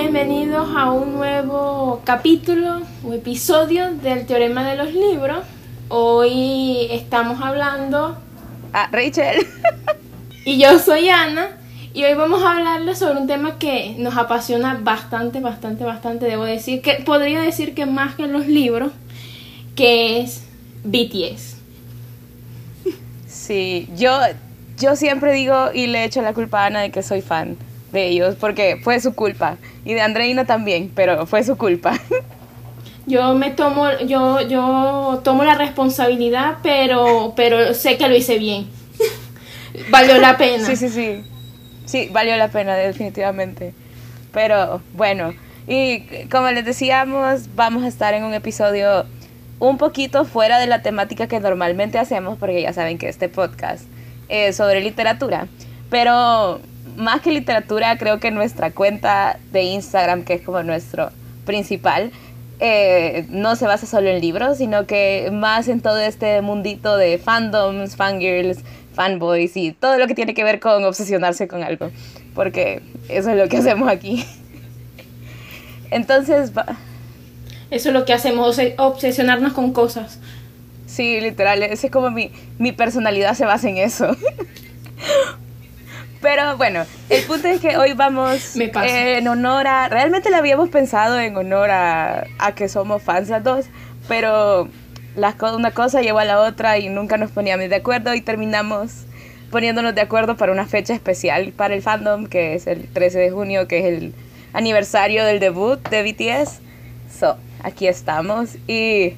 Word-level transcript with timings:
Bienvenidos 0.00 0.66
a 0.74 0.90
un 0.92 1.12
nuevo 1.12 2.00
capítulo 2.04 2.80
o 3.04 3.12
episodio 3.12 3.92
del 3.92 4.24
Teorema 4.24 4.66
de 4.66 4.74
los 4.74 4.94
Libros. 4.94 5.44
Hoy 5.90 6.88
estamos 6.90 7.38
hablando... 7.42 8.16
Ah, 8.72 8.88
Rachel. 8.90 9.46
y 10.46 10.58
yo 10.58 10.78
soy 10.78 11.10
Ana. 11.10 11.50
Y 11.92 12.04
hoy 12.04 12.14
vamos 12.14 12.42
a 12.42 12.56
hablarles 12.56 12.98
sobre 12.98 13.20
un 13.20 13.26
tema 13.26 13.58
que 13.58 13.94
nos 13.98 14.16
apasiona 14.16 14.80
bastante, 14.82 15.40
bastante, 15.40 15.84
bastante. 15.84 16.24
Debo 16.24 16.44
decir 16.44 16.80
que 16.80 16.94
podría 17.04 17.42
decir 17.42 17.74
que 17.74 17.84
más 17.84 18.14
que 18.14 18.26
los 18.26 18.46
libros, 18.46 18.92
que 19.76 20.20
es 20.20 20.44
BTS. 20.82 21.58
Sí, 23.28 23.86
yo, 23.96 24.18
yo 24.78 24.96
siempre 24.96 25.34
digo 25.34 25.72
y 25.74 25.88
le 25.88 26.04
echo 26.04 26.22
la 26.22 26.32
culpa 26.32 26.62
a 26.62 26.66
Ana 26.66 26.80
de 26.80 26.90
que 26.90 27.02
soy 27.02 27.20
fan 27.20 27.58
de 27.92 28.08
ellos, 28.08 28.36
porque 28.38 28.80
fue 28.82 29.00
su 29.00 29.14
culpa. 29.14 29.56
Y 29.84 29.94
de 29.94 30.00
Andreina 30.00 30.44
también, 30.44 30.90
pero 30.94 31.26
fue 31.26 31.42
su 31.44 31.56
culpa. 31.56 31.98
Yo 33.06 33.34
me 33.34 33.50
tomo, 33.50 33.86
yo, 34.06 34.40
yo 34.42 35.20
tomo 35.24 35.42
la 35.44 35.54
responsabilidad, 35.54 36.58
pero, 36.62 37.32
pero 37.34 37.74
sé 37.74 37.96
que 37.96 38.08
lo 38.08 38.14
hice 38.14 38.38
bien. 38.38 38.68
Valió 39.90 40.18
la 40.18 40.36
pena. 40.36 40.64
Sí, 40.64 40.76
sí, 40.76 40.88
sí. 40.88 41.24
Sí, 41.90 42.08
valió 42.12 42.36
la 42.36 42.48
pena, 42.48 42.76
definitivamente. 42.76 43.74
Pero 44.32 44.80
bueno, 44.92 45.34
y 45.66 46.04
como 46.30 46.48
les 46.52 46.64
decíamos, 46.64 47.56
vamos 47.56 47.82
a 47.82 47.88
estar 47.88 48.14
en 48.14 48.22
un 48.22 48.32
episodio 48.32 49.06
un 49.58 49.76
poquito 49.76 50.24
fuera 50.24 50.60
de 50.60 50.68
la 50.68 50.82
temática 50.82 51.26
que 51.26 51.40
normalmente 51.40 51.98
hacemos, 51.98 52.38
porque 52.38 52.62
ya 52.62 52.72
saben 52.72 52.96
que 52.96 53.08
este 53.08 53.28
podcast 53.28 53.86
es 54.28 54.56
sobre 54.56 54.82
literatura. 54.82 55.48
Pero 55.90 56.60
más 56.96 57.20
que 57.20 57.32
literatura, 57.32 57.96
creo 57.98 58.20
que 58.20 58.30
nuestra 58.30 58.70
cuenta 58.70 59.38
de 59.52 59.62
Instagram, 59.62 60.24
que 60.24 60.34
es 60.34 60.42
como 60.42 60.62
nuestro 60.62 61.10
principal, 61.44 62.12
eh, 62.60 63.24
no 63.30 63.56
se 63.56 63.66
basa 63.66 63.86
solo 63.86 64.10
en 64.10 64.20
libros, 64.20 64.58
sino 64.58 64.86
que 64.86 65.30
más 65.32 65.68
en 65.68 65.80
todo 65.80 65.98
este 65.98 66.42
mundito 66.42 66.96
de 66.96 67.18
fandoms, 67.18 67.96
fangirls, 67.96 68.58
fanboys 68.94 69.56
y 69.56 69.72
todo 69.72 69.96
lo 69.96 70.06
que 70.06 70.14
tiene 70.14 70.34
que 70.34 70.44
ver 70.44 70.60
con 70.60 70.84
obsesionarse 70.84 71.48
con 71.48 71.62
algo, 71.62 71.90
porque 72.34 72.82
eso 73.08 73.30
es 73.30 73.36
lo 73.36 73.48
que 73.48 73.56
hacemos 73.56 73.88
aquí. 73.88 74.26
Entonces, 75.90 76.52
eso 77.70 77.88
es 77.88 77.94
lo 77.94 78.04
que 78.04 78.12
hacemos, 78.12 78.60
obsesionarnos 78.76 79.54
con 79.54 79.72
cosas. 79.72 80.20
Sí, 80.86 81.20
literal, 81.20 81.62
ese 81.62 81.86
es 81.86 81.92
como 81.92 82.10
mi, 82.10 82.30
mi 82.58 82.72
personalidad 82.72 83.34
se 83.34 83.44
basa 83.44 83.68
en 83.68 83.78
eso. 83.78 84.16
Pero 86.20 86.56
bueno, 86.58 86.84
el 87.08 87.24
punto 87.24 87.48
es 87.48 87.60
que 87.60 87.76
hoy 87.78 87.94
vamos 87.94 88.54
en 88.56 89.26
honor 89.26 89.66
a... 89.66 89.88
Realmente 89.88 90.30
lo 90.30 90.36
habíamos 90.36 90.68
pensado 90.68 91.18
en 91.18 91.34
honor 91.36 91.70
a, 91.70 92.26
a 92.38 92.54
que 92.54 92.68
somos 92.68 93.02
fans 93.02 93.30
las 93.30 93.42
dos, 93.42 93.66
pero 94.06 94.68
las, 95.16 95.34
una 95.40 95.70
cosa 95.70 96.02
llevó 96.02 96.18
a 96.18 96.24
la 96.24 96.40
otra 96.40 96.78
y 96.78 96.88
nunca 96.88 97.16
nos 97.16 97.30
poníamos 97.30 97.68
de 97.70 97.76
acuerdo 97.76 98.14
y 98.14 98.20
terminamos 98.20 99.06
poniéndonos 99.50 99.94
de 99.94 100.00
acuerdo 100.00 100.36
para 100.36 100.52
una 100.52 100.66
fecha 100.66 100.94
especial 100.94 101.52
para 101.52 101.74
el 101.74 101.82
fandom, 101.82 102.26
que 102.26 102.54
es 102.54 102.66
el 102.66 102.86
13 102.88 103.18
de 103.18 103.30
junio, 103.30 103.66
que 103.66 103.78
es 103.78 103.84
el 103.86 104.14
aniversario 104.52 105.24
del 105.24 105.40
debut 105.40 105.80
de 105.88 106.02
BTS. 106.02 106.60
So, 107.18 107.36
aquí 107.62 107.88
estamos 107.88 108.56
y 108.68 109.14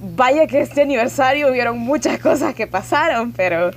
vaya 0.00 0.46
que 0.46 0.60
este 0.60 0.82
aniversario 0.82 1.50
hubieron 1.50 1.78
muchas 1.78 2.18
cosas 2.18 2.54
que 2.54 2.66
pasaron, 2.66 3.32
pero 3.32 3.70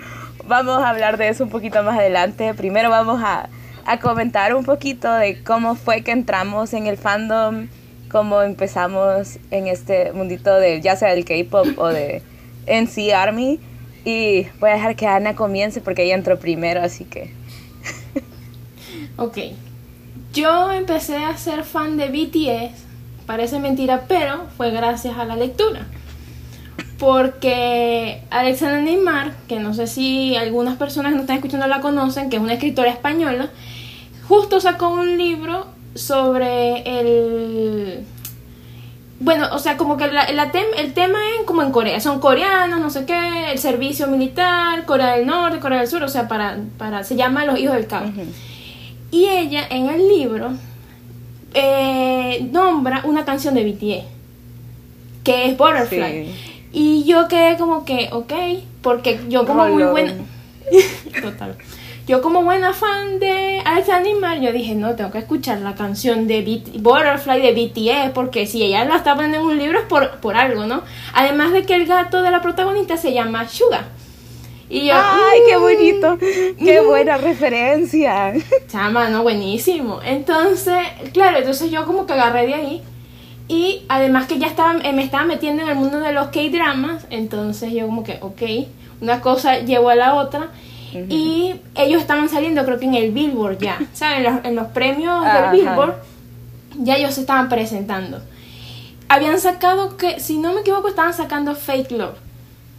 vamos 0.48 0.82
a 0.84 0.90
hablar 0.90 1.18
de 1.18 1.30
eso 1.30 1.44
un 1.44 1.50
poquito 1.50 1.84
más 1.84 1.98
adelante. 1.98 2.54
Primero 2.54 2.90
vamos 2.90 3.22
a, 3.24 3.50
a 3.86 4.00
comentar 4.00 4.56
un 4.56 4.66
poquito 4.66 5.12
de 5.14 5.44
cómo 5.44 5.76
fue 5.76 6.02
que 6.02 6.12
entramos 6.12 6.74
en 6.74 6.88
el 6.88 6.98
fandom 6.98 7.68
cómo 8.16 8.42
empezamos 8.42 9.40
en 9.52 9.68
este 9.68 10.14
mundito 10.14 10.56
de 10.56 10.80
ya 10.80 10.96
sea 10.96 11.14
del 11.14 11.26
K-pop 11.26 11.68
o 11.78 11.88
de 11.88 12.22
NC 12.66 13.14
Army. 13.14 13.60
Y 14.06 14.48
voy 14.62 14.70
a 14.70 14.74
dejar 14.76 14.96
que 14.96 15.06
Ana 15.06 15.36
comience 15.36 15.82
porque 15.82 16.04
ella 16.04 16.16
entró 16.16 16.40
primero, 16.40 16.82
así 16.82 17.04
que. 17.04 17.32
ok. 19.18 19.38
Yo 20.32 20.72
empecé 20.72 21.18
a 21.18 21.36
ser 21.38 21.66
fan 21.66 21.98
de 21.98 22.08
BTS, 22.08 22.84
parece 23.26 23.60
mentira, 23.60 24.06
pero 24.08 24.46
fue 24.56 24.72
gracias 24.72 25.18
a 25.18 25.26
la 25.26 25.36
lectura. 25.36 25.86
Porque 26.98 28.22
Alexandra 28.30 28.82
Neymar, 28.82 29.34
que 29.48 29.60
no 29.60 29.74
sé 29.74 29.88
si 29.88 30.36
algunas 30.36 30.78
personas 30.78 31.12
que 31.12 31.16
nos 31.16 31.24
están 31.24 31.38
escuchando 31.38 31.68
la 31.68 31.82
conocen, 31.82 32.30
que 32.30 32.38
es 32.38 32.42
una 32.42 32.54
escritora 32.54 32.90
española, 32.90 33.50
justo 34.28 34.62
sacó 34.62 34.90
un 34.90 35.18
libro 35.18 35.68
sobre 35.94 36.84
el... 37.00 38.06
Bueno, 39.20 39.48
o 39.54 39.60
sea, 39.60 39.78
como 39.78 39.98
que 39.98 40.08
la, 40.08 40.24
el 40.24 40.94
tema 40.94 41.18
es 41.40 41.46
como 41.46 41.64
en 41.64 41.72
Corea, 41.72 42.00
son 42.00 42.20
coreanos, 42.20 42.80
no 42.80 42.90
sé 42.90 43.06
qué, 43.06 43.52
el 43.52 43.60
servicio 43.60 44.08
militar, 44.08 44.86
Corea 44.86 45.16
del 45.16 45.26
Norte, 45.26 45.60
Corea 45.60 45.80
del 45.80 45.88
Sur, 45.88 46.04
o 46.04 46.10
sea, 46.10 46.28
para, 46.28 46.60
para 46.78 47.04
se 47.04 47.16
llama 47.16 47.46
Los 47.46 47.58
Hijos 47.58 47.76
del 47.76 47.88
Caos. 47.88 48.12
Y 49.12 49.26
ella 49.26 49.66
en 49.70 49.90
el 49.90 50.08
libro 50.08 50.52
eh, 51.54 52.48
nombra 52.52 53.02
una 53.06 53.24
canción 53.24 53.56
de 53.56 53.64
BTS, 53.64 54.06
que 55.24 55.46
es 55.46 55.58
Butterfly. 55.58 56.55
Y 56.76 57.06
yo 57.06 57.28
quedé 57.28 57.58
como 57.58 57.86
que, 57.86 58.10
ok, 58.12 58.34
porque 58.82 59.20
yo 59.30 59.46
como 59.48 59.66
muy 59.68 59.84
buena... 59.84 60.14
Total 61.22 61.56
yo 62.08 62.22
como 62.22 62.44
buena 62.44 62.74
fan 62.74 63.20
de 63.20 63.62
Alex 63.66 63.90
Animal, 63.90 64.40
yo 64.40 64.52
dije, 64.52 64.76
no, 64.76 64.96
tengo 64.96 65.12
que 65.12 65.18
escuchar 65.18 65.60
la 65.60 65.74
canción 65.74 66.28
de 66.28 66.62
Butterfly 66.76 67.42
de 67.42 67.54
BTS, 67.54 68.12
porque 68.14 68.46
si 68.46 68.64
ella 68.64 68.86
la 68.86 68.98
está 68.98 69.16
poniendo 69.16 69.40
en 69.40 69.46
un 69.46 69.58
libro 69.58 69.80
es 69.80 69.86
por, 69.86 70.20
por 70.20 70.36
algo, 70.36 70.68
¿no? 70.68 70.84
Además 71.14 71.52
de 71.52 71.64
que 71.64 71.74
el 71.74 71.88
gato 71.88 72.22
de 72.22 72.30
la 72.30 72.44
protagonista 72.44 72.96
se 72.96 73.12
llama 73.12 73.48
Suga. 73.48 73.86
Y 74.70 74.88
yo, 74.88 74.94
¡ay, 74.96 75.40
qué 75.48 75.58
bonito! 75.58 76.18
¡Qué 76.20 76.82
mm". 76.82 76.86
buena 76.86 77.18
referencia! 77.18 78.34
Chama, 78.68 79.10
no, 79.10 79.24
buenísimo. 79.24 80.00
Entonces, 80.04 80.78
claro, 81.12 81.40
entonces 81.40 81.72
yo 81.72 81.86
como 81.86 82.06
que 82.06 82.14
agarré 82.14 82.46
de 82.48 82.54
ahí. 82.54 82.84
Y 83.48 83.84
además 83.90 84.28
que 84.28 84.40
ya 84.40 84.48
estaba, 84.48 84.80
eh, 84.84 84.94
me 84.94 85.04
estaba 85.04 85.26
metiendo 85.26 85.62
en 85.64 85.70
el 85.70 85.76
mundo 85.76 86.00
de 86.00 86.12
los 86.12 86.28
K-dramas, 86.28 87.06
entonces 87.10 87.72
yo 87.74 87.86
como 87.86 88.04
que, 88.04 88.18
ok, 88.22 88.42
una 89.02 89.22
cosa 89.22 89.60
llevó 89.60 89.90
a 89.90 89.96
la 89.96 90.16
otra. 90.16 90.50
Y 91.10 91.56
ellos 91.76 92.00
estaban 92.00 92.30
saliendo, 92.30 92.64
creo 92.64 92.80
que 92.80 92.86
en 92.86 92.96
el 92.96 93.12
Billboard 93.12 93.58
ya, 93.60 93.80
¿saben? 93.94 94.26
En 94.46 94.56
los, 94.56 94.68
premios 94.68 95.26
del 95.26 95.52
Billboard, 95.52 95.96
ya 96.80 96.96
ellos 96.96 97.16
se 97.16 97.22
estaban 97.22 97.50
presentando. 97.50 98.22
Habían 99.10 99.40
sacado 99.40 99.98
que, 99.98 100.22
si 100.22 100.38
no 100.38 100.54
me 100.54 100.62
equivoco, 100.62 100.88
estaban 100.88 101.14
sacando 101.14 101.54
Fake 101.54 101.92
Love. 101.92 102.16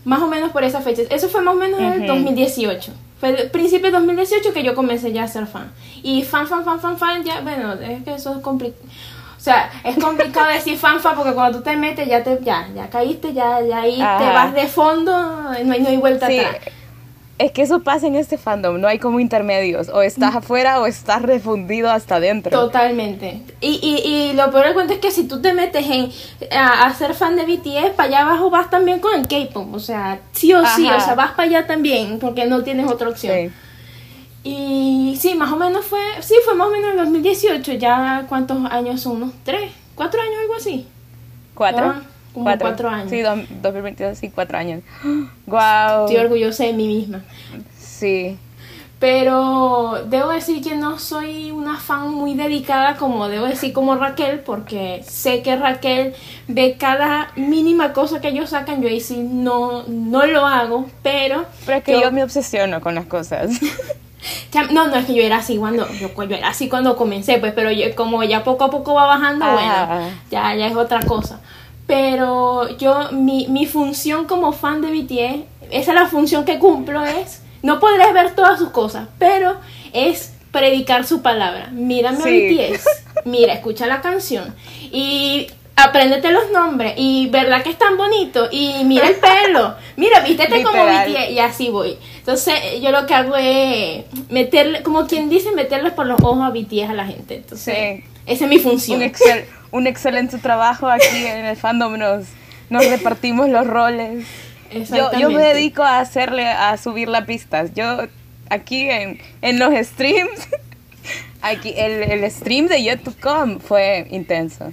Más 0.07 0.23
o 0.23 0.29
menos 0.29 0.51
por 0.51 0.65
esa 0.65 0.81
fecha. 0.81 1.03
Eso 1.11 1.29
fue 1.29 1.43
más 1.43 1.55
o 1.55 1.59
menos 1.59 1.79
en 1.79 2.03
el 2.03 2.07
2018. 2.07 2.93
Fue 3.21 3.43
el 3.43 3.51
principio 3.51 3.87
de 3.87 3.99
2018 3.99 4.53
que 4.53 4.63
yo 4.63 4.75
comencé 4.75 5.13
ya 5.13 5.25
a 5.25 5.29
ser 5.29 5.47
fan. 5.47 5.71
Y 6.03 6.23
fan, 6.23 6.47
fan, 6.47 6.65
fan, 6.65 6.81
fan, 6.81 6.97
fan, 6.97 7.23
ya, 7.23 7.41
bueno, 7.41 7.75
es 7.75 8.03
que 8.03 8.15
eso 8.15 8.35
es 8.35 8.39
complicado. 8.39 8.83
O 9.47 9.49
sea, 9.49 9.71
es 9.85 9.97
complicado 10.03 10.49
decir 10.49 10.77
fan, 10.77 10.99
fan, 10.99 11.15
porque 11.15 11.33
cuando 11.33 11.59
tú 11.59 11.63
te 11.63 11.77
metes 11.77 12.09
ya 12.09 12.25
te, 12.25 12.41
ya, 12.43 12.67
ya 12.75 12.91
caíste, 12.91 13.33
ya, 13.33 13.61
ya 13.61 13.83
ahí 13.83 13.95
te 13.95 14.03
vas 14.25 14.53
de 14.53 14.67
fondo, 14.67 15.13
no 15.13 15.73
hay, 15.73 15.81
no 15.81 15.89
hay 15.89 15.97
vuelta 15.99 16.27
atrás. 16.27 16.57
Es 17.39 17.53
que 17.53 17.63
eso 17.63 17.81
pasa 17.85 18.09
en 18.09 18.17
este 18.17 18.39
fandom, 18.39 18.81
no 18.81 18.89
hay 18.89 18.99
como 18.99 19.21
intermedios, 19.21 19.89
o 19.89 20.03
estás 20.03 20.35
mm. 20.35 20.39
afuera 20.39 20.81
o 20.81 20.87
estás 20.87 21.23
refundido 21.23 21.89
hasta 21.89 22.17
adentro. 22.17 22.51
Totalmente. 22.51 23.41
Y, 23.61 23.79
y, 23.81 24.09
y 24.09 24.33
lo 24.33 24.51
peor 24.51 24.65
del 24.65 24.75
cuento 24.75 24.95
es 24.95 24.99
que 24.99 25.13
si 25.13 25.29
tú 25.29 25.41
te 25.41 25.53
metes 25.53 25.87
en 25.89 26.11
a, 26.51 26.93
ser 26.95 27.15
fan 27.15 27.37
de 27.37 27.45
BTS, 27.45 27.91
para 27.95 28.09
allá 28.09 28.21
abajo 28.23 28.51
vas 28.51 28.69
también 28.69 28.99
con 28.99 29.15
el 29.15 29.29
K-pop, 29.29 29.73
o 29.73 29.79
sea, 29.79 30.19
sí 30.33 30.53
o 30.55 30.67
sí, 30.67 30.91
o 30.91 31.01
sea, 31.01 31.15
vas 31.15 31.33
para 31.33 31.49
allá 31.49 31.67
también, 31.69 32.19
porque 32.19 32.47
no 32.47 32.65
tienes 32.65 32.91
otra 32.91 33.11
opción. 33.11 33.53
Y 34.49 35.17
sí, 35.21 35.35
más 35.35 35.51
o 35.53 35.57
menos 35.57 35.85
fue, 35.85 35.99
sí, 36.21 36.37
fue 36.45 36.55
más 36.55 36.69
o 36.69 36.71
menos 36.71 36.93
en 36.93 36.99
2018, 36.99 37.73
ya 37.73 38.27
cuántos 38.29 38.65
años 38.71 39.01
son, 39.01 39.17
unos 39.17 39.33
tres, 39.43 39.73
cuatro 39.97 40.23
años, 40.23 40.37
algo 40.41 40.55
así. 40.55 40.87
¿Cuatro? 41.53 41.95
Como 42.33 42.57
cuatro, 42.57 42.89
años. 42.89 43.11
Sí, 43.11 43.23
2022, 43.23 44.17
sí, 44.17 44.31
cuatro 44.33 44.57
años. 44.57 44.85
Wow. 45.47 46.05
Estoy 46.05 46.19
orgullosa 46.19 46.63
de 46.63 46.75
mí 46.75 46.87
misma. 46.87 47.25
Sí. 47.77 48.39
Pero 49.01 50.05
debo 50.09 50.29
decir 50.29 50.63
que 50.63 50.77
no 50.77 51.01
soy 51.01 51.51
una 51.51 51.81
fan 51.81 52.15
muy 52.15 52.35
dedicada 52.35 52.95
como 52.97 53.27
debo 53.27 53.47
decir 53.47 53.73
como 53.73 53.97
Raquel, 53.97 54.41
porque 54.41 55.03
sé 55.05 55.43
que 55.43 55.57
Raquel 55.57 56.15
ve 56.47 56.77
cada 56.79 57.33
mínima 57.35 57.93
cosa 57.93 58.21
que 58.21 58.29
ellos 58.29 58.51
sacan, 58.51 58.81
yo 58.81 58.89
ahí 58.89 59.01
sí 59.01 59.17
no, 59.19 59.83
no 59.89 60.25
lo 60.27 60.47
hago, 60.47 60.87
pero... 61.03 61.47
Pero 61.67 61.79
es 61.79 61.85
que 61.85 62.01
yo, 62.01 62.13
me 62.13 62.23
obsesiono 62.23 62.81
con 62.81 62.95
las 62.95 63.07
cosas. 63.07 63.51
no, 64.73 64.89
no 64.89 64.97
es 64.97 65.07
que 65.07 65.15
yo 65.15 65.23
era 65.23 65.39
así 65.39 65.57
cuando 65.57 65.89
yo, 65.93 66.11
era 66.23 66.49
así 66.49 66.69
cuando 66.69 66.97
comencé, 66.97 67.39
pues, 67.39 67.53
pero 67.55 67.71
como 67.95 68.23
ya 68.25 68.45
poco 68.45 68.65
a 68.65 68.71
poco 68.71 68.95
va 68.95 69.07
bajando, 69.07 69.45
bueno, 69.45 69.73
ah. 69.73 70.09
ya, 70.31 70.55
ya 70.55 70.67
es 70.67 70.77
otra 70.77 71.01
cosa. 71.03 71.41
Pero 71.87 72.77
yo, 72.79 73.13
mi, 73.13 73.47
mi 73.49 73.67
función 73.67 74.27
como 74.27 74.53
fan 74.53 74.81
de 74.81 74.91
BTS, 74.91 75.71
esa 75.71 75.93
es 75.93 75.95
la 75.95 76.07
función 76.07 76.45
que 76.45 76.59
cumplo, 76.59 77.05
es, 77.05 77.43
no 77.63 77.79
podré 77.79 78.13
ver 78.13 78.35
todas 78.35 78.59
sus 78.59 78.71
cosas, 78.71 79.09
pero 79.19 79.57
es 79.93 80.33
predicar 80.51 81.05
su 81.07 81.23
palabra. 81.23 81.69
Mírame 81.71 82.19
a 82.19 82.27
BTS. 82.27 82.87
mira, 83.25 83.53
escucha 83.53 83.87
la 83.87 84.01
canción 84.01 84.55
y 84.91 85.49
apréndete 85.77 86.33
los 86.33 86.51
nombres 86.51 86.95
y 86.97 87.29
verdad 87.29 87.63
que 87.63 87.69
es 87.69 87.79
tan 87.79 87.99
bonito 87.99 88.49
y 88.51 88.83
mira 88.85 89.07
el 89.07 89.17
pelo, 89.17 89.77
mira, 89.97 90.21
vístete 90.21 90.63
como 90.63 90.85
BTS 90.85 91.31
y 91.31 91.39
así 91.39 91.69
voy. 91.69 91.99
Entonces 92.19 92.55
yo 92.83 92.91
lo 92.91 93.07
que 93.07 93.15
hago 93.15 93.37
es 93.37 94.05
meterle, 94.31 94.83
como 94.83 95.07
quien 95.07 95.29
dice, 95.29 95.53
meterles 95.53 95.93
por 95.93 96.07
los 96.07 96.21
ojos 96.23 96.43
a 96.43 96.51
BTS 96.51 96.91
a 96.91 96.95
la 96.95 97.07
gente. 97.07 97.37
Entonces, 97.37 98.03
esa 98.25 98.45
es 98.45 98.51
mi 98.51 98.59
función. 98.59 99.03
Un, 99.03 99.13
un 99.71 99.87
excelente 99.87 100.39
trabajo 100.39 100.89
aquí 100.89 101.27
en 101.27 101.45
el 101.45 101.57
fandom, 101.57 101.99
nos, 101.99 102.25
nos 102.71 102.87
repartimos 102.89 103.49
los 103.49 103.67
roles. 103.67 104.27
Yo, 104.93 105.13
yo 105.19 105.31
me 105.31 105.43
dedico 105.43 105.83
a 105.83 106.01
hacerle, 106.01 106.49
a 106.49 106.77
subir 106.79 107.09
las 107.09 107.25
pistas. 107.27 107.73
Yo 107.75 108.09
aquí 108.49 108.89
en, 108.91 109.21
en 109.43 109.59
los 109.59 109.73
streams, 109.87 110.49
aquí 111.43 111.75
el, 111.77 112.03
el 112.03 112.31
stream 112.31 112.67
de 112.67 112.83
YouTube.com 112.83 113.61
fue 113.61 114.09
intenso. 114.11 114.73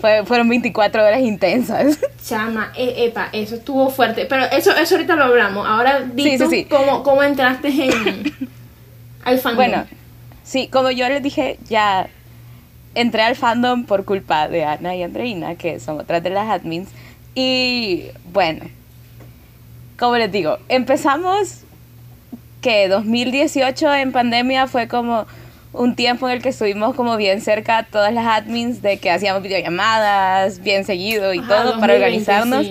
Fue, 0.00 0.24
fueron 0.24 0.48
24 0.48 1.04
horas 1.04 1.20
intensas. 1.20 1.98
Chama, 2.26 2.72
e, 2.76 3.06
epa, 3.06 3.28
eso 3.32 3.56
estuvo 3.56 3.90
fuerte. 3.90 4.26
Pero 4.26 4.44
eso, 4.46 4.74
eso 4.76 4.94
ahorita 4.94 5.14
lo 5.16 5.24
hablamos. 5.24 5.66
Ahora 5.66 6.00
di 6.00 6.38
Cómo, 6.68 7.02
cómo, 7.02 7.22
entraste 7.22 7.68
en, 7.68 8.50
al 9.24 9.38
fandom. 9.38 9.56
Bueno, 9.56 9.86
sí, 10.42 10.68
como 10.68 10.90
yo 10.90 11.08
les 11.08 11.22
dije, 11.22 11.58
ya 11.68 12.08
entré 12.94 13.22
al 13.22 13.36
fandom 13.36 13.84
por 13.84 14.04
culpa 14.04 14.48
de 14.48 14.64
Ana 14.64 14.96
y 14.96 15.02
Andreina, 15.02 15.54
que 15.56 15.80
son 15.80 16.00
otras 16.00 16.22
de 16.22 16.30
las 16.30 16.48
admins. 16.48 16.88
Y 17.34 18.06
bueno, 18.32 18.64
como 19.98 20.16
les 20.16 20.32
digo, 20.32 20.58
empezamos 20.68 21.60
que 22.60 22.88
2018 22.88 23.94
en 23.94 24.12
pandemia 24.12 24.66
fue 24.66 24.88
como 24.88 25.26
un 25.72 25.94
tiempo 25.94 26.28
en 26.28 26.36
el 26.36 26.42
que 26.42 26.48
estuvimos 26.48 26.96
como 26.96 27.16
bien 27.16 27.40
cerca 27.40 27.86
todas 27.90 28.12
las 28.12 28.26
admins 28.26 28.82
de 28.82 28.98
que 28.98 29.10
hacíamos 29.10 29.42
videollamadas 29.42 30.60
bien 30.60 30.84
seguido 30.84 31.32
y 31.32 31.40
todo 31.42 31.78
para 31.78 31.94
organizarnos. 31.94 32.66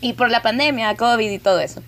y 0.00 0.12
por 0.14 0.30
la 0.30 0.42
pandemia, 0.42 0.96
COVID 0.96 1.30
y 1.30 1.38
todo 1.38 1.60
eso. 1.60 1.82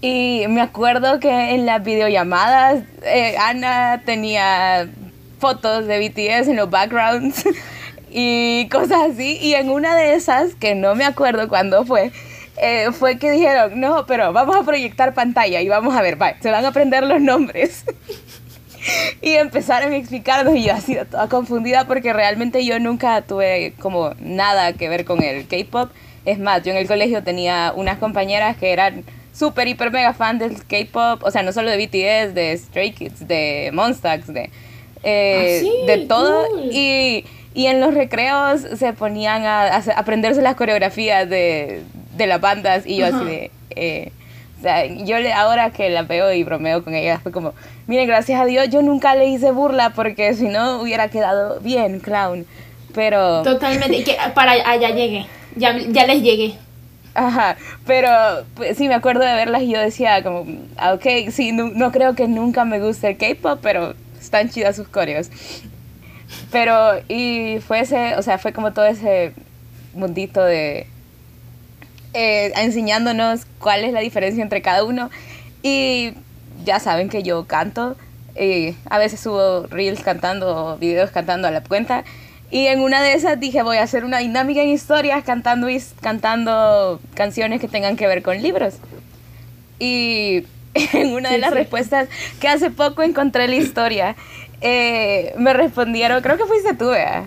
Y 0.00 0.44
me 0.48 0.60
acuerdo 0.60 1.20
que 1.20 1.54
en 1.54 1.64
las 1.64 1.82
videollamadas 1.82 2.82
eh, 3.04 3.36
Ana 3.38 4.02
tenía 4.04 4.88
fotos 5.38 5.86
de 5.86 5.98
BTS 5.98 6.48
en 6.48 6.56
los 6.56 6.70
backgrounds 6.70 7.44
y 8.10 8.68
cosas 8.68 9.10
así. 9.12 9.38
Y 9.40 9.54
en 9.54 9.70
una 9.70 9.94
de 9.94 10.14
esas, 10.14 10.54
que 10.54 10.74
no 10.74 10.94
me 10.94 11.04
acuerdo 11.04 11.48
cuándo 11.48 11.84
fue, 11.84 12.12
eh, 12.62 12.92
fue 12.92 13.18
que 13.18 13.32
dijeron, 13.32 13.80
no, 13.80 14.06
pero 14.06 14.32
vamos 14.32 14.54
a 14.54 14.62
proyectar 14.62 15.14
pantalla 15.14 15.60
y 15.60 15.68
vamos 15.68 15.96
a 15.96 16.00
ver, 16.00 16.16
se 16.40 16.50
van 16.52 16.64
a 16.64 16.68
aprender 16.68 17.02
los 17.02 17.20
nombres. 17.20 17.84
y 19.20 19.32
empezaron 19.32 19.92
a 19.92 19.96
explicarnos 19.96 20.54
y 20.54 20.62
yo 20.62 20.72
así 20.72 20.96
toda 21.10 21.28
confundida 21.28 21.88
porque 21.88 22.12
realmente 22.12 22.64
yo 22.64 22.78
nunca 22.78 23.22
tuve 23.22 23.74
como 23.80 24.14
nada 24.20 24.74
que 24.74 24.88
ver 24.88 25.04
con 25.04 25.24
el 25.24 25.48
K-pop. 25.48 25.90
Es 26.24 26.38
más, 26.38 26.62
yo 26.62 26.70
en 26.70 26.78
el 26.78 26.86
colegio 26.86 27.24
tenía 27.24 27.72
unas 27.74 27.98
compañeras 27.98 28.56
que 28.56 28.72
eran 28.72 29.02
súper, 29.32 29.66
hiper, 29.66 29.90
mega 29.90 30.14
fan 30.14 30.38
del 30.38 30.64
K-pop, 30.64 31.24
o 31.24 31.30
sea, 31.32 31.42
no 31.42 31.52
solo 31.52 31.68
de 31.68 31.78
BTS, 31.78 32.32
de 32.32 32.56
Stray 32.56 32.92
Kids, 32.92 33.26
de 33.26 33.70
Monsters, 33.72 34.28
de, 34.28 34.50
eh, 35.02 35.64
ah, 35.64 35.86
de 35.86 36.06
todo. 36.06 36.46
Y, 36.70 37.24
y, 37.54 37.66
en 37.66 37.80
los 37.80 37.92
recreos 37.92 38.60
se 38.76 38.92
ponían 38.92 39.46
a, 39.46 39.62
a 39.62 39.78
aprenderse 39.96 40.42
las 40.42 40.54
coreografías 40.54 41.28
de, 41.28 41.82
de 42.22 42.28
las 42.28 42.40
bandas 42.40 42.86
y 42.86 42.96
yo 42.96 43.06
así 43.06 43.24
de... 43.24 43.50
Eh, 43.70 44.12
o 44.58 44.62
sea, 44.62 44.86
yo 44.86 45.18
le, 45.18 45.32
ahora 45.32 45.70
que 45.70 45.90
la 45.90 46.02
veo 46.02 46.32
y 46.32 46.44
bromeo 46.44 46.84
con 46.84 46.94
ella, 46.94 47.18
fue 47.18 47.32
como, 47.32 47.52
miren, 47.88 48.06
gracias 48.06 48.40
a 48.40 48.44
Dios, 48.44 48.68
yo 48.68 48.80
nunca 48.80 49.16
le 49.16 49.26
hice 49.26 49.50
burla 49.50 49.90
porque 49.90 50.34
si 50.34 50.46
no 50.46 50.80
hubiera 50.80 51.08
quedado 51.08 51.58
bien, 51.58 51.98
clown. 51.98 52.46
Pero... 52.94 53.42
Totalmente, 53.42 54.04
que 54.04 54.16
para 54.34 54.52
allá 54.52 54.90
llegué, 54.90 55.26
ya, 55.56 55.76
ya 55.76 56.06
les 56.06 56.22
llegué. 56.22 56.54
Ajá, 57.14 57.56
pero 57.86 58.08
pues, 58.54 58.76
sí 58.78 58.86
me 58.86 58.94
acuerdo 58.94 59.24
de 59.24 59.34
verlas 59.34 59.62
y 59.62 59.72
yo 59.72 59.80
decía 59.80 60.22
como, 60.22 60.46
ah, 60.76 60.94
ok, 60.94 61.30
sí, 61.32 61.50
no, 61.50 61.70
no 61.70 61.90
creo 61.90 62.14
que 62.14 62.28
nunca 62.28 62.64
me 62.64 62.78
guste 62.78 63.08
el 63.08 63.16
K-pop, 63.16 63.58
pero 63.60 63.94
están 64.20 64.48
chidas 64.48 64.76
sus 64.76 64.86
coreos. 64.86 65.28
Pero, 66.50 67.00
y 67.08 67.58
fue 67.66 67.80
ese, 67.80 68.16
o 68.16 68.22
sea, 68.22 68.38
fue 68.38 68.52
como 68.52 68.72
todo 68.72 68.86
ese 68.86 69.32
mundito 69.92 70.42
de, 70.44 70.86
eh, 72.14 72.52
enseñándonos 72.56 73.46
cuál 73.58 73.84
es 73.84 73.92
la 73.92 74.00
diferencia 74.00 74.42
entre 74.42 74.62
cada 74.62 74.84
uno. 74.84 75.10
Y 75.62 76.14
ya 76.64 76.80
saben 76.80 77.08
que 77.08 77.22
yo 77.22 77.46
canto, 77.46 77.96
eh, 78.34 78.74
a 78.88 78.98
veces 78.98 79.20
subo 79.20 79.66
reels 79.66 80.00
cantando, 80.00 80.76
videos 80.78 81.10
cantando 81.10 81.48
a 81.48 81.50
la 81.50 81.62
cuenta. 81.62 82.04
Y 82.50 82.66
en 82.66 82.80
una 82.80 83.00
de 83.02 83.14
esas 83.14 83.40
dije, 83.40 83.62
voy 83.62 83.78
a 83.78 83.82
hacer 83.82 84.04
una 84.04 84.18
dinámica 84.18 84.60
en 84.60 84.68
historias 84.68 85.24
cantando, 85.24 85.68
cantando 86.00 87.00
canciones 87.14 87.60
que 87.60 87.68
tengan 87.68 87.96
que 87.96 88.06
ver 88.06 88.22
con 88.22 88.42
libros. 88.42 88.74
Y 89.78 90.44
en 90.74 91.14
una 91.14 91.30
de 91.30 91.38
las 91.38 91.52
respuestas 91.52 92.08
que 92.40 92.48
hace 92.48 92.70
poco 92.70 93.02
encontré 93.02 93.48
la 93.48 93.56
historia, 93.56 94.16
eh, 94.60 95.34
me 95.38 95.52
respondieron, 95.54 96.22
creo 96.22 96.36
que 96.36 96.44
fuiste 96.44 96.74
tú, 96.74 96.90
¿verdad? 96.90 97.24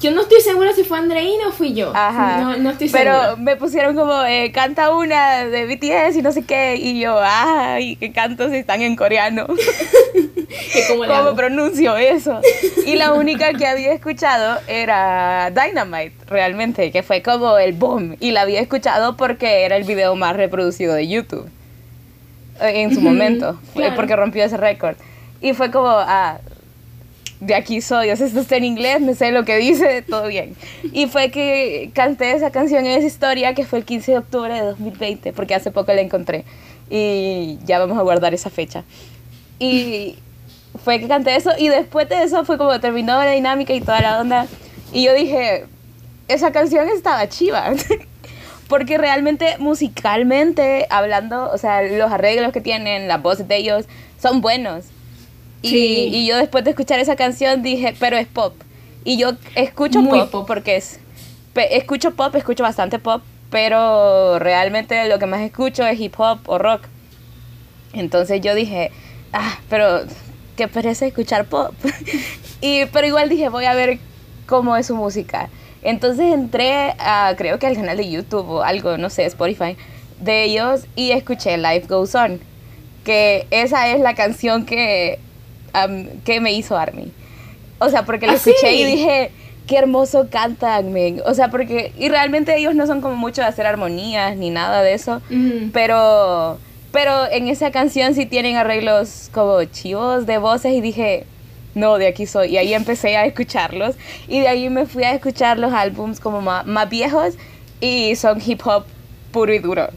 Yo 0.00 0.10
no 0.12 0.22
estoy 0.22 0.40
segura 0.40 0.72
si 0.72 0.84
fue 0.84 0.98
Andreina 0.98 1.48
o 1.48 1.52
fui 1.52 1.74
yo. 1.74 1.92
Ajá. 1.94 2.40
No, 2.40 2.56
no 2.56 2.70
estoy 2.70 2.88
segura. 2.88 3.32
Pero 3.32 3.36
me 3.36 3.56
pusieron 3.56 3.96
como, 3.96 4.22
eh, 4.24 4.52
canta 4.52 4.94
una 4.94 5.44
de 5.44 5.66
BTS 5.66 6.16
y 6.16 6.22
no 6.22 6.32
sé 6.32 6.44
qué. 6.44 6.76
Y 6.76 7.00
yo, 7.00 7.18
ay, 7.20 7.96
qué 7.96 8.12
canto 8.12 8.48
si 8.48 8.56
están 8.56 8.82
en 8.82 8.96
coreano. 8.96 9.46
¿Cómo, 10.88 11.04
¿Cómo 11.06 11.34
pronuncio 11.34 11.96
eso? 11.96 12.40
Y 12.86 12.96
la 12.96 13.12
única 13.12 13.52
que 13.52 13.66
había 13.66 13.92
escuchado 13.92 14.60
era 14.66 15.50
Dynamite, 15.50 16.12
realmente, 16.26 16.90
que 16.90 17.02
fue 17.02 17.22
como 17.22 17.58
el 17.58 17.72
boom. 17.72 18.16
Y 18.20 18.30
la 18.30 18.42
había 18.42 18.60
escuchado 18.60 19.16
porque 19.16 19.64
era 19.64 19.76
el 19.76 19.84
video 19.84 20.14
más 20.16 20.36
reproducido 20.36 20.94
de 20.94 21.08
YouTube. 21.08 21.48
Eh, 22.60 22.82
en 22.82 22.94
su 22.94 23.00
momento. 23.00 23.58
Porque 23.94 24.16
rompió 24.16 24.44
ese 24.44 24.56
récord. 24.56 24.96
Y 25.40 25.52
fue 25.52 25.70
como, 25.70 25.88
ah, 25.90 26.38
de 27.40 27.54
aquí 27.54 27.80
soy, 27.80 28.10
o 28.10 28.16
sea, 28.16 28.26
esto 28.26 28.40
está 28.40 28.56
en 28.56 28.64
inglés, 28.64 29.00
me 29.00 29.14
sé 29.14 29.30
lo 29.30 29.44
que 29.44 29.56
dice, 29.56 30.02
todo 30.02 30.26
bien. 30.26 30.56
Y 30.92 31.06
fue 31.06 31.30
que 31.30 31.90
canté 31.94 32.32
esa 32.32 32.50
canción 32.50 32.84
en 32.86 32.98
esa 32.98 33.06
historia 33.06 33.54
que 33.54 33.64
fue 33.64 33.80
el 33.80 33.84
15 33.84 34.12
de 34.12 34.18
octubre 34.18 34.54
de 34.54 34.60
2020, 34.60 35.32
porque 35.32 35.54
hace 35.54 35.70
poco 35.70 35.92
la 35.92 36.00
encontré 36.00 36.44
y 36.90 37.58
ya 37.64 37.78
vamos 37.78 37.98
a 37.98 38.02
guardar 38.02 38.34
esa 38.34 38.50
fecha. 38.50 38.84
Y 39.58 40.16
fue 40.84 41.00
que 41.00 41.08
canté 41.08 41.36
eso 41.36 41.50
y 41.58 41.68
después 41.68 42.08
de 42.08 42.22
eso 42.22 42.44
fue 42.44 42.58
como 42.58 42.78
terminó 42.80 43.22
la 43.22 43.32
dinámica 43.32 43.72
y 43.72 43.80
toda 43.80 44.00
la 44.00 44.20
onda. 44.20 44.46
Y 44.92 45.04
yo 45.04 45.14
dije, 45.14 45.66
esa 46.28 46.52
canción 46.52 46.88
estaba 46.88 47.28
chiva. 47.28 47.72
porque 48.68 48.98
realmente 48.98 49.56
musicalmente 49.58 50.86
hablando, 50.90 51.50
o 51.50 51.58
sea, 51.58 51.82
los 51.82 52.12
arreglos 52.12 52.52
que 52.52 52.60
tienen, 52.60 53.08
las 53.08 53.22
voces 53.22 53.48
de 53.48 53.56
ellos 53.56 53.86
son 54.20 54.40
buenos. 54.40 54.84
Y, 55.62 56.26
yo 56.26 56.36
después 56.36 56.64
de 56.64 56.70
escuchar 56.70 57.00
esa 57.00 57.16
canción 57.16 57.62
dije, 57.62 57.94
pero 57.98 58.16
es 58.16 58.26
pop. 58.26 58.54
Y 59.04 59.16
yo 59.18 59.32
escucho 59.54 60.02
pop, 60.04 60.46
porque 60.46 60.76
es... 60.76 61.00
escucho 61.70 62.14
pop, 62.14 62.34
escucho 62.36 62.62
bastante 62.62 62.98
pop, 62.98 63.22
pero 63.50 64.38
realmente 64.38 65.08
lo 65.08 65.18
que 65.18 65.26
más 65.26 65.40
escucho 65.40 65.86
es 65.86 65.98
hip 65.98 66.14
hop 66.18 66.40
o 66.46 66.58
rock. 66.58 66.82
Entonces 67.92 68.40
yo 68.40 68.54
dije, 68.54 68.90
ah, 69.32 69.58
pero 69.68 70.02
qué 70.56 70.68
pereza 70.68 71.06
escuchar 71.06 71.46
pop. 71.46 71.74
y, 72.60 72.86
pero 72.86 73.06
igual 73.06 73.28
dije, 73.28 73.48
voy 73.48 73.64
a 73.64 73.74
ver 73.74 73.98
cómo 74.46 74.76
es 74.76 74.86
su 74.86 74.94
música. 74.94 75.48
Entonces 75.82 76.32
entré 76.32 76.94
a, 76.98 77.34
creo 77.36 77.58
que 77.58 77.66
al 77.66 77.76
canal 77.76 77.96
de 77.96 78.10
YouTube 78.10 78.48
o 78.48 78.62
algo, 78.62 78.98
no 78.98 79.10
sé, 79.10 79.24
Spotify, 79.26 79.76
de 80.20 80.44
ellos 80.44 80.82
y 80.96 81.12
escuché 81.12 81.56
Life 81.56 81.86
Goes 81.88 82.14
On. 82.14 82.40
Que 83.04 83.46
esa 83.50 83.88
es 83.88 84.00
la 84.00 84.14
canción 84.14 84.66
que 84.66 85.18
que 86.24 86.40
me 86.40 86.52
hizo 86.52 86.76
Army. 86.76 87.12
O 87.78 87.88
sea, 87.88 88.04
porque 88.04 88.26
lo 88.26 88.32
¿Ah, 88.32 88.36
escuché 88.36 88.74
y 88.74 88.84
dije, 88.84 89.30
qué 89.68 89.76
hermoso 89.76 90.28
cantan, 90.30 90.92
O 91.24 91.34
sea, 91.34 91.48
porque, 91.48 91.92
y 91.96 92.08
realmente 92.08 92.56
ellos 92.56 92.74
no 92.74 92.86
son 92.86 93.00
como 93.00 93.14
mucho 93.14 93.42
de 93.42 93.48
hacer 93.48 93.66
armonías 93.66 94.36
ni 94.36 94.50
nada 94.50 94.82
de 94.82 94.94
eso, 94.94 95.20
pero, 95.72 96.58
pero 96.90 97.30
en 97.30 97.48
esa 97.48 97.70
canción 97.70 98.14
sí 98.14 98.26
tienen 98.26 98.56
arreglos 98.56 99.30
como 99.32 99.62
chivos 99.64 100.26
de 100.26 100.38
voces 100.38 100.72
y 100.72 100.80
dije, 100.80 101.26
no, 101.74 101.98
de 101.98 102.08
aquí 102.08 102.26
soy. 102.26 102.48
Y 102.48 102.56
ahí 102.56 102.74
empecé 102.74 103.16
a 103.16 103.26
escucharlos 103.26 103.94
y 104.26 104.40
de 104.40 104.48
ahí 104.48 104.70
me 104.70 104.86
fui 104.86 105.04
a 105.04 105.12
escuchar 105.12 105.58
los 105.58 105.72
álbums 105.72 106.18
como 106.18 106.40
más, 106.40 106.66
más 106.66 106.88
viejos 106.88 107.34
y 107.80 108.16
son 108.16 108.40
hip 108.44 108.66
hop 108.66 108.84
puro 109.30 109.52
y 109.52 109.58
duro. 109.60 109.88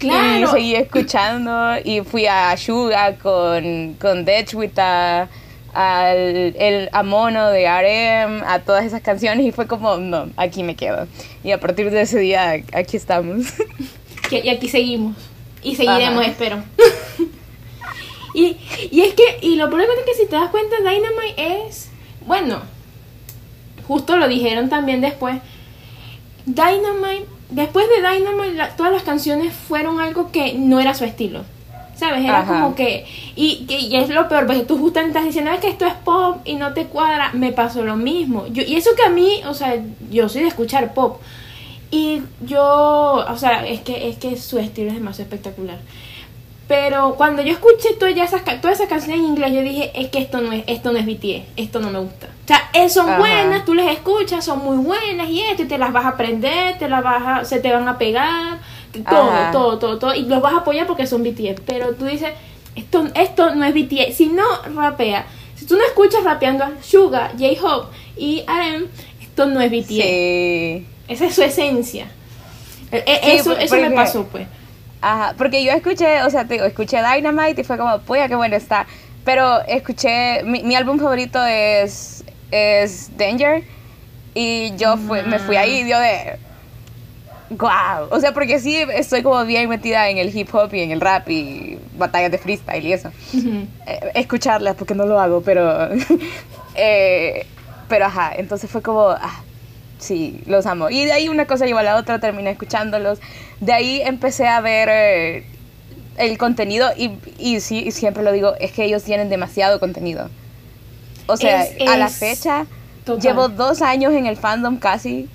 Y 0.00 0.46
seguí 0.46 0.74
escuchando 0.74 1.76
y 1.84 2.00
fui 2.00 2.26
a 2.26 2.56
Suga 2.56 3.16
con, 3.16 3.94
con 3.94 4.24
Dechwita, 4.24 5.28
al 5.72 6.54
el 6.56 6.88
Amono 6.92 7.50
de 7.50 7.66
RM, 7.66 8.44
a 8.46 8.60
todas 8.60 8.84
esas 8.84 9.02
canciones 9.02 9.46
y 9.46 9.52
fue 9.52 9.66
como, 9.66 9.96
no, 9.96 10.28
aquí 10.36 10.62
me 10.62 10.76
quedo. 10.76 11.06
Y 11.42 11.52
a 11.52 11.60
partir 11.60 11.90
de 11.90 12.02
ese 12.02 12.18
día, 12.18 12.62
aquí 12.72 12.96
estamos. 12.96 13.46
y 14.30 14.48
aquí 14.48 14.68
seguimos. 14.68 15.16
Y 15.62 15.76
seguiremos, 15.76 16.26
espero. 16.26 16.62
Y, 18.36 18.56
y 18.90 19.02
es 19.02 19.14
que, 19.14 19.38
y 19.42 19.54
lo 19.54 19.68
problema 19.68 19.92
es 19.96 20.04
que 20.04 20.14
si 20.20 20.28
te 20.28 20.34
das 20.34 20.50
cuenta, 20.50 20.74
Dynamite 20.78 21.66
es, 21.68 21.88
bueno, 22.26 22.62
justo 23.86 24.16
lo 24.16 24.26
dijeron 24.26 24.68
también 24.68 25.00
después, 25.00 25.36
Dynamite, 26.44 27.26
después 27.54 27.86
de 27.88 27.96
Dynamite, 27.96 28.62
todas 28.76 28.92
las 28.92 29.02
canciones 29.02 29.54
fueron 29.54 30.00
algo 30.00 30.30
que 30.30 30.54
no 30.54 30.80
era 30.80 30.94
su 30.94 31.04
estilo. 31.04 31.44
¿Sabes? 31.96 32.24
Era 32.24 32.44
como 32.44 32.74
que 32.74 33.06
y, 33.36 33.66
y, 33.68 33.96
es 33.96 34.08
lo 34.08 34.28
peor, 34.28 34.46
porque 34.46 34.62
tú 34.62 34.78
justamente 34.78 35.16
estás 35.16 35.24
diciendo 35.26 35.52
que 35.60 35.68
esto 35.68 35.86
es 35.86 35.94
pop 35.94 36.38
y 36.44 36.56
no 36.56 36.72
te 36.72 36.86
cuadra. 36.86 37.30
Me 37.34 37.52
pasó 37.52 37.84
lo 37.84 37.94
mismo. 37.94 38.46
Yo, 38.48 38.64
y 38.64 38.74
eso 38.74 38.90
que 38.96 39.04
a 39.04 39.10
mí, 39.10 39.42
o 39.46 39.54
sea, 39.54 39.80
yo 40.10 40.28
soy 40.28 40.42
de 40.42 40.48
escuchar 40.48 40.92
pop. 40.92 41.20
Y 41.92 42.22
yo, 42.44 43.24
o 43.28 43.36
sea, 43.36 43.64
es 43.64 43.80
que, 43.80 44.08
es 44.08 44.16
que 44.16 44.36
su 44.36 44.58
estilo 44.58 44.88
es 44.88 44.94
demasiado 44.94 45.30
espectacular. 45.32 45.78
Pero 46.66 47.14
cuando 47.16 47.42
yo 47.42 47.52
escuché 47.52 47.92
todas 47.98 48.16
esas, 48.16 48.42
todas 48.60 48.76
esas 48.78 48.88
canciones 48.88 49.18
en 49.18 49.26
inglés, 49.26 49.52
yo 49.52 49.60
dije, 49.60 49.92
es 49.94 50.08
que 50.08 50.18
esto 50.18 50.40
no 50.40 50.50
es, 50.52 50.64
esto 50.66 50.92
no 50.92 50.98
es 50.98 51.04
BTS, 51.04 51.42
esto 51.56 51.80
no 51.80 51.90
me 51.90 51.98
gusta. 51.98 52.28
O 52.44 52.46
sea, 52.46 52.70
eh, 52.72 52.88
son 52.88 53.18
buenas, 53.18 53.66
tú 53.66 53.74
las 53.74 53.92
escuchas, 53.92 54.44
son 54.44 54.60
muy 54.60 54.78
buenas 54.78 55.28
y 55.28 55.42
esto, 55.42 55.64
y 55.64 55.66
te 55.66 55.76
las 55.76 55.92
vas 55.92 56.06
a 56.06 56.10
aprender, 56.10 56.78
te 56.78 56.88
las 56.88 57.02
vas 57.02 57.22
a, 57.26 57.44
se 57.44 57.60
te 57.60 57.70
van 57.70 57.86
a 57.86 57.98
pegar, 57.98 58.60
todo, 59.08 59.30
todo, 59.52 59.78
todo, 59.78 59.98
todo, 59.98 60.14
y 60.14 60.22
los 60.22 60.40
vas 60.40 60.54
a 60.54 60.58
apoyar 60.58 60.86
porque 60.86 61.06
son 61.06 61.22
BTS. 61.22 61.60
Pero 61.66 61.94
tú 61.94 62.06
dices, 62.06 62.30
esto, 62.74 63.08
esto 63.14 63.54
no 63.54 63.66
es 63.66 63.74
BTS, 63.74 64.16
si 64.16 64.26
no 64.28 64.44
rapea, 64.74 65.26
si 65.56 65.66
tú 65.66 65.76
no 65.76 65.84
escuchas 65.84 66.24
rapeando 66.24 66.64
a 66.64 66.72
Suga, 66.82 67.32
J-Hope 67.38 67.94
y 68.16 68.42
RM, 68.46 68.86
esto 69.20 69.46
no 69.46 69.60
es 69.60 69.70
BTS. 69.70 69.86
Sí. 69.88 70.86
Esa 71.08 71.26
es 71.26 71.34
su 71.34 71.42
esencia. 71.42 72.06
E, 72.90 73.02
e, 73.06 73.36
eso, 73.36 73.54
eso 73.56 73.76
me 73.76 73.90
pasó, 73.90 74.24
pues. 74.24 74.46
Ajá, 75.06 75.34
porque 75.36 75.62
yo 75.62 75.70
escuché, 75.72 76.22
o 76.22 76.30
sea, 76.30 76.46
te 76.46 76.54
digo, 76.54 76.64
escuché 76.64 77.02
Dynamite 77.02 77.60
y 77.60 77.64
fue 77.64 77.76
como, 77.76 77.98
puya, 77.98 78.26
qué 78.26 78.36
bueno 78.36 78.56
está. 78.56 78.86
Pero 79.22 79.60
escuché, 79.66 80.42
mi, 80.44 80.74
álbum 80.74 80.98
favorito 80.98 81.44
es, 81.44 82.24
es 82.50 83.10
Danger. 83.18 83.64
Y 84.32 84.74
yo 84.76 84.96
me 84.96 85.38
fui 85.40 85.56
ahí 85.56 85.80
y 85.80 85.84
dio 85.84 85.98
de, 85.98 86.38
wow. 87.50 88.08
O 88.12 88.18
sea, 88.18 88.32
porque 88.32 88.58
sí 88.58 88.76
estoy 88.94 89.22
como 89.22 89.44
bien 89.44 89.68
metida 89.68 90.08
en 90.08 90.16
el 90.16 90.34
hip 90.34 90.48
hop 90.54 90.72
y 90.72 90.80
en 90.80 90.90
el 90.90 91.02
rap 91.02 91.28
y 91.28 91.78
batallas 91.98 92.30
de 92.30 92.38
freestyle 92.38 92.86
y 92.86 92.94
eso. 92.94 93.10
Eh, 93.86 94.10
escucharlas, 94.14 94.74
porque 94.74 94.94
no 94.94 95.04
lo 95.04 95.20
hago, 95.20 95.42
pero. 95.42 95.90
eh, 96.74 97.46
pero 97.90 98.06
ajá, 98.06 98.32
entonces 98.36 98.70
fue 98.70 98.80
como. 98.80 99.10
Ah, 99.10 99.42
sí, 100.04 100.40
los 100.46 100.66
amo. 100.66 100.90
Y 100.90 101.04
de 101.04 101.12
ahí 101.12 101.28
una 101.28 101.46
cosa 101.46 101.66
llevó 101.66 101.78
a 101.78 101.82
la 101.82 101.96
otra, 101.96 102.18
terminé 102.18 102.50
escuchándolos. 102.50 103.18
De 103.60 103.72
ahí 103.72 104.00
empecé 104.02 104.46
a 104.46 104.60
ver 104.60 104.88
eh, 104.90 105.46
el 106.16 106.38
contenido 106.38 106.90
y, 106.96 107.12
y 107.38 107.60
sí, 107.60 107.90
siempre 107.90 108.22
lo 108.22 108.32
digo, 108.32 108.54
es 108.60 108.72
que 108.72 108.84
ellos 108.84 109.02
tienen 109.02 109.28
demasiado 109.28 109.80
contenido. 109.80 110.28
O 111.26 111.36
sea, 111.36 111.66
a 111.88 111.96
la 111.96 112.08
fecha, 112.08 112.66
llevo 113.20 113.48
dos 113.48 113.82
años 113.82 114.12
en 114.12 114.26
el 114.26 114.36
fandom 114.36 114.78
casi 114.78 115.28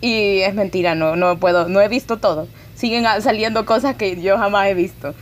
y 0.00 0.40
es 0.40 0.54
mentira, 0.54 0.94
no, 0.94 1.16
no 1.16 1.38
puedo, 1.38 1.68
no 1.68 1.80
he 1.80 1.88
visto 1.88 2.18
todo. 2.18 2.46
Siguen 2.74 3.04
saliendo 3.22 3.64
cosas 3.64 3.96
que 3.96 4.20
yo 4.20 4.36
jamás 4.36 4.68
he 4.68 4.74
visto. 4.74 5.14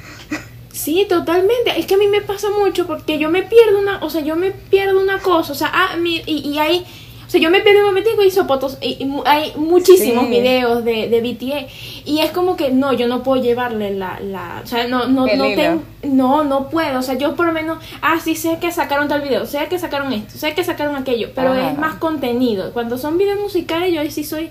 Sí, 0.72 1.06
totalmente. 1.08 1.78
Es 1.78 1.86
que 1.86 1.94
a 1.94 1.98
mí 1.98 2.08
me 2.08 2.22
pasa 2.22 2.48
mucho 2.50 2.86
porque 2.86 3.18
yo 3.18 3.30
me 3.30 3.42
pierdo 3.42 3.78
una, 3.78 4.02
o 4.02 4.10
sea, 4.10 4.22
yo 4.22 4.36
me 4.36 4.50
pierdo 4.50 5.00
una 5.00 5.18
cosa, 5.18 5.52
o 5.52 5.54
sea, 5.54 5.70
ah, 5.72 5.96
mi, 5.96 6.22
y, 6.26 6.48
y 6.48 6.58
hay 6.58 6.84
sea, 7.32 7.40
yo 7.40 7.50
me 7.50 7.60
pedí 7.60 7.76
un 7.76 7.86
momentico 7.86 8.22
y 8.22 8.26
hizo 8.26 8.46
fotos. 8.46 8.78
Y, 8.80 9.08
hay 9.24 9.52
muchísimos 9.56 10.28
videos 10.28 10.84
de, 10.84 11.08
de 11.08 11.20
BTS. 11.20 12.06
Y 12.06 12.20
es 12.20 12.30
como 12.30 12.56
que 12.56 12.70
no, 12.70 12.92
yo 12.92 13.08
no 13.08 13.22
puedo 13.22 13.42
llevarle 13.42 13.92
la. 13.92 14.20
la 14.20 14.60
o 14.62 14.66
sea, 14.66 14.86
no, 14.86 15.06
no, 15.08 15.26
no 15.26 15.44
tengo. 15.54 15.82
No, 16.02 16.44
no 16.44 16.68
puedo. 16.68 16.98
O 16.98 17.02
sea, 17.02 17.16
yo 17.16 17.34
por 17.34 17.46
lo 17.46 17.52
menos. 17.52 17.78
Ah, 18.02 18.18
sí, 18.22 18.34
sé 18.34 18.58
que 18.60 18.70
sacaron 18.70 19.08
tal 19.08 19.22
video. 19.22 19.46
Sé 19.46 19.66
que 19.68 19.78
sacaron 19.78 20.12
esto. 20.12 20.38
Sé 20.38 20.54
que 20.54 20.62
sacaron 20.62 20.94
aquello. 20.94 21.30
Pero 21.34 21.54
es 21.54 21.76
más 21.78 21.94
contenido. 21.94 22.72
Cuando 22.72 22.98
son 22.98 23.18
videos 23.18 23.40
musicales, 23.40 23.92
yo 23.92 24.00
ahí 24.00 24.10
sí 24.10 24.24
soy 24.24 24.50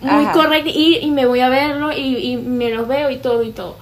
muy 0.00 0.24
correcta. 0.26 0.70
Y, 0.70 0.98
y 1.02 1.10
me 1.10 1.26
voy 1.26 1.40
a 1.40 1.48
verlo 1.48 1.92
y, 1.92 2.16
y 2.16 2.36
me 2.36 2.70
los 2.70 2.88
veo 2.88 3.10
y 3.10 3.18
todo 3.18 3.42
y 3.42 3.50
todo 3.50 3.76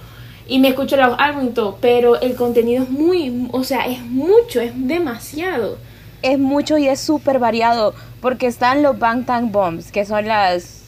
y 0.49 0.57
me 0.57 0.69
escucho 0.69 0.97
los 0.97 1.15
álbumes 1.19 1.51
y 1.51 1.53
todo, 1.53 1.77
pero 1.79 2.19
el 2.19 2.35
contenido 2.35 2.83
es 2.83 2.89
muy, 2.89 3.47
o 3.51 3.63
sea, 3.63 3.85
es 3.85 4.01
mucho, 4.01 4.59
es 4.59 4.71
demasiado. 4.75 5.77
Es 6.21 6.37
mucho 6.37 6.77
y 6.77 6.87
es 6.87 6.99
súper 6.99 7.39
variado. 7.39 7.93
Porque 8.21 8.47
están 8.47 8.83
los 8.83 8.99
Bangtan 8.99 9.51
Bombs, 9.51 9.91
que 9.91 10.05
son 10.05 10.27
las... 10.27 10.83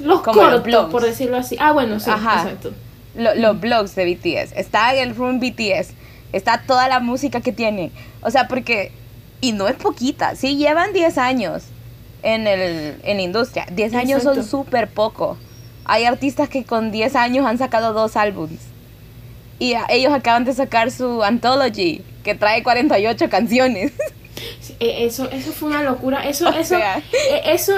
Los 0.00 0.20
cortos, 0.20 0.90
por 0.90 1.02
decirlo 1.02 1.38
así. 1.38 1.56
Ah, 1.58 1.72
bueno, 1.72 1.98
sí, 2.00 2.10
exacto. 2.10 2.72
los 3.14 3.60
blogs 3.60 3.94
de 3.94 4.04
BTS. 4.04 4.52
Está 4.56 4.94
el 4.94 5.14
Room 5.16 5.40
BTS. 5.40 5.94
Está 6.32 6.62
toda 6.66 6.86
la 6.88 7.00
música 7.00 7.40
que 7.40 7.52
tienen. 7.52 7.92
O 8.22 8.30
sea, 8.30 8.46
porque... 8.46 8.92
Y 9.40 9.52
no 9.52 9.68
es 9.68 9.76
poquita. 9.76 10.34
Sí, 10.34 10.56
llevan 10.56 10.92
10 10.92 11.18
años 11.18 11.64
en, 12.22 12.46
el, 12.46 13.00
en 13.04 13.16
la 13.16 13.22
industria. 13.22 13.66
10 13.70 13.94
años 13.94 14.22
son 14.22 14.44
súper 14.44 14.88
poco. 14.88 15.38
Hay 15.84 16.04
artistas 16.04 16.48
que 16.48 16.64
con 16.64 16.90
10 16.90 17.14
años 17.16 17.46
han 17.46 17.58
sacado 17.58 17.92
dos 17.92 18.16
álbums. 18.16 18.60
Y 19.58 19.74
ellos 19.88 20.12
acaban 20.12 20.44
de 20.44 20.52
sacar 20.52 20.90
su 20.90 21.22
Anthology, 21.22 22.02
que 22.24 22.34
trae 22.34 22.62
48 22.62 23.30
canciones. 23.30 23.92
Eh, 24.80 25.06
eso, 25.06 25.28
eso 25.30 25.52
fue 25.52 25.70
una 25.70 25.82
locura. 25.82 26.28
Eso, 26.28 26.48
eso, 26.52 26.76
eh, 26.76 27.42
eso, 27.46 27.74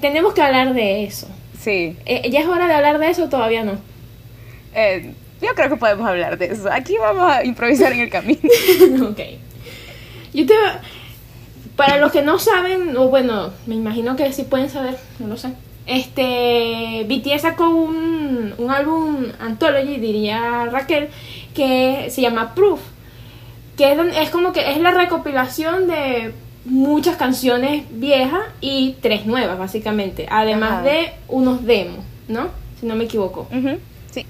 tenemos 0.00 0.34
que 0.34 0.42
hablar 0.42 0.74
de 0.74 1.04
eso. 1.04 1.28
Sí. 1.60 1.96
Eh, 2.06 2.30
¿Ya 2.30 2.40
es 2.40 2.46
hora 2.46 2.66
de 2.66 2.74
hablar 2.74 2.98
de 2.98 3.10
eso 3.10 3.24
o 3.24 3.28
todavía 3.28 3.64
no? 3.64 3.78
yo 5.42 5.54
creo 5.54 5.68
que 5.68 5.76
podemos 5.76 6.06
hablar 6.06 6.38
de 6.38 6.46
eso. 6.46 6.70
Aquí 6.70 6.96
vamos 6.98 7.30
a 7.30 7.44
improvisar 7.44 7.92
en 7.92 8.00
el 8.00 8.10
camino. 8.10 8.40
ok. 9.10 9.20
Yo 10.32 10.46
te... 10.46 10.54
Para 11.76 11.96
los 11.96 12.12
que 12.12 12.22
no 12.22 12.38
saben, 12.38 12.96
o 12.96 13.08
bueno, 13.08 13.52
me 13.66 13.74
imagino 13.74 14.14
que 14.14 14.32
sí 14.32 14.42
pueden 14.42 14.68
saber, 14.68 14.98
no 15.18 15.28
lo 15.28 15.36
sé. 15.38 15.52
Este, 15.86 17.06
BTS 17.08 17.42
sacó 17.42 17.70
un, 17.70 18.54
un 18.58 18.70
álbum 18.70 19.24
anthology, 19.40 19.96
diría 19.96 20.66
Raquel, 20.70 21.08
que 21.54 22.08
se 22.10 22.20
llama 22.20 22.54
Proof 22.54 22.80
que 23.80 24.22
es, 24.22 24.28
como 24.28 24.52
que 24.52 24.72
es 24.72 24.78
la 24.78 24.90
recopilación 24.90 25.86
de 25.86 26.34
muchas 26.66 27.16
canciones 27.16 27.84
viejas 27.90 28.42
y 28.60 28.96
tres 29.00 29.24
nuevas, 29.24 29.58
básicamente, 29.58 30.26
además 30.30 30.84
de 30.84 31.12
unos 31.28 31.64
demos, 31.64 32.04
¿no? 32.28 32.48
Si 32.78 32.84
no 32.84 32.94
me 32.94 33.04
equivoco. 33.04 33.48
Sí. 34.10 34.26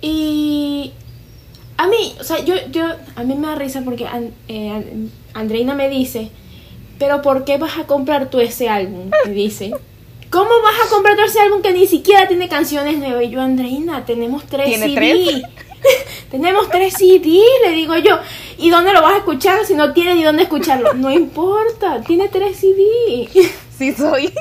Y 0.00 0.92
a 1.76 1.86
mí, 1.86 2.14
o 2.18 2.24
sea, 2.24 2.44
yo, 2.44 2.54
yo, 2.72 2.86
a 3.14 3.22
mí 3.22 3.36
me 3.36 3.46
da 3.46 3.54
risa 3.54 3.82
porque 3.84 4.04
eh, 4.48 5.08
Andreina 5.32 5.76
me 5.76 5.88
dice, 5.88 6.30
pero 6.98 7.22
¿por 7.22 7.44
qué 7.44 7.56
vas 7.56 7.78
a 7.78 7.84
comprar 7.84 8.30
tú 8.30 8.40
ese 8.40 8.68
álbum? 8.68 9.10
Me 9.26 9.32
dice. 9.32 9.72
¿Cómo 10.30 10.50
vas 10.64 10.88
a 10.88 10.90
comprar 10.90 11.14
tú 11.14 11.22
ese 11.22 11.38
álbum 11.38 11.62
que 11.62 11.72
ni 11.72 11.86
siquiera 11.86 12.26
tiene 12.26 12.48
canciones 12.48 12.98
nuevas? 12.98 13.22
Y 13.22 13.30
yo, 13.30 13.40
Andreina, 13.40 14.04
tenemos 14.04 14.44
tres 14.44 14.66
¿Tiene 14.66 14.92
Tres? 14.92 15.42
Tenemos 16.30 16.68
tres 16.68 16.94
CD, 16.94 17.40
le 17.64 17.70
digo 17.70 17.96
yo. 17.96 18.18
¿Y 18.58 18.70
dónde 18.70 18.92
lo 18.92 19.02
vas 19.02 19.14
a 19.14 19.18
escuchar 19.18 19.64
si 19.64 19.74
no 19.74 19.92
tiene 19.92 20.14
ni 20.14 20.24
dónde 20.24 20.44
escucharlo? 20.44 20.94
No 20.94 21.10
importa, 21.10 22.00
tiene 22.02 22.28
tres 22.28 22.58
CD. 22.58 23.28
Sí 23.76 23.92
soy. 23.92 24.26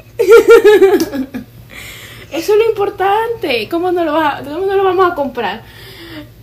Eso 2.31 2.53
es 2.53 2.59
lo 2.59 2.69
importante. 2.69 3.67
¿Cómo 3.67 3.91
no 3.91 4.05
lo, 4.05 4.13
cómo 4.43 4.67
no 4.67 4.75
lo 4.75 4.83
vamos 4.83 5.11
a 5.11 5.15
comprar? 5.15 5.63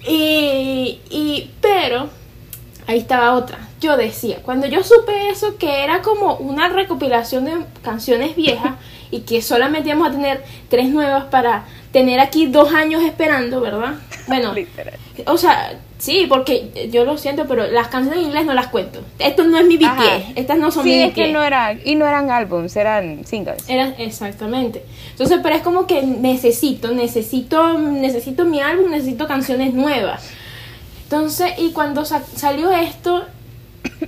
Y, 0.05 1.01
y, 1.09 1.53
pero, 1.61 2.09
ahí 2.89 2.99
estaba 2.99 3.35
otra. 3.35 3.69
Yo 3.81 3.97
decía, 3.97 4.41
cuando 4.43 4.67
yo 4.67 4.83
supe 4.83 5.31
eso, 5.31 5.57
que 5.57 5.85
era 5.85 6.03
como 6.03 6.35
una 6.37 6.69
recopilación 6.69 7.45
de 7.45 7.65
canciones 7.83 8.35
viejas 8.35 8.75
y 9.11 9.21
que 9.21 9.41
solamente 9.41 9.89
íbamos 9.91 10.09
a 10.09 10.13
tener 10.13 10.45
tres 10.69 10.89
nuevas 10.89 11.25
para 11.25 11.65
tener 11.93 12.21
aquí 12.21 12.47
dos 12.47 12.73
años 12.73 13.03
esperando, 13.03 13.61
¿verdad? 13.61 13.95
Bueno, 14.29 14.55
o 15.27 15.37
sea, 15.37 15.81
sí, 15.99 16.27
porque 16.29 16.89
yo 16.93 17.05
lo 17.05 17.19
siento, 17.19 17.47
pero 17.49 17.67
las 17.67 17.89
canciones 17.89 18.21
en 18.21 18.27
inglés 18.27 18.47
no 18.47 18.55
las 18.55 18.69
cuento. 18.69 19.01
Esto 19.19 19.43
no 19.43 19.59
es 19.59 19.67
mi 19.67 19.77
BTS, 19.77 20.37
estas 20.37 20.57
no 20.57 20.71
son 20.71 20.85
mi 20.85 21.05
BTS. 21.05 21.15
que 21.15 21.33
no 21.33 21.43
eran, 21.43 21.81
y 21.85 21.97
no 21.97 22.07
eran 22.07 22.31
álbums, 22.31 22.77
eran 22.77 23.27
singles. 23.27 23.65
Eran, 23.67 23.97
exactamente. 23.99 24.85
Entonces, 25.11 25.41
pero 25.43 25.57
es 25.57 25.63
como 25.63 25.89
que 25.89 26.03
necesito, 26.03 26.93
necesito, 26.93 27.77
necesito 27.77 28.45
mi 28.45 28.61
álbum, 28.61 28.93
necesito 28.93 29.27
canciones 29.27 29.75
nuevas. 29.75 30.31
Entonces, 31.03 31.55
y 31.59 31.73
cuando 31.73 32.05
salió 32.05 32.71
esto, 32.71 33.25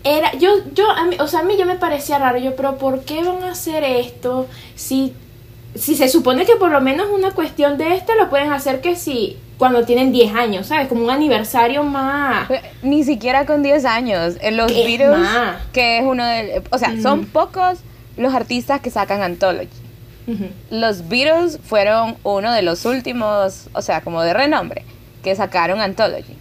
era, 0.05 0.33
yo, 0.35 0.51
yo, 0.73 0.89
a 0.91 1.05
mí, 1.05 1.17
o 1.19 1.27
sea, 1.27 1.41
a 1.41 1.43
mí 1.43 1.57
yo 1.59 1.67
me 1.67 1.75
parecía 1.75 2.19
raro, 2.19 2.39
yo, 2.39 2.55
pero 2.55 2.79
¿por 2.79 3.01
qué 3.01 3.25
van 3.25 3.43
a 3.43 3.53
hacer 3.53 3.83
esto 3.83 4.47
si 4.77 5.15
si 5.75 5.95
se 5.95 6.09
supone 6.09 6.45
que 6.45 6.57
por 6.57 6.71
lo 6.71 6.81
menos 6.81 7.09
una 7.11 7.33
cuestión 7.33 7.79
de 7.79 7.95
esto 7.95 8.14
lo 8.14 8.29
pueden 8.29 8.52
hacer 8.52 8.81
que 8.81 8.97
si 8.97 9.38
cuando 9.59 9.85
tienen 9.85 10.12
10 10.12 10.35
años, 10.35 10.67
¿sabes? 10.67 10.88
Como 10.88 11.05
un 11.05 11.11
aniversario 11.11 11.85
más. 11.85 12.49
Ni 12.83 13.05
siquiera 13.05 13.47
con 13.47 13.62
10 13.62 13.85
años. 13.85 14.35
En 14.41 14.57
los 14.57 14.73
Beatles, 14.73 15.29
que 15.73 15.99
es 15.99 16.05
uno 16.05 16.25
de. 16.26 16.62
O 16.71 16.79
sea, 16.79 17.00
son 17.00 17.26
pocos 17.26 17.79
los 18.17 18.35
artistas 18.35 18.81
que 18.81 18.91
sacan 18.91 19.23
Anthology. 19.23 19.69
Los 20.71 21.09
Beatles 21.09 21.59
fueron 21.64 22.17
uno 22.23 22.52
de 22.52 22.62
los 22.62 22.85
últimos, 22.85 23.69
o 23.73 23.83
sea, 23.83 24.00
como 24.02 24.23
de 24.23 24.35
renombre, 24.35 24.85
que 25.23 25.35
sacaron 25.35 25.81
Anthology. 25.81 26.37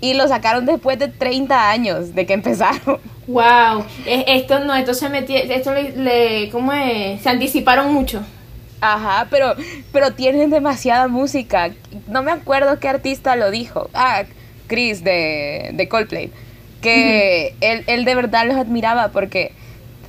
Y 0.00 0.14
lo 0.14 0.28
sacaron 0.28 0.66
después 0.66 0.98
de 0.98 1.08
30 1.08 1.70
años 1.70 2.14
de 2.14 2.26
que 2.26 2.32
empezaron. 2.32 2.98
Wow, 3.26 3.84
esto 4.06 4.60
no, 4.60 4.74
esto 4.74 4.94
se 4.94 5.10
metió, 5.10 5.36
esto 5.36 5.72
le, 5.74 6.48
¿cómo 6.50 6.72
es? 6.72 7.20
Se 7.20 7.28
anticiparon 7.28 7.92
mucho. 7.92 8.22
Ajá, 8.80 9.26
pero, 9.30 9.54
pero 9.92 10.12
tienen 10.12 10.50
demasiada 10.50 11.08
música. 11.08 11.70
No 12.06 12.22
me 12.22 12.30
acuerdo 12.30 12.78
qué 12.78 12.88
artista 12.88 13.36
lo 13.36 13.50
dijo. 13.50 13.90
Ah, 13.92 14.22
Chris 14.66 15.02
de, 15.02 15.70
de 15.74 15.88
Coldplay. 15.88 16.30
Que 16.80 17.54
él, 17.60 17.82
él 17.88 18.04
de 18.04 18.14
verdad 18.14 18.46
los 18.46 18.56
admiraba 18.56 19.08
porque 19.08 19.52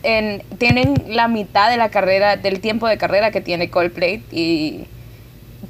en, 0.03 0.43
tienen 0.57 0.93
la 1.07 1.27
mitad 1.27 1.69
de 1.69 1.77
la 1.77 1.89
carrera, 1.89 2.37
del 2.37 2.59
tiempo 2.59 2.87
de 2.87 2.97
carrera 2.97 3.31
que 3.31 3.41
tiene 3.41 3.69
Coldplay 3.69 4.23
y 4.31 4.85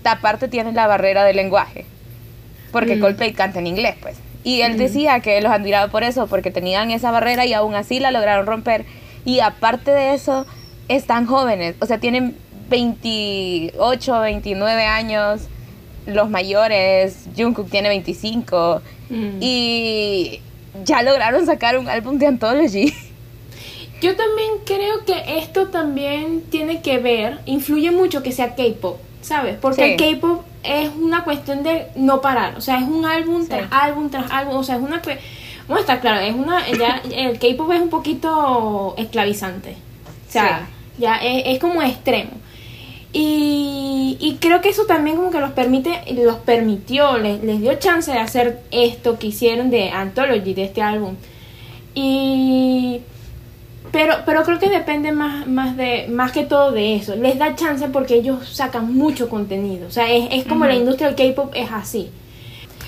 aparte 0.04 0.48
tienen 0.48 0.76
la 0.76 0.88
barrera 0.88 1.24
del 1.24 1.36
lenguaje, 1.36 1.86
porque 2.72 2.96
mm. 2.96 3.00
Coldplay 3.00 3.34
canta 3.34 3.60
en 3.60 3.68
inglés, 3.68 3.96
pues. 4.02 4.18
Y 4.44 4.62
él 4.62 4.78
decía 4.78 5.20
que 5.20 5.42
los 5.42 5.52
admiraba 5.52 5.92
por 5.92 6.04
eso, 6.04 6.28
porque 6.28 6.50
tenían 6.50 6.92
esa 6.92 7.12
barrera 7.12 7.46
y 7.46 7.54
aún 7.54 7.76
así 7.76 8.00
la 8.00 8.10
lograron 8.10 8.46
romper. 8.46 8.86
Y 9.26 9.42
aparte 9.42 9.92
de 9.92 10.14
eso, 10.14 10.46
están 10.88 11.26
jóvenes, 11.26 11.76
o 11.80 11.86
sea, 11.86 12.00
tienen 12.00 12.38
28, 12.70 14.20
29 14.20 14.86
años, 14.86 15.42
los 16.06 16.30
mayores, 16.30 17.28
Jungkook 17.38 17.70
tiene 17.70 17.90
25, 17.90 18.82
mm. 19.10 19.38
y 19.42 20.40
ya 20.84 21.02
lograron 21.02 21.46
sacar 21.46 21.78
un 21.78 21.88
álbum 21.88 22.18
de 22.18 22.28
Anthology. 22.28 22.94
Yo 24.02 24.16
también 24.16 24.50
creo 24.66 25.04
que 25.06 25.40
esto 25.40 25.68
también 25.68 26.44
tiene 26.50 26.82
que 26.82 27.00
ver, 27.00 27.40
influye 27.46 27.92
mucho 27.92 28.24
que 28.24 28.32
sea 28.32 28.56
K-pop, 28.56 28.98
¿sabes? 29.22 29.58
Porque 29.60 29.96
el 29.96 29.98
K-pop 29.98 30.44
es 30.64 30.90
una 30.96 31.26
cuestión 31.26 31.64
de 31.64 31.88
no 31.96 32.22
parar, 32.22 32.56
o 32.58 32.62
sea, 32.62 32.78
es 32.80 32.88
un 32.88 33.06
álbum 33.06 33.46
tras 33.48 33.68
álbum 33.72 34.10
tras 34.10 34.32
álbum, 34.32 34.56
o 34.56 34.64
sea, 34.64 34.76
es 34.76 34.82
una... 34.82 35.02
Bueno, 35.68 35.82
está 35.82 36.00
claro, 36.00 36.22
es 36.22 36.34
una, 36.34 36.66
ya, 36.72 37.02
el 37.14 37.40
K-pop 37.40 37.72
es 37.74 37.82
un 37.82 37.90
poquito 37.90 38.96
esclavizante, 38.98 39.76
o 40.30 40.32
sea, 40.32 40.68
ya 40.98 41.18
es, 41.18 41.60
como 41.60 41.82
extremo. 41.82 42.32
Y, 43.12 44.18
y, 44.20 44.36
creo 44.36 44.62
que 44.62 44.70
eso 44.70 44.86
también 44.86 45.16
como 45.16 45.32
que 45.32 45.40
los 45.40 45.52
permite, 45.52 46.02
los 46.14 46.36
permitió, 46.38 47.18
les, 47.18 47.44
les 47.44 47.60
dio 47.60 47.74
chance 47.80 48.12
de 48.12 48.20
hacer 48.20 48.62
esto 48.70 49.18
que 49.18 49.28
hicieron 49.28 49.72
de 49.72 49.90
Anthology, 49.90 50.54
de 50.54 50.66
este 50.66 50.84
álbum. 50.84 51.16
Y 51.96 53.02
pero, 53.92 54.18
pero 54.26 54.44
creo 54.44 54.60
que 54.60 54.70
depende 54.70 55.12
más, 55.12 55.48
más, 55.48 55.76
de, 55.76 56.08
más 56.10 56.32
que 56.32 56.44
todo 56.44 56.72
de 56.72 56.96
eso. 56.96 57.16
Les 57.16 57.38
da 57.40 57.56
chance 57.56 57.88
porque 57.90 58.16
ellos 58.16 58.48
sacan 58.50 58.94
mucho 58.94 59.30
contenido. 59.30 59.88
O 59.88 59.92
sea, 59.92 60.10
es, 60.12 60.28
es 60.32 60.46
como 60.46 60.66
la 60.66 60.76
industria 60.76 61.12
del 61.12 61.16
K-pop 61.16 61.52
es 61.56 61.72
así. 61.72 62.12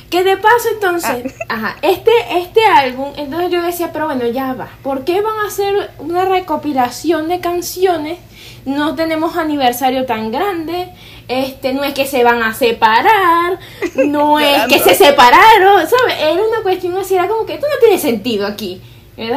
Que 0.09 0.23
de 0.23 0.37
paso 0.37 0.67
entonces, 0.73 1.33
ah. 1.49 1.55
ajá, 1.55 1.77
este, 1.81 2.11
este 2.37 2.65
álbum, 2.65 3.13
entonces 3.15 3.49
yo 3.49 3.61
decía, 3.61 3.91
pero 3.93 4.05
bueno, 4.05 4.27
ya 4.27 4.53
va. 4.53 4.69
¿Por 4.83 5.05
qué 5.05 5.21
van 5.21 5.37
a 5.43 5.47
hacer 5.47 5.89
una 5.99 6.25
recopilación 6.25 7.29
de 7.29 7.39
canciones? 7.39 8.19
No 8.65 8.95
tenemos 8.95 9.35
aniversario 9.37 10.05
tan 10.05 10.31
grande. 10.31 10.89
Este, 11.27 11.73
no 11.73 11.83
es 11.83 11.93
que 11.93 12.05
se 12.05 12.23
van 12.23 12.43
a 12.43 12.53
separar, 12.53 13.57
no 13.95 14.39
es 14.39 14.63
que 14.67 14.79
se 14.79 14.95
separaron, 14.95 15.87
¿sabes? 15.87 16.15
Era 16.19 16.33
una 16.33 16.61
cuestión 16.61 16.97
así, 16.97 17.15
era 17.15 17.27
como 17.27 17.45
que 17.45 17.53
esto 17.53 17.67
no 17.67 17.79
tiene 17.79 17.97
sentido 17.97 18.45
aquí. 18.45 18.81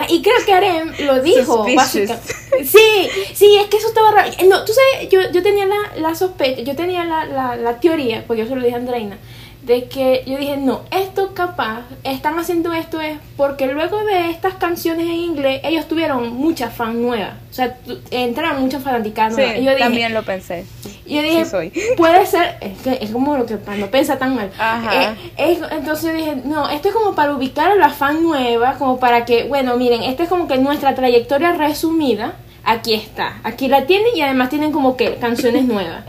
Y 0.09 0.23
creo 0.23 0.37
que 0.47 0.53
Arem 0.53 0.93
lo 1.01 1.21
dijo, 1.23 1.67
básicamente. 1.75 2.35
Sí, 2.65 3.09
sí, 3.35 3.57
es 3.61 3.67
que 3.67 3.77
eso 3.77 3.89
estaba 3.89 4.13
raro. 4.13 4.31
No, 4.49 4.65
tú 4.65 4.73
sabes, 4.73 5.11
yo, 5.11 5.21
yo 5.31 5.43
tenía 5.43 5.67
la, 5.67 5.77
la 5.97 6.15
sospecha, 6.15 6.63
yo 6.63 6.75
tenía 6.75 7.05
la, 7.05 7.27
la, 7.27 7.57
la 7.57 7.81
teoría, 7.81 8.25
porque 8.27 8.43
yo 8.43 8.49
se 8.49 8.57
lo 8.57 8.63
dije 8.63 8.75
a 8.75 8.79
Andreina, 8.79 9.19
de 9.65 9.89
que 9.89 10.23
yo 10.27 10.37
dije, 10.37 10.59
no, 10.59 10.83
esto 10.91 11.33
capaz, 11.33 11.85
están 12.03 12.39
haciendo 12.39 12.73
esto 12.75 13.01
es 13.01 13.19
porque 13.37 13.67
luego 13.67 14.05
de 14.05 14.31
estas 14.31 14.55
canciones 14.55 15.07
en 15.07 15.15
inglés, 15.15 15.61
ellos 15.65 15.89
tuvieron 15.89 16.35
muchas 16.35 16.75
fans 16.75 16.97
nuevas. 16.97 17.33
O 17.51 17.55
sea, 17.55 17.79
entraron 18.11 18.61
muchas 18.61 18.83
fanáticas 18.83 19.33
nuevas. 19.33 19.61
yo 19.61 19.77
también 19.79 20.13
lo 20.13 20.23
pensé. 20.23 20.67
Yo 21.07 21.23
dije, 21.23 21.45
puede 21.97 22.27
ser, 22.27 22.57
es, 22.61 22.79
que 22.83 22.99
es 23.05 23.11
como 23.11 23.37
lo 23.39 23.47
que 23.47 23.57
no 23.79 23.87
piensa 23.87 24.19
tan 24.19 24.35
mal. 24.35 24.51
Ajá. 24.59 25.17
Eh, 25.39 25.59
entonces 25.71 26.05
yo 26.05 26.15
dije, 26.15 26.37
no, 26.45 26.69
esto 26.69 26.89
es 26.89 26.95
como 26.95 27.15
para 27.15 27.35
ubicar 27.35 27.71
a 27.71 27.75
las 27.75 27.95
fans 27.95 28.21
nuevas, 28.21 28.77
como 28.77 28.99
para 28.99 29.25
que, 29.25 29.45
bueno, 29.45 29.77
miren, 29.79 30.03
esto 30.03 30.25
es 30.25 30.29
como 30.29 30.47
que 30.47 30.59
nuestra 30.59 30.95
trayectoria 30.95 31.53
resumida, 31.53 32.35
aquí 32.65 32.93
está, 32.93 33.41
aquí 33.45 33.69
la 33.69 33.87
tienen 33.87 34.15
y 34.15 34.21
además 34.21 34.51
tienen 34.51 34.73
como 34.73 34.97
que 34.97 35.15
canciones 35.15 35.65
nuevas 35.65 36.05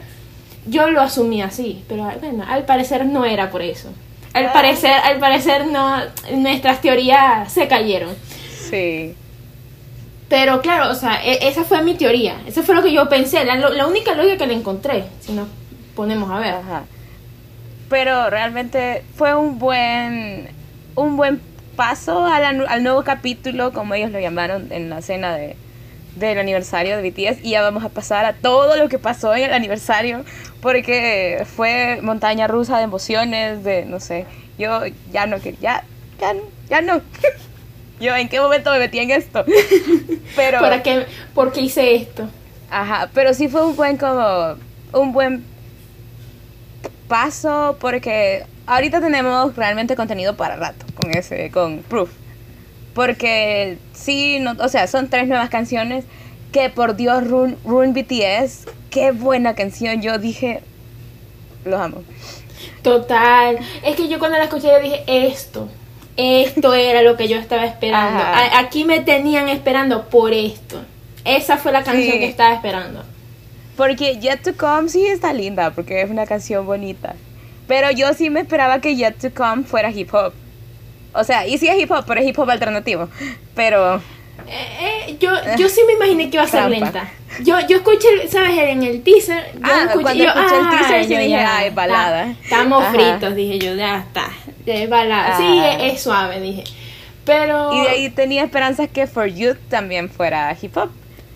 yo 0.67 0.89
lo 0.89 1.01
asumí 1.01 1.41
así, 1.41 1.83
pero 1.87 2.11
bueno, 2.19 2.43
al 2.47 2.65
parecer 2.65 3.05
no 3.05 3.25
era 3.25 3.49
por 3.49 3.61
eso. 3.61 3.89
Al 4.33 4.51
parecer, 4.51 4.91
al 4.91 5.19
parecer 5.19 5.67
no, 5.67 5.97
nuestras 6.33 6.81
teorías 6.81 7.51
se 7.51 7.67
cayeron. 7.67 8.13
Sí. 8.69 9.15
Pero 10.27 10.61
claro, 10.61 10.91
o 10.91 10.95
sea, 10.95 11.23
e, 11.23 11.47
esa 11.47 11.63
fue 11.63 11.81
mi 11.81 11.93
teoría. 11.93 12.35
Eso 12.45 12.63
fue 12.63 12.75
lo 12.75 12.83
que 12.83 12.91
yo 12.91 13.07
pensé. 13.07 13.45
La, 13.45 13.55
la 13.55 13.87
única 13.87 14.13
lógica 14.13 14.37
que 14.37 14.47
le 14.47 14.55
encontré, 14.55 15.05
si 15.21 15.31
nos 15.31 15.47
ponemos 15.95 16.29
a 16.31 16.39
ver. 16.39 16.55
Ajá. 16.55 16.83
Pero 17.89 18.29
realmente 18.29 19.03
fue 19.15 19.35
un 19.35 19.57
buen, 19.59 20.49
un 20.95 21.15
buen 21.15 21.39
paso 21.75 22.25
al, 22.25 22.65
al 22.67 22.83
nuevo 22.83 23.03
capítulo, 23.03 23.71
como 23.71 23.93
ellos 23.93 24.11
lo 24.11 24.19
llamaron 24.19 24.71
en 24.71 24.89
la 24.89 24.99
escena 24.99 25.35
de, 25.35 25.55
del 26.15 26.39
aniversario 26.39 26.97
de 26.97 27.09
BTS 27.09 27.43
y 27.43 27.51
ya 27.51 27.61
vamos 27.61 27.83
a 27.83 27.89
pasar 27.89 28.25
a 28.25 28.33
todo 28.33 28.75
lo 28.77 28.89
que 28.89 28.99
pasó 28.99 29.35
en 29.35 29.43
el 29.43 29.53
aniversario 29.53 30.23
porque 30.61 31.45
fue 31.55 31.99
montaña 32.01 32.47
rusa 32.47 32.77
de 32.77 32.83
emociones, 32.83 33.63
de 33.63 33.85
no 33.85 33.99
sé, 33.99 34.25
yo 34.57 34.81
ya 35.11 35.27
no 35.27 35.39
que 35.39 35.55
ya 35.61 35.83
ya 36.19 36.33
ya 36.69 36.81
no. 36.81 37.01
yo 37.99 38.15
en 38.15 38.29
qué 38.29 38.39
momento 38.39 38.71
me 38.71 38.79
metí 38.79 38.99
en 38.99 39.11
esto. 39.11 39.45
pero 40.35 40.59
¿Para 40.59 40.81
qué 40.81 41.05
por 41.33 41.51
qué 41.51 41.61
hice 41.61 41.95
esto? 41.95 42.27
Ajá, 42.69 43.09
pero 43.13 43.33
sí 43.33 43.47
fue 43.47 43.65
un 43.65 43.75
buen 43.75 43.97
como 43.97 44.55
un 44.93 45.13
buen 45.13 45.43
paso 47.07 47.77
porque 47.79 48.45
ahorita 48.65 49.01
tenemos 49.01 49.55
realmente 49.55 49.95
contenido 49.95 50.35
para 50.35 50.55
rato 50.55 50.85
con 50.95 51.11
ese 51.15 51.51
con 51.51 51.79
Proof. 51.79 52.09
Porque 52.95 53.77
sí, 53.93 54.39
no, 54.39 54.55
o 54.59 54.69
sea, 54.69 54.87
son 54.87 55.09
tres 55.09 55.27
nuevas 55.27 55.49
canciones 55.49 56.05
que 56.51 56.69
por 56.69 56.95
Dios, 56.95 57.27
Run, 57.27 57.57
Run 57.65 57.93
BTS, 57.93 58.67
qué 58.89 59.11
buena 59.11 59.53
canción. 59.53 60.01
Yo 60.01 60.17
dije, 60.17 60.61
los 61.65 61.79
amo. 61.79 62.01
Total. 62.81 63.59
Es 63.83 63.97
que 63.97 64.07
yo 64.07 64.17
cuando 64.17 64.37
la 64.37 64.45
escuché 64.45 64.67
yo 64.67 64.79
dije, 64.79 65.03
esto, 65.05 65.67
esto 66.15 66.73
era 66.73 67.01
lo 67.01 67.17
que 67.17 67.27
yo 67.27 67.37
estaba 67.37 67.65
esperando. 67.65 68.23
aquí 68.55 68.85
me 68.85 69.01
tenían 69.01 69.49
esperando 69.49 70.07
por 70.07 70.31
esto. 70.31 70.81
Esa 71.25 71.57
fue 71.57 71.73
la 71.73 71.83
canción 71.83 72.19
que 72.19 72.27
estaba 72.27 72.53
esperando. 72.53 73.03
Porque 73.75 74.17
Yet 74.19 74.43
to 74.43 74.55
Come 74.55 74.87
sí 74.87 75.05
está 75.05 75.33
linda, 75.33 75.71
porque 75.71 76.01
es 76.01 76.09
una 76.09 76.25
canción 76.25 76.65
bonita. 76.65 77.15
Pero 77.67 77.91
yo 77.91 78.13
sí 78.13 78.29
me 78.29 78.39
esperaba 78.39 78.79
que 78.79 78.95
Yet 78.95 79.17
to 79.19 79.33
Come 79.33 79.63
fuera 79.63 79.91
hip 79.91 80.13
hop. 80.13 80.33
O 81.15 81.23
sea, 81.23 81.47
y 81.47 81.57
sí 81.57 81.67
es 81.67 81.79
hip 81.79 81.91
hop, 81.91 82.03
pero 82.05 82.19
es 82.19 82.27
hip 82.27 82.37
hop 82.37 82.49
alternativo. 82.49 83.09
Pero. 83.55 84.01
Eh, 84.47 85.07
eh, 85.07 85.17
yo, 85.19 85.31
yo 85.57 85.69
sí 85.69 85.81
me 85.87 85.93
imaginé 85.93 86.29
que 86.29 86.37
iba 86.37 86.43
a 86.43 86.47
ser 86.47 86.69
lenta. 86.69 87.09
Yo, 87.43 87.59
yo 87.67 87.77
escuché, 87.77 88.27
¿sabes? 88.29 88.57
En 88.57 88.83
el 88.83 89.01
teaser. 89.01 89.51
Yo 89.53 89.59
ah, 89.63 89.85
escuché, 89.87 90.03
cuando 90.03 90.23
escuché 90.23 90.57
el 90.57 90.69
teaser, 90.69 91.07
yo 91.07 91.19
dije, 91.19 91.35
ah, 91.37 91.65
es 91.65 91.73
balada. 91.73 92.35
estamos 92.43 92.85
fritos, 92.87 93.35
dije 93.35 93.59
yo, 93.59 93.75
ya 93.75 93.99
está. 93.99 94.29
Es 94.65 94.89
balada. 94.89 95.37
Sí, 95.37 95.59
ah. 95.59 95.77
es, 95.81 96.01
suave, 96.01 96.39
dije. 96.41 96.63
Pero. 97.23 97.73
Y 97.73 97.81
de 97.81 97.89
ahí 97.89 98.09
tenía 98.09 98.43
esperanzas 98.43 98.89
que 98.89 99.07
For 99.07 99.27
You 99.27 99.55
también 99.69 100.09
fuera 100.09 100.55
hip 100.61 100.77
hop. 100.77 100.89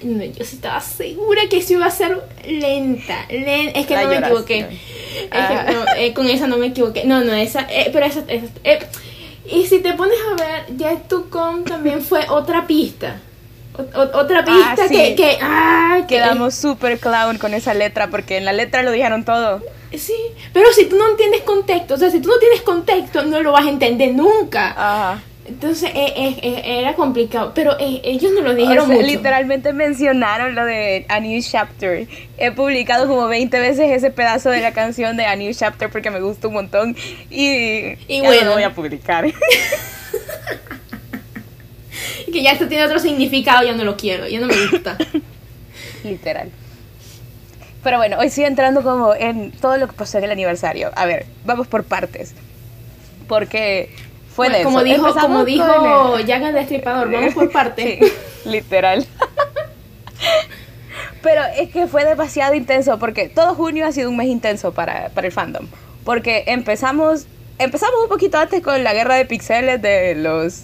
No, 0.04 0.24
yo 0.24 0.46
sí 0.46 0.56
estaba 0.56 0.80
segura 0.80 1.42
que 1.50 1.58
eso 1.58 1.74
iba 1.74 1.86
a 1.86 1.92
ser 1.92 2.22
lenta. 2.46 3.26
es 3.30 3.86
que 3.86 3.96
no 3.96 4.08
me 4.08 4.18
equivoqué. 4.18 4.60
Es 4.60 5.30
que 5.30 5.74
no, 5.74 5.86
eh, 5.98 6.14
con 6.14 6.30
esa 6.30 6.48
no 6.48 6.58
me 6.58 6.68
equivoqué. 6.68 7.06
No, 7.06 7.22
no, 7.24 7.34
esa. 7.34 7.68
pero 7.92 8.06
esa. 8.06 8.24
esa 8.28 8.88
y 9.52 9.66
si 9.68 9.80
te 9.80 9.94
pones 9.94 10.18
a 10.32 10.36
ver, 10.36 10.78
Yet 10.78 11.08
to 11.08 11.30
Come 11.30 11.64
también 11.64 12.02
fue 12.02 12.28
otra 12.30 12.68
pista. 12.68 13.20
otra 13.76 14.40
ah, 14.40 14.46
pista 14.46 14.88
que, 14.90 15.16
que, 15.16 15.38
ah, 15.42 16.02
Quedamos 16.08 16.56
súper 16.56 17.00
clown 17.00 17.38
con 17.38 17.54
esa 17.54 17.74
letra 17.74 18.10
porque 18.10 18.38
en 18.38 18.46
la 18.46 18.54
letra 18.54 18.84
lo 18.84 18.92
dijeron 18.92 19.26
todo. 19.26 19.62
Sí, 19.98 20.16
pero 20.54 20.72
si 20.74 20.86
tú 20.86 20.98
no 20.98 21.10
entiendes 21.10 21.42
contexto, 21.42 21.96
o 21.96 21.98
sea, 21.98 22.12
si 22.12 22.20
tú 22.20 22.30
no 22.30 22.38
tienes 22.38 22.62
contexto, 22.62 23.24
no 23.24 23.42
lo 23.42 23.52
vas 23.52 23.66
a 23.66 23.70
entender 23.70 24.14
nunca. 24.14 24.70
Ajá. 24.72 25.24
Entonces 25.50 25.90
eh, 25.96 26.14
eh, 26.16 26.36
eh, 26.44 26.80
era 26.80 26.94
complicado, 26.94 27.54
pero 27.56 27.76
ellos 27.80 28.32
no 28.34 28.42
lo 28.42 28.54
dijeron 28.54 28.88
mucho. 28.88 29.02
Literalmente 29.02 29.74
mencionaron 29.74 30.54
lo 30.54 30.64
de 30.64 31.08
A 31.10 31.20
New 31.20 31.42
Chapter. 31.42 32.08
He 32.38 32.52
publicado 32.52 33.08
como 33.08 33.28
20 33.28 33.60
veces 33.60 33.92
ese 33.92 34.12
pedazo 34.12 34.52
de 34.52 34.62
la 34.62 34.74
canción 34.74 35.18
de 35.18 35.26
A 35.26 35.36
New 35.36 35.52
Chapter 35.52 35.90
porque 35.90 36.12
me 36.12 36.22
gusta 36.22 36.50
un 36.50 36.54
montón 36.54 36.96
y, 37.32 37.96
y 38.08 38.22
bueno. 38.22 38.46
lo 38.46 38.54
voy 38.54 38.64
a 38.64 38.76
publicar. 38.76 39.26
que 42.32 42.44
ya 42.44 42.52
esto 42.52 42.68
tiene 42.68 42.86
otro 42.86 43.00
significado, 43.00 43.66
ya 43.66 43.74
no 43.74 43.84
lo 43.84 43.98
quiero, 43.98 44.28
ya 44.28 44.40
no 44.40 44.46
me 44.46 44.68
gusta. 44.68 45.00
Literal. 46.04 46.52
Pero 47.84 47.98
bueno, 47.98 48.20
hoy 48.20 48.30
sigo 48.30 48.46
entrando 48.48 48.84
como 48.84 49.16
en 49.16 49.52
todo 49.52 49.78
lo 49.78 49.88
que 49.88 49.94
pasó 49.94 50.20
en 50.20 50.26
el 50.26 50.32
aniversario. 50.32 50.92
A 50.96 51.08
ver, 51.08 51.26
vamos 51.44 51.66
por 51.68 51.86
partes. 51.86 52.36
Porque 53.28 53.90
Fue 54.48 54.64
Como 54.64 54.84
dijo, 54.84 55.14
como 55.14 55.44
dijo 55.44 56.18
Jack 56.22 56.44
el 56.44 56.54
Destripador, 56.54 57.12
vamos 57.12 57.34
por 57.34 57.52
parte. 57.52 58.00
literal. 58.46 59.06
Pero 61.22 61.42
es 61.58 61.70
que 61.72 61.88
fue 61.88 62.06
demasiado 62.06 62.56
intenso 62.56 62.98
porque 63.00 63.28
todo 63.28 63.54
junio 63.54 63.86
ha 63.86 63.92
sido 63.92 64.10
un 64.10 64.16
mes 64.16 64.28
intenso 64.28 64.72
para, 64.72 65.10
para 65.10 65.28
el 65.28 65.34
fandom. 65.34 65.68
Porque 66.06 66.46
empezamos 66.48 67.28
empezamos 67.58 67.96
un 68.02 68.08
poquito 68.08 68.38
antes 68.38 68.64
con 68.64 68.82
la 68.82 68.94
guerra 68.94 69.16
de 69.16 69.26
pixeles 69.26 69.82
de 69.82 70.16
los 70.16 70.64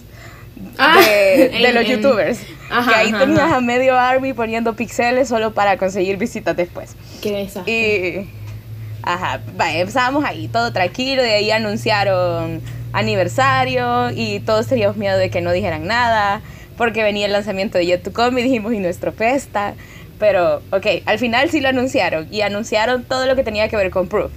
ah, 0.78 0.98
de, 0.98 1.70
los 1.74 1.86
youtubers. 1.86 2.38
que 2.38 2.94
ahí 2.94 3.12
tenías 3.12 3.52
a 3.52 3.60
medio 3.60 3.98
army 3.98 4.32
poniendo 4.32 4.72
pixeles 4.72 5.28
solo 5.28 5.52
para 5.52 5.76
conseguir 5.76 6.16
visitas 6.16 6.56
después. 6.56 6.96
Qué 7.20 7.32
desastre. 7.32 7.70
Y 7.70 8.30
ajá, 9.02 9.42
empezamos 9.74 10.24
ahí, 10.24 10.48
todo 10.48 10.72
tranquilo, 10.72 11.22
y 11.26 11.28
ahí 11.28 11.50
anunciaron 11.50 12.62
aniversario 12.96 14.10
y 14.10 14.40
todos 14.40 14.66
teníamos 14.66 14.96
miedo 14.96 15.18
de 15.18 15.30
que 15.30 15.40
no 15.40 15.52
dijeran 15.52 15.86
nada 15.86 16.40
porque 16.76 17.02
venía 17.02 17.26
el 17.26 17.32
lanzamiento 17.32 17.78
de 17.78 17.86
Yet 17.86 18.02
to 18.02 18.12
Come 18.12 18.40
y 18.40 18.44
dijimos 18.44 18.72
y 18.72 18.78
nuestro 18.78 19.12
festa. 19.12 19.74
Pero, 20.18 20.62
ok, 20.70 20.86
al 21.04 21.18
final 21.18 21.50
sí 21.50 21.60
lo 21.60 21.68
anunciaron 21.68 22.26
y 22.30 22.40
anunciaron 22.40 23.04
todo 23.04 23.26
lo 23.26 23.36
que 23.36 23.44
tenía 23.44 23.68
que 23.68 23.76
ver 23.76 23.90
con 23.90 24.08
Proof. 24.08 24.32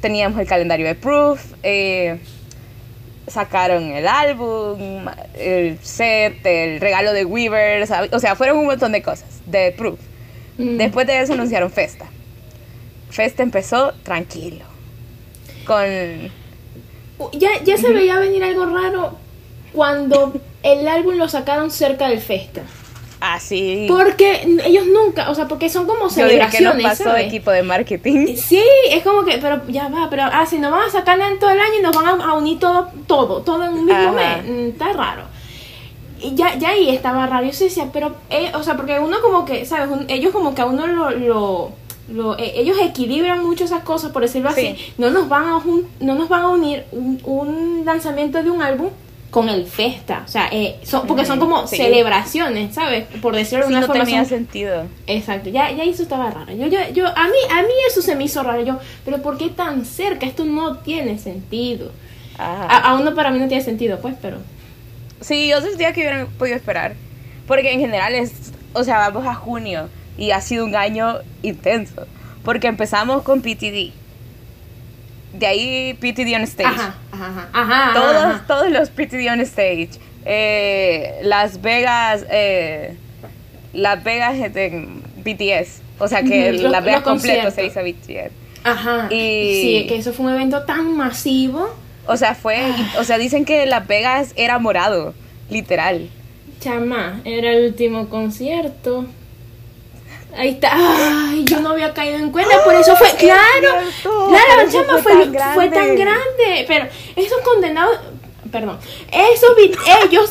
Teníamos 0.00 0.38
el 0.40 0.46
calendario 0.46 0.86
de 0.86 0.94
Proof, 0.94 1.40
eh, 1.62 2.20
sacaron 3.26 3.90
el 3.90 4.06
álbum, 4.06 5.06
el 5.36 5.78
set, 5.82 6.44
el 6.46 6.80
regalo 6.80 7.12
de 7.12 7.24
Weaver, 7.24 7.82
o 8.12 8.18
sea, 8.20 8.34
fueron 8.36 8.58
un 8.58 8.66
montón 8.66 8.92
de 8.92 9.02
cosas 9.02 9.40
de 9.46 9.72
Proof. 9.72 9.98
Mm. 10.58 10.76
Después 10.76 11.06
de 11.06 11.20
eso 11.20 11.32
anunciaron 11.32 11.70
Festa. 11.70 12.06
Festa 13.10 13.42
empezó 13.42 13.92
tranquilo. 14.04 14.64
Con. 15.66 16.39
Ya, 17.32 17.62
ya 17.64 17.76
se 17.76 17.92
veía 17.92 18.18
venir 18.18 18.42
algo 18.44 18.66
raro 18.66 19.16
cuando 19.72 20.32
el 20.62 20.88
álbum 20.88 21.16
lo 21.16 21.28
sacaron 21.28 21.70
cerca 21.70 22.08
del 22.08 22.20
Festa. 22.20 22.62
Ah, 23.20 23.38
sí. 23.38 23.86
Porque 23.86 24.48
ellos 24.64 24.86
nunca, 24.86 25.30
o 25.30 25.34
sea, 25.34 25.46
porque 25.46 25.68
son 25.68 25.86
como 25.86 26.08
celebraciones. 26.08 26.72
¿Qué 26.72 26.82
nos 26.82 26.98
pasó 26.98 27.16
equipo 27.16 27.50
de 27.50 27.62
marketing? 27.62 28.36
Sí, 28.36 28.62
es 28.88 29.02
como 29.02 29.24
que, 29.24 29.36
pero 29.38 29.60
ya 29.68 29.88
va, 29.88 30.08
pero 30.08 30.22
ah, 30.24 30.46
si 30.46 30.58
nos 30.58 30.72
van 30.72 30.88
a 30.88 30.90
sacar 30.90 31.20
en 31.20 31.38
todo 31.38 31.50
el 31.50 31.60
año 31.60 31.74
y 31.78 31.82
nos 31.82 31.94
van 31.94 32.20
a, 32.20 32.34
unir 32.34 32.58
todo, 32.58 32.88
todo, 33.06 33.42
todo 33.42 33.64
en 33.64 33.72
un 33.74 33.84
mismo 33.84 34.12
mes. 34.12 34.44
Mm, 34.44 34.68
está 34.70 34.92
raro. 34.94 35.24
Y 36.22 36.34
ya, 36.34 36.56
ya 36.56 36.70
ahí 36.70 36.88
estaba 36.88 37.26
raro. 37.26 37.44
Yo 37.44 37.52
decía, 37.52 37.88
pero, 37.92 38.14
eh, 38.30 38.52
o 38.54 38.62
sea, 38.62 38.76
porque 38.76 38.98
uno 38.98 39.20
como 39.20 39.44
que, 39.44 39.66
¿sabes? 39.66 39.90
ellos 40.08 40.32
como 40.32 40.54
que 40.54 40.62
a 40.62 40.66
uno 40.66 40.86
lo, 40.86 41.10
lo, 41.10 41.72
lo 42.10 42.38
eh, 42.38 42.52
ellos 42.56 42.76
equilibran 42.82 43.42
mucho 43.44 43.64
esas 43.64 43.82
cosas, 43.82 44.12
por 44.12 44.22
decirlo 44.22 44.48
así. 44.48 44.76
No 44.98 45.10
nos 45.10 45.28
van 45.28 45.44
a, 45.44 45.62
no 46.00 46.14
nos 46.14 46.28
van 46.28 46.42
a 46.42 46.48
unir 46.48 46.84
un, 46.92 47.20
un 47.24 47.82
lanzamiento 47.84 48.42
de 48.42 48.50
un 48.50 48.62
álbum 48.62 48.90
con 49.30 49.48
el 49.48 49.66
festa, 49.66 50.24
o 50.26 50.28
sea, 50.28 50.48
eh, 50.50 50.80
son, 50.82 51.06
porque 51.06 51.24
son 51.24 51.38
como 51.38 51.66
celebraciones, 51.68 52.74
¿sabes? 52.74 53.04
Por 53.22 53.36
decirlo 53.36 53.66
de 53.66 53.70
una 53.76 53.86
no 53.86 53.92
tenía 53.92 54.24
sentido. 54.24 54.86
Exacto, 55.06 55.50
ya, 55.50 55.70
ya 55.70 55.84
eso 55.84 56.02
estaba 56.02 56.30
raro. 56.30 56.52
Yo, 56.52 56.66
yo, 56.66 56.80
yo, 56.92 57.06
a 57.06 57.24
mí, 57.28 57.38
a 57.48 57.62
mí 57.62 57.68
eso 57.86 58.02
se 58.02 58.16
me 58.16 58.24
hizo 58.24 58.42
raro. 58.42 58.64
Yo, 58.64 58.80
pero 59.04 59.22
¿por 59.22 59.38
qué 59.38 59.48
tan 59.48 59.84
cerca? 59.84 60.26
Esto 60.26 60.44
no 60.44 60.78
tiene 60.78 61.16
sentido. 61.18 61.92
aún 62.38 63.04
no 63.04 63.14
para 63.14 63.30
mí 63.30 63.38
no 63.38 63.46
tiene 63.46 63.62
sentido, 63.62 64.00
pues, 64.00 64.16
pero. 64.20 64.38
Sí, 65.20 65.48
yo 65.48 65.60
sentía 65.60 65.92
que 65.92 66.00
hubieran 66.00 66.26
podido 66.38 66.56
esperar. 66.56 66.94
Porque 67.46 67.72
en 67.72 67.80
general 67.80 68.14
es, 68.16 68.32
o 68.72 68.82
sea, 68.82 68.98
vamos 68.98 69.26
a 69.26 69.34
junio 69.34 69.88
y 70.20 70.30
ha 70.30 70.40
sido 70.40 70.64
un 70.64 70.76
año 70.76 71.18
intenso. 71.42 72.06
Porque 72.44 72.68
empezamos 72.68 73.22
con 73.22 73.42
PTD 73.42 73.92
de 75.32 75.46
ahí 75.46 75.94
PTD 75.94 76.34
on 76.36 76.42
Stage. 76.42 76.68
Ajá, 76.68 76.94
ajá, 77.12 77.48
ajá. 77.52 77.92
todos, 77.94 78.46
todos 78.46 78.70
los 78.70 78.90
PTD 78.90 79.30
on 79.30 79.40
Stage. 79.40 79.90
Eh, 80.24 81.20
Las 81.22 81.60
Vegas, 81.60 82.24
eh, 82.30 82.96
Las 83.72 84.02
Vegas 84.02 84.38
de 84.52 84.88
BTS. 85.24 85.82
O 85.98 86.08
sea 86.08 86.22
que 86.22 86.52
Las 86.52 86.84
Vegas 86.84 87.02
completo 87.02 87.50
se 87.50 87.66
hizo 87.66 87.80
BTS. 87.82 88.32
Ajá. 88.64 89.08
Y, 89.10 89.62
sí, 89.62 89.86
que 89.88 89.96
eso 89.96 90.12
fue 90.12 90.26
un 90.26 90.32
evento 90.32 90.64
tan 90.64 90.96
masivo. 90.96 91.74
O 92.06 92.16
sea, 92.16 92.34
fue, 92.34 92.72
o 92.98 93.04
sea, 93.04 93.18
dicen 93.18 93.44
que 93.44 93.66
Las 93.66 93.86
Vegas 93.86 94.32
era 94.36 94.58
morado, 94.58 95.14
literal. 95.48 96.08
Chama, 96.60 97.20
era 97.24 97.52
el 97.52 97.66
último 97.66 98.08
concierto. 98.08 99.06
Ahí 100.36 100.50
está. 100.50 100.70
Ay, 100.72 101.44
yo 101.44 101.60
no 101.60 101.70
había 101.70 101.92
caído 101.92 102.16
en 102.16 102.30
cuenta, 102.30 102.62
por 102.64 102.74
eso 102.74 102.94
fue. 102.96 103.10
Claro, 103.20 103.68
claro, 104.02 104.70
chama 104.70 104.98
fue, 105.02 105.30
fue 105.54 105.68
tan 105.68 105.94
grande. 105.96 106.64
Pero 106.66 106.86
esos 107.16 107.40
condenados 107.42 107.98
perdón, 108.50 108.78
eso 109.12 109.46
ellos, 109.56 110.30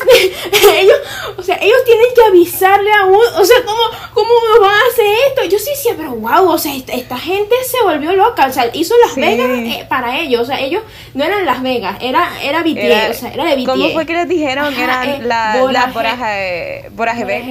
ellos, 0.74 0.96
o 1.36 1.42
sea, 1.42 1.58
ellos 1.60 1.78
tienen 1.84 2.06
que 2.14 2.22
avisarle 2.22 2.90
a 2.92 3.06
uno, 3.06 3.18
o 3.36 3.44
sea, 3.44 3.56
¿cómo, 3.64 3.80
cómo 4.12 4.30
van 4.60 4.74
a 4.74 4.92
hacer 4.92 5.06
esto? 5.28 5.44
Yo 5.44 5.58
sí 5.58 5.70
decía, 5.70 5.94
pero 5.96 6.12
wow, 6.12 6.50
o 6.50 6.58
sea, 6.58 6.74
esta, 6.74 7.18
gente 7.18 7.54
se 7.66 7.82
volvió 7.82 8.12
loca, 8.12 8.46
o 8.46 8.52
sea, 8.52 8.70
hizo 8.72 8.94
Las 9.06 9.16
Vegas 9.16 9.50
eh, 9.50 9.86
para 9.88 10.18
ellos, 10.18 10.42
o 10.42 10.44
sea, 10.44 10.60
ellos 10.60 10.82
no 11.14 11.24
eran 11.24 11.44
Las 11.44 11.62
Vegas, 11.62 11.98
era, 12.00 12.30
era 12.42 12.62
BTS, 12.62 13.10
o 13.10 13.14
sea, 13.14 13.32
era 13.32 13.44
de 13.44 13.56
BTS. 13.56 13.66
¿Cómo 13.66 13.90
fue 13.90 14.06
que 14.06 14.14
les 14.14 14.28
dijeron? 14.28 14.74
que 14.74 14.82
eran 14.82 15.08
eh, 15.08 15.20
la, 15.22 15.90
boraje, 15.92 16.90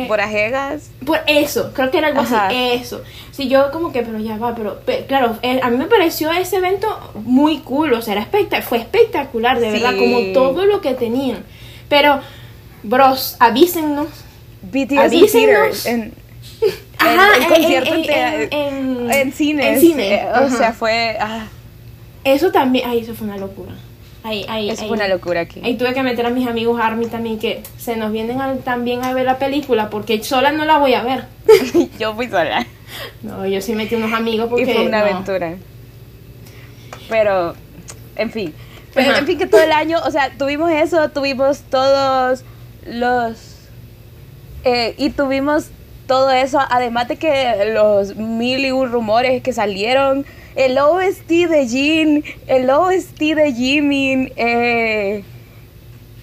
borajegas. 0.08 0.92
Por 1.06 1.20
eso, 1.28 1.72
creo 1.74 1.92
que 1.92 1.98
era 1.98 2.08
algo 2.08 2.22
así, 2.22 2.36
eso. 2.50 3.02
Sí, 3.32 3.48
yo 3.48 3.72
como 3.72 3.92
que, 3.94 4.02
pero 4.04 4.20
ya 4.20 4.38
va, 4.38 4.54
pero, 4.54 4.82
claro, 5.08 5.38
eh, 5.42 5.60
a 5.64 5.70
mí 5.70 5.78
me 5.78 5.86
pareció 5.86 6.30
ese 6.32 6.58
evento 6.58 6.88
muy 7.24 7.60
cool, 7.60 7.94
o 7.94 8.02
sea, 8.02 8.16
era 8.16 8.62
fue 8.62 8.80
espectacular, 8.80 9.60
de 9.60 9.72
verdad, 9.72 9.96
como 9.98 10.20
todo 10.34 10.66
lo 10.66 10.82
que 10.82 10.94
tenían. 10.94 11.44
Pero, 11.88 12.20
bros, 12.84 13.38
avísennos. 13.40 14.08
BTS 14.62 14.98
avísennos. 14.98 15.86
En, 15.86 16.14
Ajá, 16.98 17.38
en, 17.38 17.44
concierto 17.46 17.94
en, 17.96 19.10
en, 19.12 19.32
cines. 19.32 19.80
cine. 19.80 20.16
Eh, 20.16 20.28
o 20.46 20.50
sea, 20.50 20.74
fue... 20.74 21.18
Ah. 21.20 21.48
Eso 22.26 22.52
también, 22.52 22.90
ay, 22.90 23.00
eso 23.00 23.16
fue 23.16 23.26
una 23.26 23.38
locura. 23.38 23.72
Ahí, 24.24 24.46
ahí, 24.50 24.70
eso 24.70 24.86
fue 24.86 24.98
una 24.98 25.08
locura 25.08 25.42
aquí. 25.42 25.62
Ahí 25.64 25.78
tuve 25.78 25.94
que 25.94 26.04
meter 26.04 26.26
a 26.26 26.30
mis 26.30 26.48
amigos 26.48 26.80
Army 26.82 27.06
también, 27.08 27.40
que 27.40 27.64
se 27.78 27.96
nos 27.96 28.12
vienen 28.12 28.38
también 28.64 29.04
a 29.04 29.14
ver 29.14 29.26
la 29.26 29.38
película, 29.38 29.90
porque 29.90 30.22
sola 30.24 30.52
no 30.52 30.66
la 30.66 30.78
voy 30.78 30.94
a 30.94 31.04
ver. 31.04 31.26
yo 32.00 32.14
fui 32.16 32.28
sola. 32.28 32.66
No, 33.22 33.46
yo 33.46 33.62
sí 33.62 33.74
metí 33.74 33.96
unos 33.96 34.12
amigos 34.12 34.50
porque... 34.50 34.64
Y 34.64 34.74
fue 34.74 34.86
una 34.86 35.02
aventura. 35.02 35.56
Pero, 37.08 37.56
en 38.16 38.32
fin. 38.32 38.54
Pero, 38.94 39.16
en 39.16 39.26
fin, 39.26 39.38
que 39.38 39.46
todo 39.46 39.62
el 39.62 39.72
año, 39.72 40.00
o 40.06 40.12
sea, 40.12 40.32
tuvimos 40.38 40.72
eso, 40.72 41.10
tuvimos 41.10 41.62
todos 41.62 42.44
los... 42.86 43.56
Eh, 44.66 44.96
y 44.98 45.12
tuvimos 45.12 45.70
todo 46.08 46.32
eso, 46.32 46.60
además 46.70 47.08
de 47.08 47.18
que 47.18 47.72
los 47.74 48.16
mil 48.16 48.66
y 48.66 48.72
un 48.72 48.92
rumores 48.92 49.42
que 49.44 49.54
salieron, 49.54 50.26
el 50.60 50.78
OST 50.78 51.30
de 51.30 51.68
Jin, 51.70 52.26
el 52.48 52.70
OST 52.70 53.18
de 53.18 53.54
Jimin, 53.54 54.34
eh, 54.36 55.24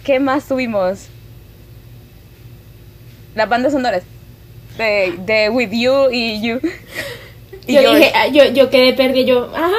¿qué 0.04 0.20
más 0.20 0.46
tuvimos? 0.46 1.08
Las 3.34 3.48
bandas 3.48 3.72
sonoras 3.72 4.02
de, 4.76 5.14
de 5.24 5.48
With 5.48 5.70
You 5.70 6.10
y 6.12 6.46
You. 6.46 6.60
yo 7.66 7.94
dije, 7.94 8.12
ah, 8.14 8.26
yo, 8.26 8.44
yo 8.52 8.68
quedé 8.68 8.92
perdida, 8.92 9.24
yo, 9.24 9.50
ajá, 9.54 9.72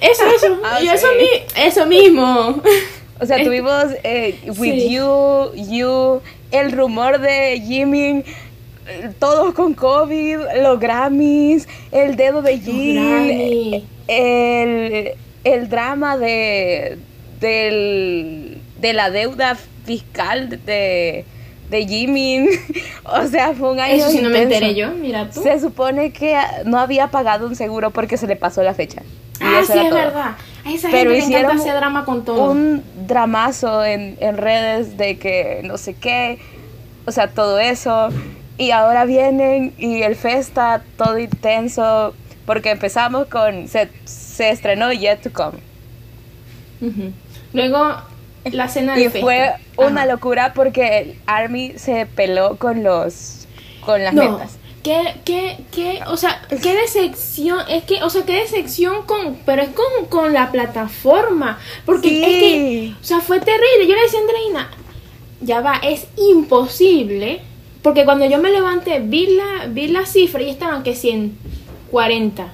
eso, 0.00 0.24
eso, 0.26 0.60
ah, 0.64 0.80
eso, 0.82 1.06
eso 1.54 1.86
mismo. 1.86 2.60
O 3.20 3.26
sea, 3.26 3.40
tuvimos 3.44 3.84
eh, 4.02 4.36
With 4.58 4.90
You, 4.90 5.54
You, 5.54 6.20
el 6.50 6.72
rumor 6.72 7.20
de 7.20 7.62
Jimin, 7.64 8.24
todos 9.18 9.54
con 9.54 9.74
COVID, 9.74 10.38
los 10.62 10.78
Grammys, 10.80 11.68
el 11.92 12.16
dedo 12.16 12.42
de 12.42 12.58
Jin, 12.58 13.84
el, 14.08 15.12
el 15.44 15.68
drama 15.68 16.16
de, 16.16 16.98
del, 17.40 18.58
de 18.80 18.92
la 18.92 19.10
deuda 19.10 19.56
fiscal 19.84 20.48
de 20.64 21.24
de 21.70 21.86
Jimin. 21.86 22.48
o 23.04 23.26
sea, 23.26 23.54
fue 23.54 23.72
un 23.72 23.80
año. 23.80 23.94
Eso 23.94 24.10
sí 24.10 24.20
no 24.20 24.28
me 24.28 24.42
enteré 24.42 24.74
yo, 24.74 24.90
mira 24.90 25.30
tú. 25.30 25.42
Se 25.42 25.58
supone 25.60 26.12
que 26.12 26.36
no 26.64 26.78
había 26.78 27.08
pagado 27.08 27.46
un 27.46 27.56
seguro 27.56 27.90
porque 27.90 28.16
se 28.16 28.26
le 28.26 28.36
pasó 28.36 28.62
la 28.62 28.74
fecha. 28.74 29.02
ah, 29.40 29.62
sí, 29.64 29.78
es 29.78 29.94
verdad. 29.94 30.36
A 30.64 30.72
esa 30.72 30.88
Pero 30.90 31.12
gente 31.12 31.24
hicieron 31.24 31.56
le 31.56 31.72
drama 31.72 32.04
con 32.04 32.24
todo. 32.24 32.50
Un 32.50 32.82
dramazo 33.06 33.84
en, 33.84 34.18
en 34.20 34.36
redes 34.36 34.98
de 34.98 35.18
que 35.18 35.62
no 35.64 35.78
sé 35.78 35.94
qué. 35.94 36.38
O 37.06 37.12
sea, 37.12 37.28
todo 37.28 37.58
eso. 37.58 38.10
Y 38.60 38.72
ahora 38.72 39.06
vienen 39.06 39.72
y 39.78 40.02
el 40.02 40.16
festa 40.16 40.82
todo 40.98 41.18
intenso. 41.18 42.14
Porque 42.44 42.70
empezamos 42.70 43.26
con. 43.28 43.68
Se, 43.68 43.88
se 44.04 44.50
estrenó 44.50 44.92
Yet 44.92 45.22
to 45.22 45.32
Come. 45.32 45.60
Luego 47.54 48.02
la 48.44 48.68
cena 48.68 48.94
de 48.94 49.02
Y 49.02 49.08
fue 49.08 49.54
una 49.76 50.04
locura 50.04 50.52
porque 50.54 51.16
Army 51.26 51.72
se 51.76 52.04
peló 52.04 52.56
con 52.56 52.82
los 52.82 53.46
con 53.80 54.04
las 54.04 54.12
metas. 54.12 54.58
qué, 54.82 55.14
qué, 55.24 55.58
qué, 55.72 56.00
o 56.06 56.16
sea, 56.18 56.42
qué 56.62 56.74
decepción, 56.74 57.60
es 57.68 57.84
que, 57.84 58.02
o 58.02 58.10
sea, 58.10 58.24
qué 58.24 58.34
decepción 58.34 59.04
con, 59.06 59.38
pero 59.46 59.62
es 59.62 59.70
con, 59.70 60.06
con 60.08 60.32
la 60.34 60.50
plataforma, 60.50 61.58
porque 61.86 62.20
es 62.20 62.26
que, 62.26 62.94
o 63.00 63.04
sea, 63.04 63.20
fue 63.20 63.40
terrible, 63.40 63.86
yo 63.88 63.94
le 63.94 64.02
decía 64.02 64.18
a 64.18 64.22
Andreina, 64.22 64.70
ya 65.40 65.60
va, 65.60 65.76
es 65.82 66.08
imposible, 66.16 67.40
porque 67.82 68.04
cuando 68.04 68.26
yo 68.26 68.38
me 68.38 68.50
levanté, 68.50 69.00
vi 69.00 69.26
la, 69.26 69.66
vi 69.66 69.88
la 69.88 70.04
cifra 70.06 70.42
y 70.42 70.50
estaban 70.50 70.82
que 70.82 70.94
140. 70.94 72.52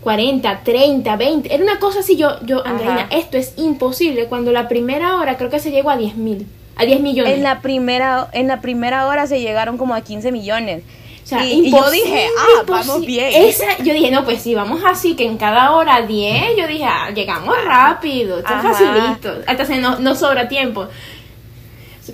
40, 0.00 0.60
30, 0.64 1.16
20. 1.16 1.54
Era 1.54 1.62
una 1.62 1.78
cosa 1.78 2.00
así, 2.00 2.16
yo, 2.16 2.40
yo, 2.42 2.66
Andreina, 2.66 3.06
esto 3.10 3.36
es 3.36 3.54
imposible. 3.56 4.26
Cuando 4.26 4.50
la 4.50 4.68
primera 4.68 5.16
hora 5.16 5.36
creo 5.36 5.50
que 5.50 5.60
se 5.60 5.70
llegó 5.70 5.90
a 5.90 5.96
10 5.96 6.16
mil, 6.16 6.46
a 6.76 6.84
10 6.84 7.00
millones. 7.00 7.34
En 7.34 7.42
la 7.42 7.60
primera, 7.60 8.28
en 8.32 8.48
la 8.48 8.60
primera 8.60 9.06
hora 9.06 9.26
se 9.26 9.40
llegaron 9.40 9.76
como 9.76 9.94
a 9.94 10.00
15 10.00 10.32
millones. 10.32 10.82
O 11.22 11.26
sea, 11.26 11.44
y, 11.44 11.70
yo 11.70 11.90
dije, 11.90 12.26
ah, 12.38 12.62
vamos 12.66 13.04
bien. 13.04 13.30
Esa, 13.32 13.78
yo 13.82 13.92
dije, 13.92 14.10
no, 14.10 14.24
pues 14.24 14.42
sí, 14.42 14.54
vamos 14.54 14.82
así, 14.84 15.14
que 15.14 15.26
en 15.26 15.36
cada 15.36 15.72
hora 15.72 16.02
10, 16.02 16.56
yo 16.56 16.66
dije, 16.66 16.84
ah, 16.84 17.10
llegamos 17.10 17.54
rápido, 17.64 18.38
está 18.38 18.62
facilito, 18.62 19.34
hasta 19.46 19.64
se 19.64 19.76
nos 19.76 20.00
no 20.00 20.14
sobra 20.14 20.48
tiempo. 20.48 20.88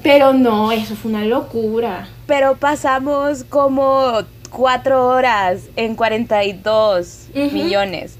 Pero 0.02 0.34
no, 0.34 0.72
eso 0.72 0.96
fue 0.96 1.12
una 1.12 1.24
locura. 1.24 2.08
Pero 2.26 2.56
pasamos 2.56 3.44
como 3.44 4.24
cuatro 4.50 5.06
horas 5.06 5.62
en 5.76 5.94
42 5.94 7.28
millones. 7.52 8.16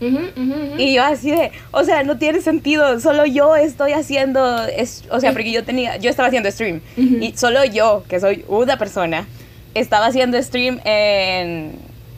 Y 0.79 0.95
yo 0.95 1.03
así 1.03 1.31
de, 1.31 1.51
o 1.71 1.85
sea, 1.85 2.03
no 2.03 2.19
tiene 2.19 2.41
sentido, 2.41 3.01
solo 3.01 3.25
yo 3.25 3.57
estoy 3.57 3.93
haciendo, 3.93 4.65
es, 4.65 5.05
o 5.11 5.21
sea, 5.21 5.33
porque 5.33 5.51
yo 5.51 5.65
tenía, 5.65 5.97
yo 5.97 6.11
estaba 6.11 6.29
haciendo 6.29 6.51
stream. 6.51 6.83
Y 6.97 7.33
solo 7.37 7.65
yo, 7.65 8.05
que 8.09 8.21
soy 8.21 8.45
una 8.49 8.79
persona, 8.79 9.27
estaba 9.75 10.07
haciendo 10.07 10.41
stream 10.43 10.81
en, 10.85 11.73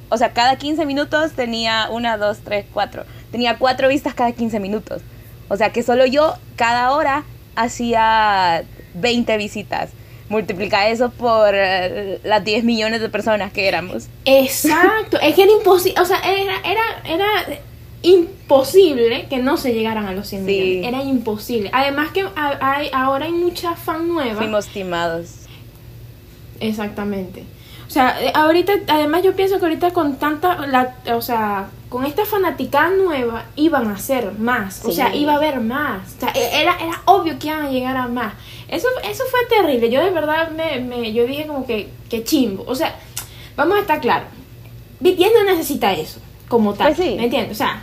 o 0.09 0.17
sea, 0.17 0.33
cada 0.33 0.57
15 0.57 0.85
minutos 0.87 1.33
tenía 1.33 1.89
una, 1.91 2.17
dos, 2.17 2.39
tres, 2.45 2.65
cuatro, 2.73 3.05
tenía 3.31 3.59
cuatro 3.59 3.89
vistas 3.89 4.15
cada 4.15 4.33
15 4.33 4.61
minutos. 4.61 5.03
O 5.49 5.57
sea, 5.57 5.71
que 5.71 5.83
solo 5.83 6.07
yo 6.07 6.35
cada 6.57 6.93
hora 6.93 7.25
hacía 7.57 8.65
20 8.95 9.37
visitas 9.37 9.91
multiplica 10.29 10.89
eso 10.89 11.11
por 11.11 11.55
eh, 11.55 12.21
las 12.25 12.45
10 12.45 12.65
millones 12.65 13.01
de 13.01 13.09
personas 13.09 13.53
que 13.53 13.69
éramos. 13.69 14.09
Exacto, 14.25 15.19
es 15.21 15.35
que 15.35 15.43
era 15.43 15.53
imposible, 15.53 16.01
o 16.01 16.05
sea, 16.05 16.19
era, 16.21 16.57
era, 16.65 16.83
era 17.05 17.61
imposible 18.03 19.27
que 19.29 19.39
no 19.39 19.57
se 19.57 19.75
llegaran 19.75 20.07
a 20.07 20.13
los 20.13 20.29
100 20.29 20.45
millones, 20.45 20.87
era 20.87 21.03
imposible. 21.03 21.71
Además 21.73 22.11
que 22.13 22.27
hay, 22.37 22.91
ahora 22.93 23.27
hay 23.27 23.33
mucha 23.33 23.75
fan 23.75 24.09
nueva. 24.09 24.37
Fuimos 24.37 24.69
timados. 24.69 25.47
Exactamente. 26.61 27.45
O 27.87 27.91
sea, 27.91 28.23
eh, 28.23 28.31
ahorita, 28.35 28.73
además 28.89 29.23
yo 29.23 29.35
pienso 29.35 29.59
que 29.59 29.65
ahorita 29.65 29.93
con 29.93 30.17
tanta, 30.17 30.67
la, 30.67 30.95
o 31.15 31.23
sea, 31.23 31.69
con 31.89 32.05
esta 32.05 32.27
fanática 32.27 32.91
nueva 32.91 33.47
iban 33.57 33.89
a 33.89 33.99
ser 33.99 34.33
más, 34.39 34.85
o 34.85 34.93
sea, 34.93 35.15
iba 35.15 35.33
a 35.33 35.37
haber 35.37 35.61
más, 35.61 36.17
o 36.17 36.21
sea, 36.21 36.33
e, 36.35 36.61
era, 36.61 36.77
era 36.77 37.01
obvio 37.07 37.39
que 37.39 37.47
iban 37.47 37.65
a 37.65 37.71
llegar 37.71 37.97
a 37.97 38.07
más. 38.07 38.35
Eso, 38.69 38.89
eso 39.03 39.25
fue 39.31 39.41
terrible, 39.49 39.91
yo 39.91 40.05
de 40.05 40.11
verdad 40.11 40.51
me, 40.51 40.81
me 40.81 41.13
yo 41.13 41.27
dije 41.27 41.47
como 41.47 41.67
que, 41.67 41.89
que 42.11 42.23
chimbo, 42.23 42.65
o 42.67 42.75
sea, 42.75 42.95
vamos 43.57 43.79
a 43.79 43.81
estar 43.81 44.01
claros, 44.01 44.29
BTS 45.01 45.33
no 45.35 45.45
necesita 45.45 45.93
eso, 45.93 46.21
como 46.49 46.75
tal, 46.75 46.95
pues 46.95 47.17
¿me 47.17 47.25
entiendes? 47.25 47.53
O 47.53 47.55
sea, 47.55 47.83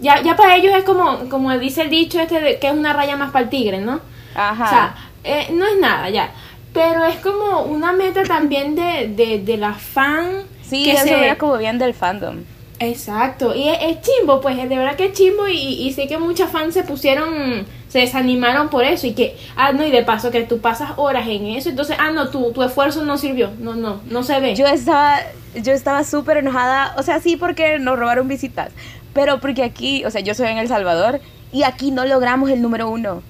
ya, 0.00 0.22
ya 0.22 0.36
para 0.36 0.56
ellos 0.56 0.74
es 0.74 0.84
como, 0.84 1.28
como 1.28 1.56
dice 1.58 1.82
el 1.82 1.90
dicho 1.90 2.20
este 2.20 2.40
de 2.40 2.58
que 2.58 2.68
es 2.68 2.72
una 2.72 2.92
raya 2.92 3.16
más 3.16 3.30
para 3.30 3.44
el 3.44 3.50
tigre, 3.50 3.80
¿no? 3.80 4.00
Ajá. 4.34 4.64
O 4.64 4.68
sea, 4.68 4.94
eh, 5.24 5.48
no 5.52 5.66
es 5.66 5.78
nada 5.78 6.10
ya. 6.10 6.30
Pero 6.72 7.04
es 7.04 7.16
como 7.16 7.62
una 7.62 7.92
meta 7.92 8.24
también 8.24 8.74
de, 8.74 9.08
de, 9.08 9.38
de 9.38 9.56
la 9.56 9.74
fan. 9.74 10.42
Sí, 10.62 10.84
que 10.84 10.92
eso 10.92 11.06
se... 11.06 11.36
como 11.38 11.56
bien 11.56 11.78
del 11.78 11.94
fandom. 11.94 12.38
Exacto, 12.80 13.54
y 13.54 13.68
es, 13.68 14.00
chimbo, 14.02 14.40
pues 14.40 14.56
de 14.56 14.76
verdad 14.76 14.96
que 14.96 15.06
es 15.06 15.12
chimbo 15.12 15.46
y, 15.46 15.56
y, 15.56 15.92
sé 15.92 16.08
que 16.08 16.18
muchas 16.18 16.50
fans 16.50 16.74
se 16.74 16.82
pusieron, 16.82 17.64
se 17.94 18.00
desanimaron 18.00 18.70
por 18.70 18.82
eso 18.82 19.06
y 19.06 19.12
que, 19.12 19.36
ah, 19.54 19.70
no, 19.70 19.86
y 19.86 19.90
de 19.92 20.02
paso 20.02 20.32
que 20.32 20.42
tú 20.42 20.58
pasas 20.58 20.94
horas 20.96 21.28
en 21.28 21.46
eso, 21.46 21.68
entonces, 21.68 21.96
ah, 22.00 22.10
no, 22.10 22.28
tu, 22.28 22.50
tu 22.50 22.64
esfuerzo 22.64 23.04
no 23.04 23.16
sirvió, 23.16 23.52
no, 23.60 23.76
no, 23.76 24.00
no 24.10 24.24
se 24.24 24.40
ve. 24.40 24.56
Yo 24.56 24.66
estaba, 24.66 25.20
yo 25.54 25.72
estaba 25.72 26.02
súper 26.02 26.38
enojada, 26.38 26.92
o 26.98 27.04
sea, 27.04 27.20
sí 27.20 27.36
porque 27.36 27.78
nos 27.78 27.96
robaron 27.96 28.26
visitas, 28.26 28.72
pero 29.12 29.38
porque 29.38 29.62
aquí, 29.62 30.04
o 30.04 30.10
sea, 30.10 30.22
yo 30.22 30.34
soy 30.34 30.48
en 30.48 30.58
El 30.58 30.66
Salvador 30.66 31.20
y 31.52 31.62
aquí 31.62 31.92
no 31.92 32.04
logramos 32.04 32.50
el 32.50 32.62
número 32.62 32.90
uno. 32.90 33.22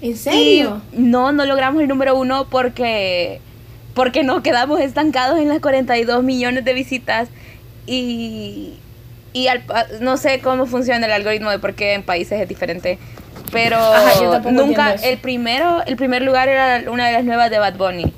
¿En 0.00 0.16
serio? 0.16 0.80
no, 0.94 1.30
no 1.32 1.44
logramos 1.44 1.82
el 1.82 1.88
número 1.88 2.16
uno 2.16 2.46
porque, 2.48 3.42
porque 3.92 4.22
nos 4.22 4.40
quedamos 4.40 4.80
estancados 4.80 5.38
en 5.40 5.48
las 5.48 5.60
42 5.60 6.24
millones 6.24 6.64
de 6.64 6.72
visitas 6.72 7.28
y, 7.86 8.76
y 9.34 9.46
no 10.00 10.16
sé 10.16 10.40
cómo 10.40 10.64
funciona 10.64 11.04
el 11.04 11.12
algoritmo 11.12 11.50
de 11.50 11.58
por 11.58 11.74
qué 11.74 11.92
en 11.92 12.02
países 12.02 12.40
es 12.40 12.48
diferente. 12.48 12.98
Pero 13.56 13.80
nunca, 14.50 14.92
el 14.92 15.16
primero, 15.16 15.82
el 15.86 15.96
primer 15.96 16.20
lugar 16.20 16.46
era 16.48 16.90
una 16.90 17.06
de 17.06 17.12
las 17.14 17.24
nuevas 17.24 17.50
de 17.50 17.58
Bad 17.58 17.76
Bunny, 17.76 18.12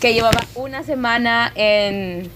que 0.00 0.14
llevaba 0.14 0.40
una 0.54 0.82
semana 0.82 1.52
en 1.54 2.30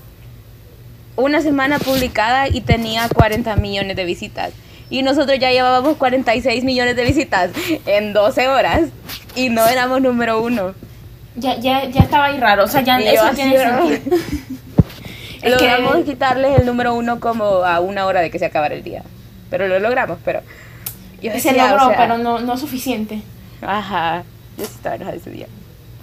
una 1.17 1.41
semana 1.41 1.79
publicada 1.79 2.47
y 2.49 2.61
tenía 2.61 3.09
40 3.09 3.57
millones 3.57 3.97
de 3.97 4.05
visitas. 4.05 4.53
Y 4.91 5.03
nosotros 5.03 5.39
ya 5.39 5.51
llevábamos 5.51 5.97
46 5.97 6.63
millones 6.63 6.95
de 6.95 7.05
visitas 7.05 7.53
en 7.87 8.13
12 8.13 8.49
horas 8.49 8.83
y 9.35 9.49
no 9.49 9.67
éramos 9.67 10.03
número 10.03 10.43
uno. 10.43 10.75
Ya, 11.37 11.57
ya, 11.57 11.87
ya 11.87 12.03
estaba 12.03 12.27
ahí 12.27 12.39
raro, 12.39 12.65
o 12.65 12.69
sea, 12.69 12.83
ya 12.83 12.99
eso 12.99 13.31
tiene 13.35 13.57
sentido. 13.57 13.99
logramos 15.43 16.05
quitarles 16.05 16.61
el 16.61 16.67
número 16.67 16.93
uno 16.93 17.19
como 17.19 17.65
a 17.65 17.81
una 17.81 18.05
hora 18.05 18.21
de 18.21 18.31
que 18.31 18.39
se 18.39 18.45
acabara 18.45 18.75
el 18.75 18.83
día. 18.83 19.05
Pero 19.49 19.69
lo 19.69 19.79
logramos, 19.79 20.19
pero... 20.23 20.43
se 21.21 21.53
logró, 21.53 21.93
pero 21.97 22.19
no, 22.19 22.41
no 22.41 22.57
suficiente. 22.57 23.23
Ajá, 23.63 24.25
yo 24.57 24.65
estaba 24.65 24.97
enojada 24.97 25.17
ese 25.17 25.31
día, 25.31 25.47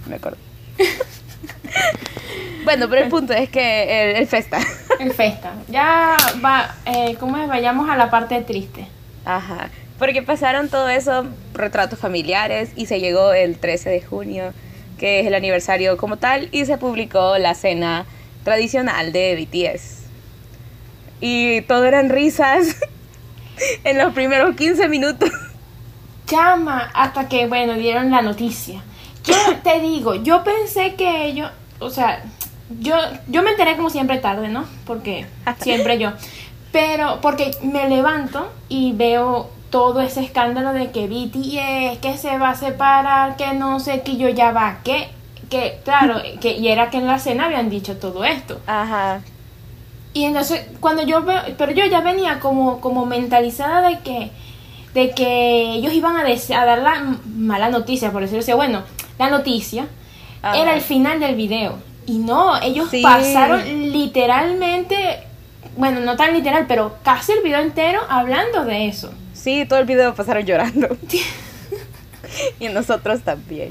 me 0.06 0.16
acuerdo. 0.16 0.38
bueno, 2.64 2.88
pero 2.88 3.02
el 3.02 3.08
punto 3.08 3.32
es 3.32 3.48
que 3.48 4.12
el, 4.18 4.26
festa. 4.26 4.58
El 5.00 5.12
festa. 5.12 5.54
Ya 5.68 6.16
va, 6.44 6.74
eh, 6.86 7.16
¿cómo 7.18 7.36
es? 7.36 7.48
Vayamos 7.48 7.88
a 7.90 7.96
la 7.96 8.10
parte 8.10 8.40
triste. 8.42 8.86
Ajá. 9.24 9.70
Porque 9.98 10.22
pasaron 10.22 10.68
todo 10.68 10.88
eso, 10.88 11.26
retratos 11.54 11.98
familiares, 11.98 12.70
y 12.76 12.86
se 12.86 13.00
llegó 13.00 13.32
el 13.32 13.58
13 13.58 13.90
de 13.90 14.00
junio, 14.00 14.52
que 14.96 15.20
es 15.20 15.26
el 15.26 15.34
aniversario 15.34 15.96
como 15.96 16.16
tal, 16.18 16.48
y 16.52 16.64
se 16.66 16.78
publicó 16.78 17.36
la 17.38 17.54
cena 17.54 18.06
tradicional 18.44 19.12
de 19.12 19.34
BTS. 19.36 19.98
Y 21.20 21.62
todo 21.62 21.84
eran 21.84 22.10
risas 22.10 22.76
en 23.84 23.98
los 23.98 24.12
primeros 24.12 24.56
15 24.56 24.88
minutos. 24.88 25.30
Llama 26.26 26.90
hasta 26.94 27.28
que, 27.28 27.46
bueno, 27.46 27.74
dieron 27.74 28.10
la 28.10 28.22
noticia. 28.22 28.82
Yo 29.24 29.34
te 29.62 29.80
digo, 29.80 30.14
yo 30.14 30.44
pensé 30.44 30.94
que 30.94 31.26
ellos, 31.26 31.50
o 31.78 31.90
sea, 31.90 32.22
yo, 32.80 32.94
yo 33.28 33.42
me 33.42 33.50
enteré 33.50 33.76
como 33.76 33.90
siempre 33.90 34.18
tarde, 34.18 34.48
¿no? 34.48 34.64
Porque 34.86 35.26
siempre 35.60 35.98
yo. 35.98 36.12
Pero 36.72 37.20
porque 37.22 37.52
me 37.62 37.88
levanto 37.88 38.52
y 38.68 38.92
veo 38.92 39.50
todo 39.70 40.00
ese 40.00 40.22
escándalo 40.22 40.72
de 40.72 40.90
que 40.90 41.06
BTS, 41.06 41.98
que 42.00 42.16
se 42.16 42.38
va 42.38 42.50
a 42.50 42.54
separar, 42.54 43.36
que 43.36 43.52
no 43.54 43.80
sé, 43.80 44.02
que 44.02 44.16
yo 44.16 44.28
ya 44.28 44.52
va, 44.52 44.78
que, 44.84 45.08
que 45.50 45.80
claro, 45.84 46.20
que, 46.40 46.52
y 46.52 46.68
era 46.68 46.90
que 46.90 46.98
en 46.98 47.06
la 47.06 47.18
cena 47.18 47.46
habían 47.46 47.70
dicho 47.70 47.96
todo 47.96 48.24
esto. 48.24 48.60
Ajá. 48.66 49.20
Y 50.18 50.24
entonces, 50.24 50.66
cuando 50.80 51.04
yo 51.04 51.22
veo, 51.22 51.40
pero 51.56 51.70
yo 51.70 51.86
ya 51.86 52.00
venía 52.00 52.40
como, 52.40 52.80
como 52.80 53.06
mentalizada 53.06 53.88
de 53.88 54.00
que, 54.00 54.32
de 54.92 55.14
que 55.14 55.74
ellos 55.74 55.92
iban 55.92 56.16
a, 56.16 56.22
a 56.22 56.64
dar 56.64 56.78
la 56.78 57.18
mala 57.36 57.68
noticia, 57.68 58.10
por 58.10 58.22
decirlo 58.22 58.40
así, 58.40 58.52
bueno, 58.52 58.82
la 59.16 59.30
noticia 59.30 59.86
era 60.42 60.74
el 60.74 60.80
final 60.80 61.20
del 61.20 61.36
video. 61.36 61.78
Y 62.04 62.18
no, 62.18 62.60
ellos 62.60 62.88
pasaron 63.00 63.92
literalmente, 63.92 65.20
bueno, 65.76 66.00
no 66.00 66.16
tan 66.16 66.34
literal, 66.34 66.64
pero 66.66 66.96
casi 67.04 67.30
el 67.30 67.44
video 67.44 67.60
entero 67.60 68.00
hablando 68.08 68.64
de 68.64 68.88
eso. 68.88 69.12
Sí, 69.34 69.66
todo 69.68 69.78
el 69.78 69.86
video 69.86 70.16
pasaron 70.16 70.44
llorando. 70.44 70.96
y 72.58 72.66
nosotros 72.70 73.20
también. 73.20 73.70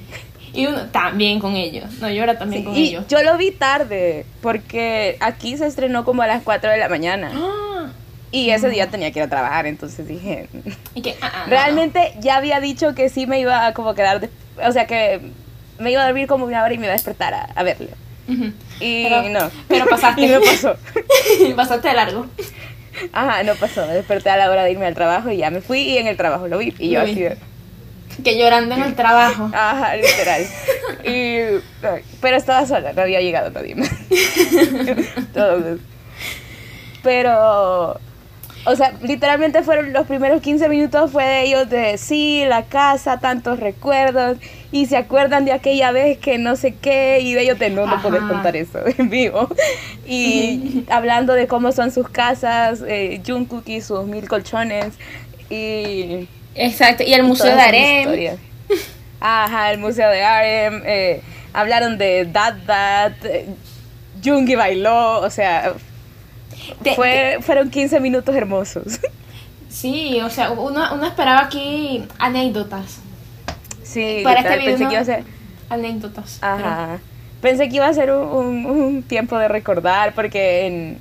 Y 0.58 0.66
uno 0.66 0.88
también 0.88 1.40
con 1.40 1.56
ellos. 1.56 1.86
No, 2.02 2.10
llora 2.10 2.40
también 2.40 2.64
con 2.64 2.76
ellos. 2.76 3.06
Yo 3.08 3.22
lo 3.22 3.38
vi 3.38 3.52
tarde, 3.52 4.26
porque 4.42 5.16
aquí 5.20 5.56
se 5.56 5.68
estrenó 5.68 6.04
como 6.04 6.24
a 6.24 6.28
las 6.28 6.42
4 6.42 6.72
de 6.72 6.78
la 6.80 6.90
mañana. 6.90 7.32
Ah. 7.32 7.90
Y 8.32 8.50
ese 8.50 8.68
día 8.70 8.90
tenía 8.90 9.12
que 9.12 9.20
ir 9.20 9.26
a 9.26 9.30
trabajar, 9.30 9.68
entonces 9.68 10.08
dije... 10.08 10.50
¿Y 10.96 11.04
que, 11.04 11.16
ah, 11.22 11.32
ah, 11.32 11.46
realmente 11.48 12.14
ya 12.20 12.38
había 12.38 12.60
dicho 12.60 12.96
que 12.96 13.10
sí 13.10 13.28
me 13.28 13.40
iba 13.40 13.68
a 13.68 13.74
como 13.74 13.94
quedar... 13.94 14.30
o 14.66 14.72
sea, 14.72 14.88
que 14.88 15.22
me 15.78 15.92
iba 15.92 16.02
a 16.02 16.06
dormir 16.08 16.28
como 16.28 16.46
una 16.46 16.64
hora 16.64 16.74
y 16.74 16.80
me 16.80 16.86
iba 16.86 16.94
a 16.94 16.98
despertar 16.98 17.36
a, 17.36 17.44
a 17.54 17.62
verlo. 17.62 17.90
Y 18.80 19.08
no. 19.30 19.52
Pero 19.68 19.86
pasaste. 19.90 20.22
y 20.22 20.28
no 20.28 20.42
pasó. 20.42 20.76
Pasaste 21.56 21.88
de 21.88 21.94
largo. 21.94 22.26
Ajá, 23.14 23.44
no 23.44 23.54
pasó. 23.56 23.86
Desperté 23.86 24.32
a 24.32 24.38
la 24.38 24.50
hora 24.50 24.64
de 24.64 24.72
irme 24.72 24.88
al 24.88 24.96
trabajo 24.96 25.30
y 25.30 25.38
ya 25.38 25.52
me 25.52 25.62
fui 25.62 25.82
y 25.82 26.00
en 26.00 26.08
el 26.08 26.18
trabajo 26.18 26.48
lo 26.48 26.58
vi. 26.58 26.74
Y 26.80 26.90
yo 26.90 27.02
así 27.02 27.28
Que 28.24 28.38
llorando 28.38 28.76
en 28.76 28.84
el 28.84 28.96
trabajo. 28.96 29.50
Ajá, 29.54 29.96
literal. 29.96 30.46
Y, 31.04 31.38
pero 32.22 32.38
estaba 32.38 32.66
sola, 32.66 32.94
no 32.94 33.02
había 33.02 33.22
llegado 33.22 33.52
nadie 33.52 33.76
más. 33.76 33.92
Pero 37.04 38.00
o 38.68 38.76
sea, 38.76 38.94
literalmente 39.02 39.64
fueron 39.64 39.94
los 39.94 40.06
primeros 40.08 40.42
15 40.42 40.68
minutos 40.68 41.10
fue 41.10 41.24
de 41.24 41.44
ellos 41.44 41.70
de 41.70 41.98
sí, 41.98 42.44
la 42.46 42.66
casa, 42.66 43.18
tantos 43.18 43.62
recuerdos, 43.62 44.38
y 44.74 44.88
se 44.88 44.98
acuerdan 44.98 45.46
de 45.46 45.54
aquella 45.54 45.94
vez 45.94 46.18
que 46.18 46.38
no 46.38 46.58
sé 46.58 46.76
qué, 46.76 47.20
y 47.22 47.34
de 47.34 47.44
ellos 47.44 47.60
de 47.60 47.70
no, 47.70 47.88
no 47.88 48.02
puedes 48.02 48.22
contar 48.24 48.58
eso 48.58 48.80
en 48.98 49.10
vivo. 49.10 49.48
Y 50.06 50.84
hablando 50.90 51.32
de 51.32 51.48
cómo 51.48 51.72
son 51.72 51.92
sus 51.92 52.10
casas, 52.10 52.84
eh, 52.86 53.22
Jungkook 53.26 53.70
y 53.70 53.80
sus 53.80 54.06
mil 54.06 54.28
colchones, 54.28 54.96
y... 55.50 56.28
Exacto, 56.58 57.04
y 57.04 57.14
el 57.14 57.24
Museo 57.24 57.56
de 57.56 57.62
Arem. 57.62 58.38
Ajá, 59.20 59.72
el 59.72 59.80
Museo 59.80 60.10
de 60.10 60.24
Arem, 60.24 60.82
eh, 60.86 61.22
hablaron 61.54 61.98
de 61.98 62.26
Dad 62.26 62.56
Dad, 62.66 63.14
eh, 63.24 63.48
Jungi 64.24 64.56
bailó, 64.56 65.22
o 65.22 65.30
sea, 65.30 65.74
fue, 66.96 67.38
fueron 67.42 67.70
15 67.70 68.00
minutos 68.00 68.36
hermosos. 68.36 69.00
Sí, 69.70 70.20
o 70.22 70.30
sea, 70.32 70.52
uno, 70.52 71.06
esperaba 71.06 71.42
aquí 71.42 72.04
anécdotas. 72.18 73.00
Sí, 73.84 74.22
para 74.24 74.40
este 74.40 74.66
pensé 74.66 74.86
que 74.86 74.92
iba 74.92 75.02
a 75.02 75.06
ser 75.06 75.24
anécdotas. 75.70 76.40
Ajá. 76.42 76.98
Pensé 77.42 77.70
que 77.70 77.76
iba 77.76 77.86
a 77.86 77.94
ser 77.94 78.12
un, 78.12 79.04
tiempo 79.04 79.38
de 79.38 79.48
recordar 79.48 80.16
porque 80.16 80.66
en, 80.66 80.98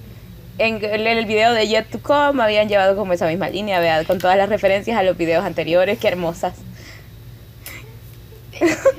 en, 0.58 0.82
el 0.84 1.26
video 1.26 1.52
de 1.52 1.66
Yet 1.66 1.90
to 1.90 2.00
Come 2.00 2.42
habían 2.42 2.68
llevado 2.68 2.96
como 2.96 3.12
esa 3.12 3.26
misma 3.26 3.48
línea, 3.48 4.04
con 4.04 4.18
todas 4.18 4.36
las 4.36 4.48
referencias 4.48 4.98
a 4.98 5.02
los 5.02 5.16
videos 5.16 5.44
anteriores, 5.44 5.98
qué 5.98 6.08
hermosas. 6.08 6.54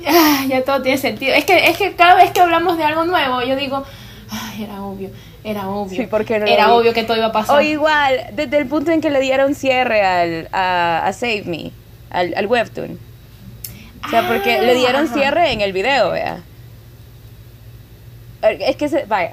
Ah, 0.06 0.44
ya 0.48 0.64
todo 0.64 0.80
tiene 0.82 0.98
sentido. 0.98 1.34
Es 1.34 1.44
que, 1.44 1.68
es 1.68 1.76
que 1.76 1.94
cada 1.94 2.14
vez 2.14 2.30
que 2.30 2.40
hablamos 2.40 2.78
de 2.78 2.84
algo 2.84 3.04
nuevo, 3.04 3.42
yo 3.42 3.56
digo, 3.56 3.84
ay, 4.30 4.64
era 4.64 4.82
obvio. 4.82 5.10
Era 5.44 5.68
obvio. 5.68 6.08
porque 6.08 6.36
Era 6.36 6.72
obvio 6.72 6.92
que 6.92 7.04
todo 7.04 7.16
iba 7.16 7.26
a 7.26 7.32
pasar. 7.32 7.56
O 7.56 7.60
igual, 7.60 8.26
desde 8.32 8.58
el 8.58 8.66
punto 8.66 8.90
en 8.90 9.00
que 9.00 9.10
le 9.10 9.20
dieron 9.20 9.54
cierre 9.54 10.04
al, 10.04 10.48
a, 10.52 11.10
Save 11.12 11.44
Me, 11.44 11.72
al, 12.10 12.46
webtoon. 12.46 12.98
O 14.06 14.10
sea, 14.10 14.26
porque 14.28 14.60
le 14.62 14.74
dieron 14.74 15.08
ah, 15.10 15.12
cierre 15.12 15.52
en 15.52 15.60
el 15.60 15.72
video, 15.72 16.10
vea. 16.10 16.42
Es 18.42 18.76
que, 18.76 18.88
se, 18.88 19.04
vaya, 19.06 19.32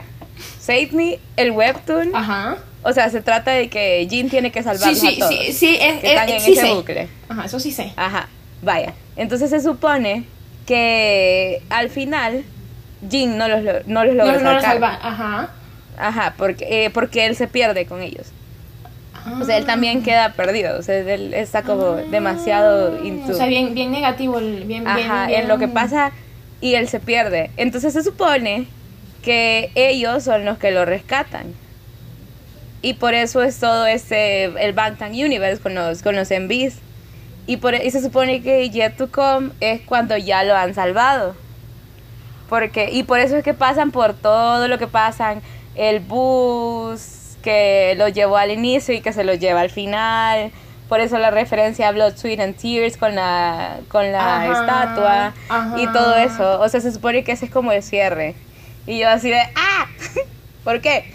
Save 0.66 0.90
Me, 0.94 1.20
el 1.38 1.52
webtoon. 1.52 2.16
Ajá. 2.16 2.58
O 2.82 2.92
sea, 2.92 3.10
se 3.10 3.22
trata 3.22 3.52
de 3.52 3.70
que 3.70 4.08
Jin 4.10 4.30
tiene 4.30 4.52
que 4.52 4.64
salvarlos 4.64 5.00
sí, 5.00 5.08
sí, 5.08 5.16
a 5.16 5.20
todos. 5.20 5.36
Sí, 5.46 5.54
sí, 5.54 5.78
es, 5.80 6.02
que 6.02 6.08
están 6.08 6.30
en 6.30 6.36
ese 6.36 6.74
bucle. 6.74 7.08
Ajá, 7.30 7.46
eso 7.46 7.60
sí 7.60 7.72
sé. 7.72 7.94
Ajá, 7.96 8.30
vaya. 8.64 8.94
Entonces 9.16 9.52
se 9.52 9.62
supone 9.62 10.26
que 10.66 11.62
al 11.70 11.90
final 11.90 12.44
Jin 13.10 13.38
no 13.38 13.48
los, 13.48 13.64
no 13.86 14.06
los 14.06 14.16
logra 14.16 14.38
no, 14.38 14.42
no 14.42 14.54
Los 14.54 14.64
salva. 14.64 15.00
Ajá. 15.02 15.50
Ajá, 15.98 16.34
porque, 16.36 16.86
eh, 16.86 16.90
porque 16.90 17.28
él 17.28 17.36
se 17.36 17.48
pierde 17.48 17.86
con 17.86 18.02
ellos. 18.02 18.28
O 19.40 19.46
sea, 19.46 19.58
él 19.58 19.66
también 19.66 20.04
queda 20.04 20.34
perdido. 20.34 20.78
O 20.80 20.82
sea, 20.82 20.98
él 20.98 21.34
está 21.34 21.62
como 21.62 21.94
ah. 21.94 22.02
demasiado 22.10 23.00
O 23.28 23.34
sea, 23.34 23.46
bien, 23.46 23.74
bien 23.76 23.92
negativo, 23.92 24.40
bien, 24.40 24.88
Ajá, 24.88 25.32
en 25.32 25.48
lo 25.48 25.58
que 25.58 25.68
pasa 25.68 26.12
y 26.60 26.74
él 26.74 26.88
se 26.88 27.00
pierde. 27.00 27.52
Entonces 27.58 27.94
se 27.94 28.04
supone 28.04 28.68
que 29.26 29.72
ellos 29.74 30.24
son 30.24 30.46
los 30.46 30.60
que 30.60 30.72
lo 30.72 30.86
rescatan. 30.86 31.48
Y 32.84 32.94
por 32.94 33.16
eso 33.16 33.42
es 33.42 33.60
todo 33.60 33.88
este, 33.88 34.44
el 34.44 34.74
Bangtan 34.74 35.12
Universe 35.12 35.62
con 35.62 35.74
los, 35.74 36.04
con 36.04 36.16
los 36.16 36.30
envis. 36.30 36.78
Y, 37.48 37.58
por, 37.58 37.74
y 37.74 37.90
se 37.90 38.02
supone 38.02 38.44
que 38.44 38.70
Yet 38.70 38.98
to 38.98 39.12
Come 39.12 39.50
es 39.60 39.82
cuando 39.82 40.16
ya 40.16 40.44
lo 40.44 40.56
han 40.56 40.76
salvado. 40.76 41.36
Porque, 42.48 42.92
y 42.92 43.02
por 43.02 43.20
eso 43.20 43.36
es 43.36 43.44
que 43.44 43.56
pasan 43.56 43.90
por 43.90 44.14
todo 44.14 44.68
lo 44.68 44.78
que 44.78 44.86
pasan 44.86 45.42
el 45.74 46.00
bus 46.00 47.38
que 47.42 47.96
lo 47.98 48.08
llevó 48.08 48.38
al 48.38 48.52
inicio 48.52 48.94
y 48.94 49.02
que 49.02 49.12
se 49.12 49.24
lo 49.24 49.34
lleva 49.34 49.62
al 49.62 49.72
final. 49.72 50.52
Por 50.88 51.00
eso 51.00 51.18
la 51.18 51.32
referencia 51.32 51.88
a 51.88 51.92
Blood, 51.92 52.18
Sweet 52.18 52.40
and 52.40 52.56
Tears 52.56 52.98
con 52.98 53.16
la, 53.16 53.78
con 53.88 54.12
la 54.12 54.46
estatua 54.46 55.34
y 55.78 55.88
todo 55.88 56.16
eso. 56.16 56.62
O 56.62 56.70
sea, 56.70 56.80
se 56.80 56.92
supone 56.92 57.24
que 57.24 57.32
ese 57.32 57.46
es 57.46 57.52
como 57.52 57.72
el 57.72 57.82
cierre. 57.82 58.36
Y 58.88 59.00
yo 59.00 59.10
así 59.10 59.30
de, 59.30 59.42
¡ah! 59.56 59.88
¿Por 60.64 60.82
qué? 60.82 61.14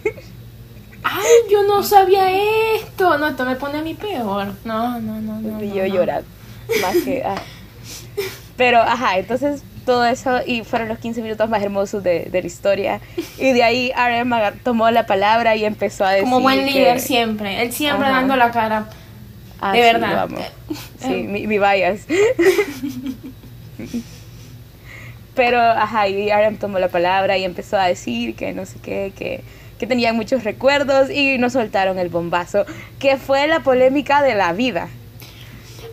¡Ay, 1.03 1.51
yo 1.51 1.63
no 1.65 1.83
sabía 1.83 2.31
esto! 2.77 3.19
No, 3.19 3.29
esto 3.29 3.45
me 3.45 3.57
pone 3.57 3.79
a 3.79 3.83
mí 3.83 3.95
peor. 3.95 4.53
No, 4.65 5.01
no, 5.01 5.21
no, 5.21 5.41
no. 5.41 5.63
Y 5.63 5.73
yo 5.73 5.87
llorando. 5.87 6.29
Más 6.83 6.97
que... 7.05 7.23
Ah. 7.25 7.41
Pero, 8.57 8.79
ajá, 8.79 9.19
entonces 9.19 9.63
todo 9.87 10.05
eso 10.05 10.41
y 10.47 10.63
fueron 10.63 10.89
los 10.89 10.99
15 10.99 11.23
minutos 11.23 11.49
más 11.49 11.63
hermosos 11.63 12.05
de, 12.05 12.27
de 12.27 12.41
la 12.43 12.47
historia. 12.47 13.01
Y 13.39 13.53
de 13.53 13.63
ahí 13.63 13.93
RM 13.93 14.61
tomó 14.63 14.91
la 14.91 15.07
palabra 15.07 15.57
y 15.57 15.65
empezó 15.65 16.05
a 16.05 16.11
decir. 16.11 16.25
Como 16.25 16.41
buen 16.41 16.67
líder 16.67 17.01
siempre, 17.01 17.63
él 17.63 17.73
siempre 17.73 18.09
dando 18.09 18.37
la 18.37 18.51
cara. 18.51 18.91
Ah, 19.61 19.73
de 19.73 19.81
verdad. 19.81 20.29
Sí, 21.01 21.09
mi, 21.09 21.47
mi 21.47 21.59
bias. 21.59 22.03
Pero, 25.41 25.59
ajá, 25.59 26.07
y 26.07 26.31
RM 26.31 26.59
tomó 26.59 26.79
la 26.79 26.89
palabra 26.89 27.39
y 27.39 27.45
empezó 27.45 27.79
a 27.79 27.87
decir 27.87 28.35
que 28.35 28.53
no 28.53 28.67
sé 28.67 28.79
qué, 28.83 29.11
que, 29.17 29.43
que 29.79 29.87
tenían 29.87 30.15
muchos 30.15 30.45
recuerdos 30.45 31.09
y 31.09 31.39
nos 31.39 31.55
soltaron 31.55 31.99
el 31.99 32.11
bombazo, 32.11 32.67
que 32.99 33.17
fue 33.17 33.47
la 33.47 33.61
polémica 33.61 34.23
de 34.23 34.35
la 34.35 34.53
vida. 34.53 34.91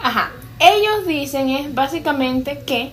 Ajá, 0.02 0.34
ellos 0.60 1.08
dicen 1.08 1.48
es 1.48 1.74
básicamente 1.74 2.60
que 2.66 2.92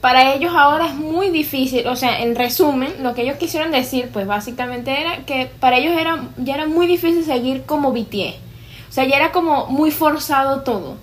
para 0.00 0.32
ellos 0.32 0.52
ahora 0.56 0.86
es 0.86 0.94
muy 0.94 1.30
difícil, 1.30 1.84
o 1.88 1.96
sea, 1.96 2.22
en 2.22 2.36
resumen, 2.36 3.02
lo 3.02 3.12
que 3.12 3.22
ellos 3.22 3.36
quisieron 3.36 3.72
decir, 3.72 4.10
pues 4.12 4.28
básicamente 4.28 5.00
era 5.00 5.24
que 5.26 5.50
para 5.58 5.78
ellos 5.78 5.96
era, 5.98 6.22
ya 6.36 6.54
era 6.54 6.66
muy 6.66 6.86
difícil 6.86 7.24
seguir 7.24 7.64
como 7.64 7.90
BTS. 7.90 8.36
O 8.88 8.92
sea, 8.92 9.06
ya 9.06 9.16
era 9.16 9.32
como 9.32 9.66
muy 9.66 9.90
forzado 9.90 10.60
todo. 10.60 10.98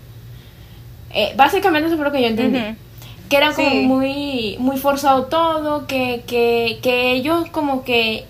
Eh, 1.13 1.33
básicamente 1.35 1.87
eso 1.87 1.97
fue 1.97 2.05
lo 2.05 2.11
que 2.13 2.21
yo 2.21 2.27
entendí. 2.27 2.77
Que 3.29 3.37
era 3.37 3.53
como 3.53 3.69
muy, 3.69 4.57
muy 4.59 4.77
forzado 4.77 5.25
todo, 5.25 5.87
que, 5.87 6.23
que, 6.27 6.79
que 6.81 7.13
ellos 7.13 7.49
como 7.51 7.83
que 7.83 8.25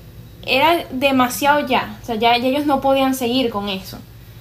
era 0.45 0.85
demasiado 0.91 1.65
ya. 1.67 1.97
O 2.01 2.05
sea, 2.05 2.15
ya, 2.15 2.35
ellos 2.35 2.65
no 2.65 2.81
podían 2.81 3.13
seguir 3.15 3.49
con 3.49 3.69
eso. 3.69 3.97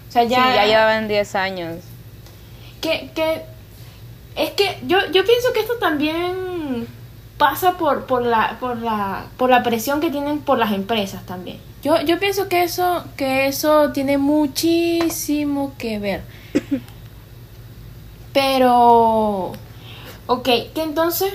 O 0.09 0.13
sea, 0.13 0.25
ya... 0.25 0.45
Sí, 0.45 0.55
ya 0.55 0.67
llevaban 0.67 1.09
10 1.09 1.35
años. 1.35 1.77
Que, 2.81 3.11
que 3.15 3.43
es 4.37 4.51
que 4.51 4.79
yo, 4.87 4.99
yo 5.13 5.25
pienso 5.25 5.53
que 5.53 5.61
esto 5.61 5.75
también 5.77 6.87
pasa 7.39 7.73
por, 7.73 8.07
por, 8.07 8.25
la, 8.25 8.57
por, 8.61 8.79
la, 8.79 9.27
por 9.37 9.51
la 9.51 9.63
presión 9.63 10.01
que 10.01 10.11
tienen 10.11 10.41
por 10.41 10.59
las 10.59 10.73
empresas 10.73 11.25
también. 11.27 11.59
Yo, 11.83 12.01
yo 12.03 12.19
pienso 12.19 12.49
que 12.49 12.63
eso, 12.63 13.05
que 13.17 13.47
eso 13.47 13.91
tiene 13.91 14.17
muchísimo 14.19 15.73
que 15.77 15.99
ver. 15.99 16.23
Pero, 18.33 19.53
ok, 20.27 20.45
que 20.45 20.83
entonces, 20.83 21.33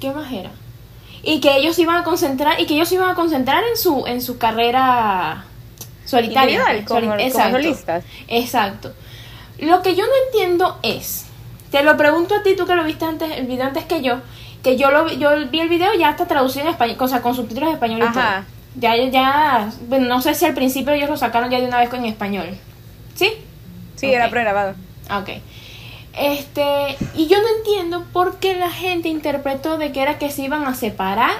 ¿qué 0.00 0.10
más 0.10 0.32
era? 0.32 0.50
Y 1.22 1.40
que 1.40 1.56
ellos 1.56 1.78
iban 1.78 1.96
a 1.96 2.04
concentrar, 2.04 2.60
y 2.60 2.66
que 2.66 2.74
ellos 2.74 2.90
iban 2.92 3.10
a 3.10 3.14
concentrar 3.14 3.62
en 3.64 3.76
su, 3.76 4.06
en 4.06 4.22
su 4.22 4.38
carrera 4.38 5.44
solitaria. 6.04 6.84
como, 6.86 7.14
exacto, 7.14 8.02
exacto. 8.28 8.92
Lo 9.58 9.82
que 9.82 9.94
yo 9.94 10.04
no 10.06 10.12
entiendo 10.26 10.78
es, 10.82 11.26
te 11.70 11.82
lo 11.82 11.96
pregunto 11.96 12.34
a 12.34 12.42
ti, 12.42 12.56
tú 12.56 12.66
que 12.66 12.74
lo 12.74 12.84
viste 12.84 13.04
antes, 13.04 13.30
el 13.30 13.46
video 13.46 13.66
antes 13.66 13.84
que 13.84 14.02
yo, 14.02 14.20
que 14.62 14.76
yo 14.76 14.90
lo 14.90 15.10
yo 15.12 15.30
vi 15.48 15.60
el 15.60 15.68
video 15.68 15.94
ya 15.94 16.10
está 16.10 16.26
traducido 16.26 16.66
en 16.66 16.72
español, 16.72 16.96
o 16.98 17.08
sea, 17.08 17.22
con 17.22 17.34
subtítulos 17.34 17.68
en 17.68 17.74
español 17.74 18.08
y 18.08 18.12
todo. 18.12 18.22
Ya, 18.76 18.96
ya, 18.96 19.70
bueno, 19.88 20.06
no 20.06 20.22
sé 20.22 20.34
si 20.34 20.44
al 20.44 20.54
principio 20.54 20.92
ellos 20.92 21.10
lo 21.10 21.16
sacaron 21.16 21.50
ya 21.50 21.58
de 21.60 21.66
una 21.66 21.78
vez 21.78 21.92
en 21.92 22.04
español. 22.04 22.56
¿Sí? 23.14 23.32
Sí, 23.96 24.12
era 24.12 24.30
pregrabado. 24.30 24.74
Ok. 25.10 25.30
Este, 26.16 26.96
y 27.14 27.28
yo 27.28 27.40
no 27.40 27.48
entiendo 27.58 28.04
por 28.12 28.38
qué 28.38 28.54
la 28.54 28.70
gente 28.70 29.08
interpretó 29.08 29.78
de 29.78 29.92
que 29.92 30.02
era 30.02 30.18
que 30.18 30.30
se 30.30 30.42
iban 30.42 30.64
a 30.64 30.74
separar 30.74 31.36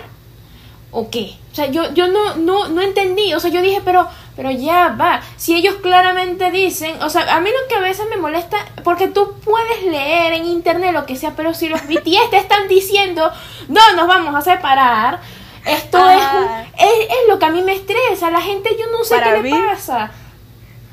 o 0.93 1.11
qué. 1.11 1.35
O 1.53 1.55
sea, 1.55 1.67
yo, 1.67 1.93
yo 1.95 2.09
no, 2.09 2.37
no, 2.37 2.69
no 2.69 2.81
entendí. 2.81 3.35
O 3.35 3.41
sea, 3.41 3.51
yo 3.51 3.63
dije, 3.63 3.81
pero, 3.85 4.09
pero 4.37 4.51
ya 4.51 4.97
va. 5.01 5.21
Si 5.37 5.57
ellos 5.57 5.77
claramente 5.77 6.51
dicen, 6.51 7.03
o 7.03 7.11
sea, 7.11 7.35
a 7.35 7.41
mí 7.41 7.51
lo 7.51 7.69
que 7.69 7.75
a 7.75 7.81
veces 7.81 8.07
me 8.09 8.17
molesta, 8.17 8.59
porque 8.85 9.09
tú 9.09 9.35
puedes 9.45 9.85
leer 9.85 10.35
en 10.35 10.47
internet 10.47 10.93
lo 10.93 11.07
que 11.07 11.17
sea, 11.17 11.35
pero 11.37 11.55
si 11.55 11.69
los 11.69 11.83
BTS 11.87 12.31
te 12.31 12.39
están 12.39 12.69
diciendo, 12.69 13.31
no, 13.69 13.81
nos 13.97 14.07
vamos 14.07 14.35
a 14.35 14.41
separar. 14.41 15.21
Esto 15.67 15.99
es, 16.09 16.23
ah. 16.23 16.65
es, 16.79 17.09
es, 17.09 17.29
lo 17.29 17.39
que 17.39 17.45
a 17.47 17.51
mí 17.51 17.63
me 17.63 17.75
estresa. 17.75 18.31
La 18.31 18.41
gente, 18.41 18.71
yo 18.79 18.87
no 18.91 19.05
sé 19.05 19.17
qué 19.23 19.43
le 19.43 19.51
pasa. 19.51 20.11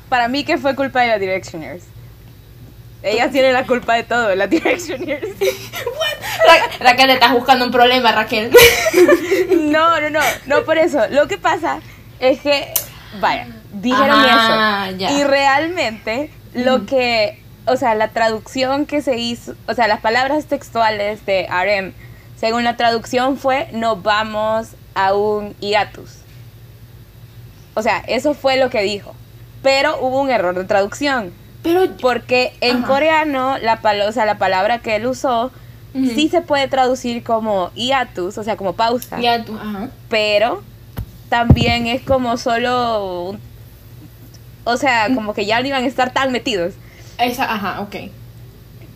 Para 0.08 0.28
mí 0.28 0.44
que 0.44 0.58
fue 0.58 0.74
culpa 0.74 1.00
de 1.00 1.08
la 1.08 1.18
Directioners. 1.18 1.84
Ella 3.02 3.30
tiene 3.30 3.52
la 3.52 3.64
culpa 3.64 3.94
de 3.94 4.02
todo, 4.02 4.34
la 4.34 4.46
Directioners. 4.46 5.26
Ra 6.46 6.54
Raquel, 6.80 7.06
te 7.06 7.12
estás 7.14 7.32
buscando 7.32 7.64
un 7.64 7.70
problema, 7.70 8.12
Raquel. 8.12 8.50
no, 9.56 10.00
no, 10.00 10.10
no, 10.10 10.20
no 10.46 10.64
por 10.64 10.78
eso. 10.78 11.06
Lo 11.10 11.28
que 11.28 11.38
pasa 11.38 11.80
es 12.18 12.40
que, 12.40 12.72
vaya, 13.20 13.46
dijeron 13.72 14.24
eso. 14.24 15.12
Y 15.12 15.24
realmente 15.24 16.30
lo 16.54 16.86
que, 16.86 17.40
o 17.66 17.76
sea, 17.76 17.94
la 17.94 18.08
traducción 18.08 18.86
que 18.86 19.02
se 19.02 19.16
hizo, 19.16 19.54
o 19.66 19.74
sea, 19.74 19.86
las 19.86 20.00
palabras 20.00 20.46
textuales 20.46 21.24
de 21.24 21.46
RM, 21.46 21.92
según 22.36 22.64
la 22.64 22.76
traducción 22.76 23.36
fue, 23.36 23.68
nos 23.72 24.02
vamos 24.02 24.70
a 24.94 25.14
un 25.14 25.54
hiatus. 25.60 26.18
O 27.74 27.82
sea, 27.82 28.02
eso 28.08 28.34
fue 28.34 28.56
lo 28.56 28.70
que 28.70 28.82
dijo. 28.82 29.14
Pero 29.62 29.98
hubo 30.00 30.20
un 30.20 30.30
error 30.30 30.54
de 30.54 30.64
traducción. 30.64 31.32
Pero, 31.62 31.96
porque 32.00 32.52
en 32.60 32.82
coreano, 32.82 33.58
la, 33.58 33.80
o 34.06 34.12
sea, 34.12 34.26
la 34.26 34.38
palabra 34.38 34.78
que 34.78 34.96
él 34.96 35.06
usó 35.06 35.50
sí 35.92 36.28
se 36.28 36.42
puede 36.42 36.68
traducir 36.68 37.24
como 37.24 37.70
hiatus, 37.74 38.38
o 38.38 38.44
sea, 38.44 38.56
como 38.56 38.74
pausa. 38.74 39.18
Hiatus, 39.18 39.58
ajá. 39.60 39.88
Pero 40.08 40.62
también 41.28 41.86
es 41.86 42.02
como 42.02 42.36
solo 42.36 43.36
o 44.68 44.76
sea, 44.76 45.08
mm. 45.08 45.14
como 45.14 45.32
que 45.32 45.46
ya 45.46 45.60
no 45.60 45.66
iban 45.66 45.84
a 45.84 45.86
estar 45.86 46.12
tan 46.12 46.30
metidos. 46.30 46.74
Esa, 47.18 47.52
ajá, 47.52 47.80
ok. 47.80 47.96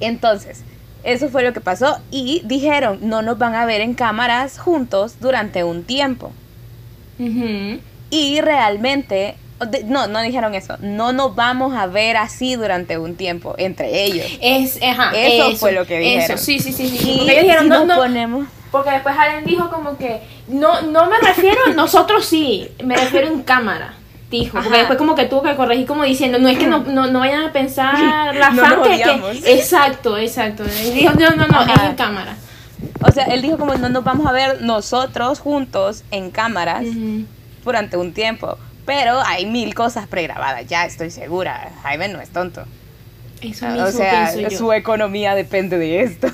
Entonces, 0.00 0.64
eso 1.02 1.30
fue 1.30 1.42
lo 1.42 1.54
que 1.54 1.62
pasó 1.62 1.98
y 2.10 2.42
dijeron, 2.44 2.98
no 3.00 3.22
nos 3.22 3.38
van 3.38 3.54
a 3.54 3.64
ver 3.64 3.80
en 3.80 3.94
cámaras 3.94 4.58
juntos 4.58 5.16
durante 5.20 5.64
un 5.64 5.84
tiempo. 5.84 6.32
Y 8.10 8.40
realmente, 8.40 9.36
no, 9.84 10.06
no 10.06 10.20
dijeron 10.22 10.54
eso, 10.54 10.76
no 10.80 11.12
nos 11.12 11.34
vamos 11.34 11.74
a 11.74 11.86
ver 11.86 12.16
así 12.16 12.56
durante 12.56 12.98
un 12.98 13.16
tiempo 13.16 13.54
entre 13.58 14.04
ellos. 14.04 14.26
Es, 14.40 14.80
ajá, 14.82 15.12
eso, 15.14 15.56
fue 15.56 15.72
lo 15.72 15.86
que 15.86 15.98
dijeron. 15.98 16.36
Eso, 16.36 16.44
sí, 16.44 16.58
sí, 16.58 16.72
sí, 16.72 16.88
sí. 16.88 17.14
Porque 17.18 17.32
ellos 17.32 17.44
dijeron, 17.44 17.68
no, 17.68 17.84
no, 17.84 17.96
ponemos... 17.96 18.46
Porque 18.70 18.90
después 18.90 19.14
Allen 19.18 19.44
dijo 19.44 19.70
como 19.70 19.98
que, 19.98 20.20
no, 20.48 20.82
no 20.82 21.06
me 21.10 21.18
refiero, 21.18 21.60
nosotros 21.74 22.24
sí, 22.24 22.68
me 22.82 22.96
refiero 22.96 23.28
en 23.28 23.42
cámara 23.42 23.96
dijo. 24.32 24.58
Porque 24.60 24.78
después 24.78 24.98
como 24.98 25.14
que 25.14 25.26
tuvo 25.26 25.42
que 25.42 25.54
corregir 25.54 25.86
como 25.86 26.02
diciendo, 26.02 26.40
no 26.40 26.48
es 26.48 26.58
que 26.58 26.66
no, 26.66 26.80
no, 26.80 27.18
vayan 27.20 27.44
a 27.44 27.52
pensar 27.52 28.34
la 28.34 28.50
no 28.50 28.82
que, 28.82 29.02
Exacto, 29.54 30.18
exacto. 30.18 30.64
dijo, 30.64 31.12
no, 31.12 31.30
no, 31.36 31.46
no, 31.46 31.62
es 31.62 31.82
en 31.82 31.94
cámara. 31.94 32.36
O 33.06 33.12
sea, 33.12 33.26
él 33.26 33.42
dijo 33.42 33.58
como 33.58 33.74
no 33.74 33.88
nos 33.88 34.02
vamos 34.02 34.26
a 34.26 34.32
ver 34.32 34.62
nosotros 34.62 35.38
juntos 35.38 36.02
en 36.10 36.30
cámaras 36.30 36.84
durante 37.64 37.96
un 37.96 38.12
tiempo. 38.12 38.58
Pero 38.84 39.20
hay 39.24 39.46
mil 39.46 39.74
cosas 39.74 40.06
pregrabadas, 40.06 40.66
ya 40.66 40.84
estoy 40.86 41.10
segura. 41.10 41.72
Jaime 41.82 42.08
no 42.08 42.20
es 42.20 42.30
tonto. 42.30 42.64
Eso 43.40 43.66
mismo 43.66 43.84
o 43.84 43.90
sea, 43.90 44.32
su 44.50 44.72
economía 44.72 45.34
depende 45.34 45.76
de 45.76 46.02
esto. 46.02 46.28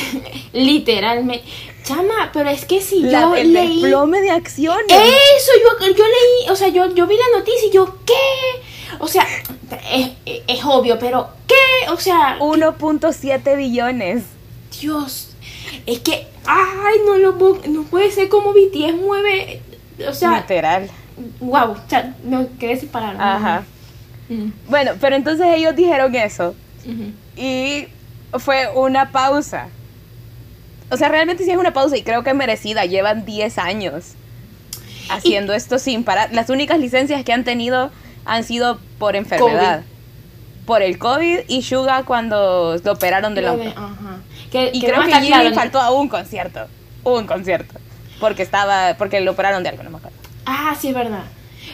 Literalmente. 0.52 1.44
Chama, 1.84 2.30
pero 2.32 2.50
es 2.50 2.64
que 2.64 2.80
si 2.82 3.00
yo 3.00 3.34
el 3.34 3.52
leí... 3.52 3.80
desplome 3.80 4.20
de 4.20 4.30
acciones. 4.30 4.90
Eso, 4.90 5.52
yo, 5.62 5.86
yo 5.86 6.04
leí, 6.04 6.50
o 6.50 6.56
sea, 6.56 6.68
yo, 6.68 6.92
yo 6.94 7.06
vi 7.06 7.16
la 7.16 7.38
noticia 7.38 7.68
y 7.68 7.70
yo, 7.70 7.96
¿qué? 8.04 8.12
O 8.98 9.08
sea, 9.08 9.26
es, 9.92 10.10
es 10.26 10.64
obvio, 10.64 10.98
pero 10.98 11.30
¿qué? 11.46 11.90
O 11.90 11.96
sea... 11.96 12.38
1.7 12.40 13.56
billones. 13.56 14.24
Dios, 14.80 15.30
es 15.86 16.00
que, 16.00 16.26
ay, 16.44 16.96
no 17.06 17.16
lo 17.16 17.32
no 17.68 17.82
puede 17.84 18.10
ser 18.10 18.28
como 18.28 18.52
BTS 18.52 18.94
mueve, 19.00 19.62
o 20.06 20.12
sea... 20.12 20.40
Literal. 20.40 20.90
Wow, 21.40 21.76
sea, 21.88 22.14
me 22.24 22.48
quedé 22.58 22.76
sin 22.76 22.88
palabras. 22.88 23.20
Ajá. 23.20 23.64
Bueno, 24.68 24.92
pero 25.00 25.16
entonces 25.16 25.46
ellos 25.54 25.74
dijeron 25.74 26.14
eso. 26.14 26.54
Y 27.36 27.88
fue 28.38 28.68
una 28.74 29.10
pausa. 29.10 29.68
O 30.90 30.96
sea, 30.96 31.08
realmente 31.08 31.44
sí 31.44 31.50
es 31.50 31.56
una 31.56 31.72
pausa 31.72 31.96
y 31.96 32.02
creo 32.02 32.22
que 32.22 32.34
merecida. 32.34 32.84
Llevan 32.84 33.24
10 33.24 33.58
años 33.58 34.14
haciendo 35.10 35.52
esto 35.54 35.78
sin 35.78 36.04
parar. 36.04 36.30
Las 36.32 36.50
únicas 36.50 36.78
licencias 36.78 37.24
que 37.24 37.32
han 37.32 37.44
tenido 37.44 37.90
han 38.24 38.44
sido 38.44 38.78
por 38.98 39.16
enfermedad. 39.16 39.82
Por 40.66 40.82
el 40.82 40.98
COVID 40.98 41.40
y 41.48 41.62
Suga 41.62 42.04
cuando 42.04 42.76
lo 42.82 42.92
operaron 42.92 43.34
de 43.34 43.42
la... 43.42 43.54
y 43.54 44.80
creo 44.80 45.02
que 45.04 45.14
Jimmy 45.20 45.54
faltó 45.54 45.80
a 45.80 45.90
un 45.90 46.08
concierto. 46.08 46.66
Un 47.04 47.26
concierto. 47.26 47.74
Porque 48.20 48.42
estaba, 48.42 48.94
porque 48.98 49.20
lo 49.20 49.30
operaron 49.32 49.62
de 49.62 49.70
algo, 49.70 49.82
no 49.82 49.90
me 49.90 49.96
acuerdo. 49.98 50.07
Ah, 50.48 50.74
sí, 50.78 50.88
es 50.88 50.94
verdad. 50.94 51.24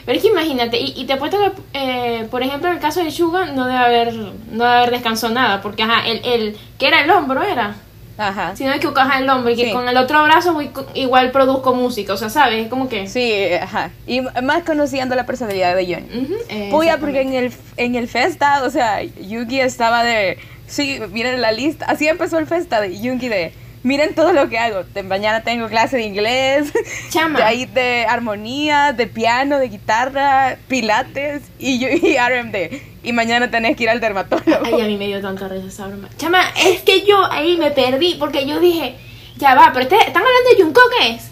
Pero 0.05 0.17
es 0.17 0.23
que 0.23 0.31
imagínate, 0.31 0.79
y, 0.81 1.05
te 1.07 1.17
puesto 1.17 1.39
que, 1.39 1.53
eh, 1.73 2.27
por 2.31 2.43
ejemplo, 2.43 2.69
en 2.69 2.75
el 2.75 2.81
caso 2.81 3.03
de 3.03 3.11
Suga 3.11 3.47
no 3.47 3.67
debe 3.67 3.79
haber, 3.79 4.15
no 4.15 4.65
debe 4.65 4.77
haber 4.77 4.91
descansado 4.91 5.33
nada, 5.33 5.63
porque 5.63 5.85
ajá, 5.85 6.07
el, 6.07 6.21
el, 6.25 6.57
que 6.79 6.89
era 6.89 7.03
el 7.03 7.11
hombro 7.11 7.43
era. 7.43 7.77
Ajá. 8.19 8.55
Si 8.55 8.65
no 8.65 8.73
es 8.73 8.81
que 8.81 8.89
ajá, 8.95 9.19
el 9.19 9.29
hombro, 9.29 9.51
y 9.51 9.57
que 9.57 9.73
con 9.73 9.89
el 9.89 9.97
otro 9.97 10.23
brazo 10.25 10.57
igual 10.95 11.31
produzco 11.31 11.75
música, 11.75 12.13
o 12.13 12.17
sea, 12.17 12.29
¿sabes? 12.29 12.65
Es 12.65 12.69
como 12.69 12.89
que... 12.89 13.07
Sí, 13.07 13.33
ajá. 13.61 13.91
Y 14.07 14.21
más 14.21 14.63
conociendo 14.65 15.15
la 15.15 15.27
personalidad 15.27 15.75
de 15.75 15.87
Johnny. 15.87 16.29
Uh 16.71 17.01
porque 17.01 17.23
en 17.23 17.33
el, 17.33 17.53
en 17.77 17.95
el 17.95 18.09
Festa, 18.09 18.63
o 18.65 18.71
sea, 18.71 19.03
Yuki 19.03 19.61
estaba 19.61 20.05
de... 20.05 20.39
Sí, 20.67 21.01
miren 21.13 21.41
la 21.41 21.53
lista, 21.53 21.87
así 21.87 22.09
empezó 22.09 22.39
el 22.39 22.47
Festa 22.47 22.81
de 22.81 22.99
Yuki 22.99 23.29
de 23.29 23.53
miren 23.85 24.15
todo 24.15 24.33
lo 24.33 24.49
que 24.49 24.59
hago. 24.59 24.83
De 24.93 25.05
mañana 25.05 25.45
tengo 25.45 25.69
clase 25.69 25.99
de 25.99 26.03
inglés, 26.03 26.73
Chama. 27.11 27.39
de 27.39 27.45
ahí 27.45 27.67
de 27.67 28.07
armonía, 28.09 28.93
de 28.93 29.07
piano, 29.07 29.59
de 29.59 29.69
guitarra, 29.69 30.57
pilates 30.67 31.43
y 31.61 31.79
yo 31.79 31.89
y 31.89 32.17
RMD. 32.17 32.81
Y 33.05 33.13
mañana 33.13 33.51
tenés 33.51 33.77
que 33.77 33.85
ir 33.85 33.91
al 33.91 34.01
dermatólogo. 34.01 34.65
Ay, 34.65 34.81
a 34.81 34.85
mí 34.87 34.97
me 34.97 35.07
dio 35.07 35.21
tanta 35.21 35.47
risa 35.47 35.69
esa 35.69 35.87
broma. 35.87 36.09
Chama, 36.17 36.43
es 36.57 36.81
que 36.81 37.05
yo 37.07 37.31
ahí 37.31 37.57
me 37.59 37.71
perdí 37.71 38.17
porque 38.19 38.47
yo 38.47 38.59
dije, 38.59 38.97
ya 39.37 39.55
va, 39.55 39.71
pero 39.73 39.85
este, 39.85 39.97
¿están 39.97 40.23
hablando 40.23 40.51
de 40.51 40.63
Jungkook 40.63 40.93
es? 41.03 41.31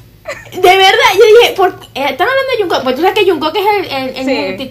De 0.53 0.61
verdad, 0.61 1.11
yo 1.14 1.24
dije, 1.24 1.55
¿por, 1.57 1.70
eh, 1.94 2.07
¿están 2.11 2.28
hablando 2.28 2.53
de 2.53 2.62
Jungkook? 2.62 2.82
Pues 2.84 2.96
tú 2.96 3.03
sabes 3.03 3.18
que 3.18 3.28
Jungkook 3.28 3.57
es 3.57 3.66
el, 3.66 3.96
el, 3.96 4.28
el 4.28 4.28
el, 4.28 4.70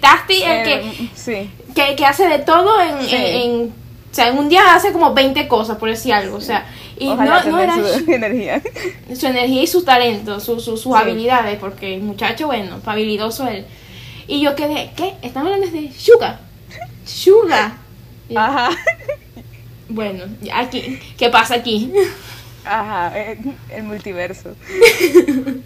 que, 0.64 1.08
sí. 1.14 1.50
que, 1.74 1.96
que, 1.96 2.06
hace 2.06 2.28
de 2.28 2.38
todo 2.38 2.80
en, 2.80 2.96
en, 3.10 3.74
o 4.12 4.14
sea, 4.14 4.28
en 4.28 4.36
un 4.36 4.50
día 4.50 4.74
hace 4.74 4.92
como 4.92 5.14
20 5.14 5.48
cosas, 5.48 5.78
por 5.78 5.88
decir 5.88 6.12
algo. 6.12 6.36
O 6.36 6.40
sea, 6.42 6.66
y 6.98 7.06
no, 7.06 7.44
no 7.44 7.58
era 7.58 7.76
su 7.76 8.04
energía. 8.12 8.60
Su 9.18 9.26
energía 9.26 9.62
y 9.62 9.66
sus 9.66 9.86
talentos, 9.86 10.44
sus 10.44 10.62
su, 10.62 10.94
habilidades, 10.94 11.58
porque 11.58 11.94
el 11.94 12.02
muchacho, 12.02 12.46
bueno, 12.46 12.78
habilidoso 12.84 13.48
él. 13.48 13.64
Y 14.28 14.42
yo 14.42 14.54
quedé, 14.54 14.90
¿qué? 14.94 15.14
Están 15.22 15.46
hablando 15.46 15.66
de 15.66 15.90
Suga. 15.92 16.40
Suga. 17.06 17.78
Ajá. 18.36 18.68
Bueno, 19.88 20.24
aquí, 20.54 21.00
¿qué 21.16 21.30
pasa 21.30 21.54
aquí? 21.54 21.90
Ajá, 22.66 23.14
el 23.70 23.82
multiverso. 23.82 24.54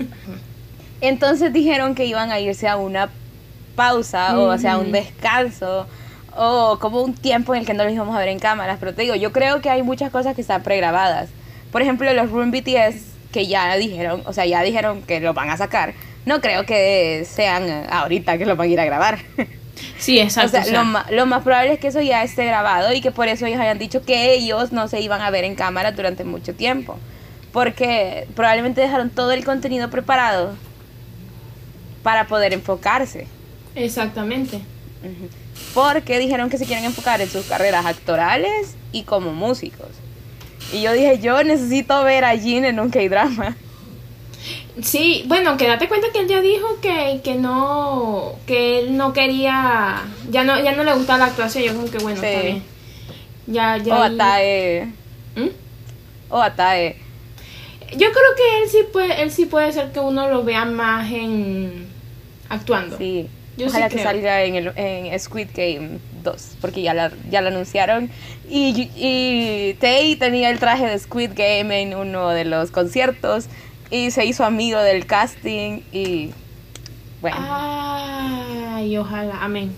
Entonces 1.00 1.52
dijeron 1.52 1.96
que 1.96 2.06
iban 2.06 2.30
a 2.30 2.38
irse 2.38 2.68
a 2.68 2.76
una 2.76 3.10
pausa 3.74 4.38
o 4.38 4.56
sea, 4.56 4.78
un 4.78 4.92
descanso 4.92 5.86
o 6.36 6.78
como 6.78 7.02
un 7.02 7.14
tiempo 7.14 7.54
en 7.54 7.60
el 7.60 7.66
que 7.66 7.74
no 7.74 7.84
los 7.84 7.92
íbamos 7.92 8.14
a 8.14 8.18
ver 8.18 8.28
en 8.28 8.38
cámaras. 8.38 8.76
Pero 8.78 8.94
te 8.94 9.02
digo, 9.02 9.14
yo 9.14 9.32
creo 9.32 9.60
que 9.60 9.70
hay 9.70 9.82
muchas 9.82 10.10
cosas 10.10 10.34
que 10.34 10.40
están 10.40 10.62
pregrabadas. 10.62 11.28
Por 11.72 11.82
ejemplo, 11.82 12.12
los 12.14 12.30
Room 12.30 12.50
BTS 12.50 13.16
que 13.32 13.46
ya 13.46 13.76
dijeron, 13.76 14.22
o 14.24 14.32
sea, 14.32 14.46
ya 14.46 14.62
dijeron 14.62 15.02
que 15.02 15.20
lo 15.20 15.34
van 15.34 15.50
a 15.50 15.56
sacar. 15.56 15.94
No 16.24 16.40
creo 16.40 16.64
que 16.64 17.26
sean 17.30 17.86
ahorita 17.90 18.38
que 18.38 18.46
lo 18.46 18.56
van 18.56 18.68
a 18.68 18.72
ir 18.72 18.80
a 18.80 18.84
grabar. 18.84 19.18
Sí, 19.98 20.18
exacto. 20.18 20.56
O 20.58 20.62
sea, 20.62 21.04
Lo, 21.10 21.26
más, 21.26 21.42
probable 21.42 21.74
es 21.74 21.78
que 21.78 21.88
eso 21.88 22.00
ya 22.00 22.22
esté 22.22 22.46
grabado 22.46 22.94
y 22.94 23.02
que 23.02 23.10
por 23.10 23.28
eso 23.28 23.44
ellos 23.44 23.60
hayan 23.60 23.78
dicho 23.78 24.02
que 24.02 24.32
ellos 24.32 24.72
no 24.72 24.88
se 24.88 25.02
iban 25.02 25.20
a 25.20 25.28
ver 25.28 25.44
en 25.44 25.54
cámara 25.54 25.92
durante 25.92 26.24
mucho 26.24 26.54
tiempo. 26.54 26.98
Porque 27.52 28.26
probablemente 28.34 28.80
dejaron 28.80 29.10
todo 29.10 29.32
el 29.32 29.44
contenido 29.44 29.90
preparado 29.90 30.54
para 32.02 32.26
poder 32.26 32.54
enfocarse. 32.54 33.26
Exactamente 33.74 34.62
porque 35.74 36.18
dijeron 36.18 36.50
que 36.50 36.58
se 36.58 36.66
quieren 36.66 36.84
enfocar 36.84 37.20
en 37.20 37.28
sus 37.28 37.46
carreras 37.46 37.86
actorales 37.86 38.76
y 38.92 39.02
como 39.02 39.32
músicos. 39.32 39.88
Y 40.72 40.82
yo 40.82 40.92
dije, 40.92 41.18
yo 41.20 41.42
necesito 41.44 42.02
ver 42.04 42.24
a 42.24 42.36
Jin 42.36 42.64
en 42.64 42.80
un 42.80 42.90
K-drama. 42.90 43.56
Sí, 44.82 45.24
bueno, 45.26 45.56
que 45.56 45.66
date 45.66 45.88
cuenta 45.88 46.08
que 46.12 46.20
él 46.20 46.28
ya 46.28 46.40
dijo 46.40 46.80
que, 46.80 47.20
que 47.24 47.34
no, 47.34 48.34
que 48.46 48.80
él 48.80 48.96
no 48.96 49.12
quería, 49.12 50.02
ya 50.30 50.44
no, 50.44 50.62
ya 50.62 50.72
no 50.72 50.84
le 50.84 50.92
gustaba 50.94 51.20
la 51.20 51.24
actuación, 51.26 51.64
yo 51.64 51.72
creo 51.72 51.90
que 51.90 51.98
bueno, 51.98 52.22
está 52.22 52.42
bien. 52.42 52.62
Ya, 53.46 53.76
ya. 53.78 53.98
O 53.98 54.02
Atae. 54.02 54.92
¿Mm? 55.34 55.48
O 56.28 56.42
Atae. 56.42 56.96
Yo 57.92 58.08
creo 58.12 58.34
que 58.36 58.62
él 58.62 58.68
sí 58.68 58.78
puede, 58.92 59.22
él 59.22 59.30
sí 59.30 59.46
puede 59.46 59.72
ser 59.72 59.92
que 59.92 60.00
uno 60.00 60.28
lo 60.28 60.44
vea 60.44 60.64
más 60.64 61.10
en 61.10 61.86
actuando. 62.48 62.98
Sí. 62.98 63.28
Ojalá 63.64 63.88
que 63.88 64.02
salga 64.02 64.42
en, 64.42 64.54
el, 64.54 64.72
en 64.76 65.18
Squid 65.18 65.48
Game 65.54 65.98
2, 66.22 66.56
porque 66.60 66.82
ya 66.82 66.92
la, 66.94 67.10
ya 67.30 67.40
la 67.40 67.48
anunciaron. 67.48 68.10
Y, 68.48 68.90
y 68.96 69.74
Tay 69.80 70.16
tenía 70.16 70.50
el 70.50 70.58
traje 70.58 70.86
de 70.86 70.98
Squid 70.98 71.30
Game 71.34 71.80
en 71.80 71.94
uno 71.94 72.28
de 72.30 72.44
los 72.44 72.70
conciertos 72.70 73.46
y 73.90 74.10
se 74.10 74.24
hizo 74.24 74.44
amigo 74.44 74.78
del 74.80 75.06
casting 75.06 75.80
y 75.92 76.30
bueno. 77.20 77.36
Ay, 77.40 78.96
ojalá, 78.98 79.42
amén. 79.42 79.72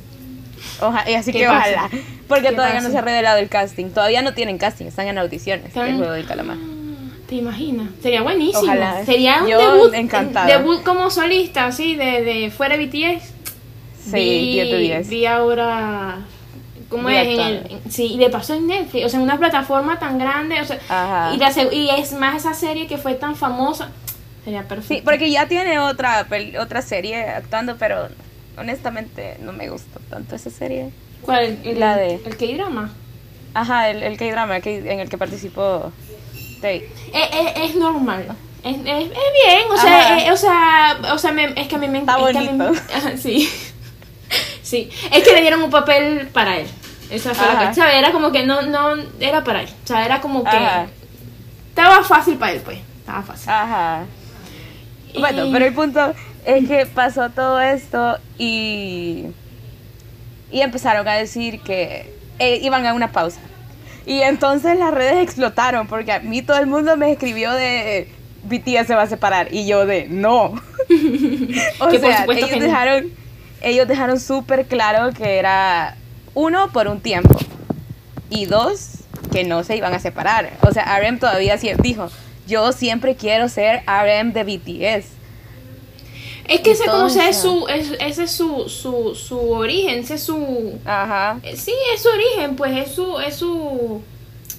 y 1.07 1.15
así 1.15 1.33
que 1.33 1.49
ojalá, 1.49 1.89
porque 2.27 2.53
todavía 2.53 2.81
no 2.81 2.91
se 2.91 2.99
ha 2.99 3.03
revelado 3.03 3.39
el 3.39 3.49
casting. 3.49 3.91
Todavía 3.91 4.23
no 4.23 4.35
tienen 4.35 4.59
casting, 4.59 4.87
están 4.87 5.07
en 5.07 5.19
audiciones 5.19 5.73
del 5.73 5.97
juego 5.97 6.13
del 6.13 6.27
calamar. 6.27 6.57
¿Te 7.29 7.35
imaginas? 7.37 7.91
Sería 8.03 8.23
buenísimo. 8.23 8.73
Sería 9.05 9.43
un 9.43 9.49
debut, 9.49 9.93
debut 10.47 10.83
como 10.83 11.11
solista, 11.11 11.67
así, 11.67 11.95
de, 11.95 12.23
de 12.25 12.51
fuera 12.51 12.77
BTS. 12.77 13.38
Sí, 14.05 14.13
vi, 14.13 14.63
10 14.63 15.09
Vi 15.09 15.27
ahora 15.27 16.19
¿Cómo 16.89 17.09
es? 17.11 17.29
En 17.29 17.41
el, 17.41 17.81
sí, 17.91 18.15
y 18.15 18.19
de 18.19 18.31
paso 18.31 18.55
en 18.55 18.67
Netflix, 18.67 19.05
o 19.05 19.09
sea, 19.09 19.19
en 19.19 19.25
una 19.25 19.39
plataforma 19.39 19.99
tan 19.99 20.19
grande, 20.19 20.61
o 20.61 20.65
sea, 20.65 21.33
y, 21.35 21.37
la, 21.37 21.53
y 21.71 21.91
es 21.91 22.13
más 22.15 22.37
esa 22.37 22.55
serie 22.55 22.87
que 22.87 22.97
fue 22.97 23.15
tan 23.15 23.37
famosa, 23.37 23.91
sería 24.45 24.63
perfecto. 24.63 24.95
Sí, 24.95 25.03
porque 25.05 25.31
ya 25.31 25.47
tiene 25.47 25.79
otra, 25.79 26.27
otra 26.59 26.81
serie 26.81 27.29
actuando, 27.29 27.77
pero 27.77 28.09
honestamente 28.57 29.37
no 29.41 29.53
me 29.53 29.69
gustó 29.69 30.01
tanto 30.09 30.35
esa 30.35 30.51
serie. 30.51 30.91
¿Cuál? 31.21 31.59
El, 31.63 31.79
la 31.79 31.97
de... 31.97 32.15
¿El 32.15 32.37
K-drama? 32.37 32.91
Ajá, 33.53 33.91
el, 33.91 34.03
el 34.03 34.17
K-drama 34.17 34.57
en 34.57 35.01
el 35.01 35.11
que 35.11 35.19
participó 35.19 35.93
es, 36.63 36.83
es, 37.57 37.75
normal. 37.77 38.35
Es, 38.65 38.77
es, 38.77 38.85
bien, 38.85 39.71
o 39.71 39.77
sea, 39.77 40.27
eh, 40.27 40.33
o 40.33 40.37
sea, 40.37 40.99
o 41.13 41.19
sea, 41.19 41.31
es 41.55 41.69
que 41.69 41.77
a 41.77 41.79
mí 41.79 41.89
me 41.89 41.99
encanta. 41.99 42.73
sí. 43.17 43.49
sí, 44.69 44.91
es 45.11 45.25
que 45.25 45.33
le 45.33 45.41
dieron 45.41 45.63
un 45.63 45.71
papel 45.71 46.29
para 46.33 46.59
él. 46.59 46.67
Esa 47.11 47.35
fue 47.35 47.47
la 47.47 47.73
¿sabes? 47.73 47.95
Era 47.97 48.13
como 48.13 48.31
que 48.33 48.45
no, 48.45 48.63
no, 48.63 48.97
era 49.19 49.43
para 49.43 49.63
él. 49.63 49.69
O 49.85 49.87
sea, 49.87 50.05
era 50.05 50.21
como 50.21 50.45
que 50.45 50.59
estaba 51.71 52.05
fácil 52.05 52.37
para 52.37 52.53
él, 52.53 52.61
pues. 52.65 52.79
Estaba 52.99 53.23
fácil. 53.23 53.51
Ajá. 53.51 54.05
Bueno, 55.19 55.47
pero 55.51 55.65
el 55.65 55.73
punto 55.73 56.13
es 56.45 56.69
que 56.69 56.87
pasó 56.87 57.31
todo 57.31 57.61
esto 57.61 58.19
y. 58.37 59.27
Y 60.51 60.61
empezaron 60.61 61.07
a 61.09 61.15
decir 61.15 61.61
que 61.61 62.15
eh, 62.39 62.61
iban 62.63 62.87
a 62.87 62.95
una 62.95 63.13
pausa. 63.13 63.41
Y 64.07 64.21
entonces 64.21 64.79
las 64.79 64.93
redes 64.93 65.23
explotaron 65.23 65.87
porque 65.87 66.13
a 66.13 66.21
mí 66.21 66.41
todo 66.41 66.59
el 66.59 66.67
mundo 66.67 66.97
me 66.97 67.13
escribió 67.13 67.53
de 67.53 68.09
BTS 68.45 68.87
se 68.87 68.95
va 68.95 69.03
a 69.03 69.07
separar 69.07 69.53
y 69.53 69.67
yo 69.67 69.87
de 69.87 70.09
no. 70.09 70.45
o 71.79 71.91
sea, 71.91 72.25
ellos 72.25 72.51
dejaron 72.51 73.13
ellos 73.61 73.89
dejaron 73.89 74.21
súper 74.21 74.67
claro 74.67 75.13
que 75.13 75.39
era 75.39 75.97
uno 76.35 76.71
por 76.73 76.89
un 76.89 77.01
tiempo 77.01 77.39
y 78.31 78.47
dos 78.47 78.99
que 79.33 79.45
no 79.45 79.65
se 79.65 79.77
iban 79.77 79.95
a 79.95 79.99
separar. 79.99 80.53
O 80.63 80.73
sea, 80.73 80.99
RM 80.99 81.19
todavía 81.19 81.57
dijo, 81.57 82.09
yo 82.47 82.73
siempre 82.73 83.17
quiero 83.17 83.49
ser 83.49 83.83
RM 83.87 84.33
de 84.33 84.45
BTS. 84.45 85.07
Es 86.49 86.61
que 86.63 86.71
ese 86.71 86.87
como 86.87 87.11
sea, 87.11 87.29
es 87.29 87.37
su, 87.37 87.67
ese 87.69 88.25
es 88.25 88.31
su, 88.31 88.71
su, 88.71 89.15
su 89.15 89.51
origen, 89.51 89.99
ese 89.99 90.15
es 90.15 90.23
su... 90.23 90.79
Ajá. 90.87 91.39
Eh, 91.43 91.57
sí, 91.57 91.75
es 91.95 92.03
su 92.03 92.09
origen, 92.09 92.57
pues 92.57 92.75
es 92.75 92.95
su, 92.95 93.19
es 93.21 93.37
su... 93.37 94.03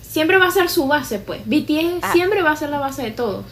Siempre 0.02 0.38
va 0.38 0.48
a 0.48 0.52
ser 0.52 0.70
su 0.70 0.88
base, 0.88 1.18
pues. 1.18 1.42
BTS 1.46 2.04
ah. 2.04 2.12
siempre 2.14 2.44
va 2.44 2.52
a 2.52 2.56
ser 2.56 2.70
la 2.70 2.80
base 2.80 3.02
de 3.02 3.12
todos. 3.12 3.44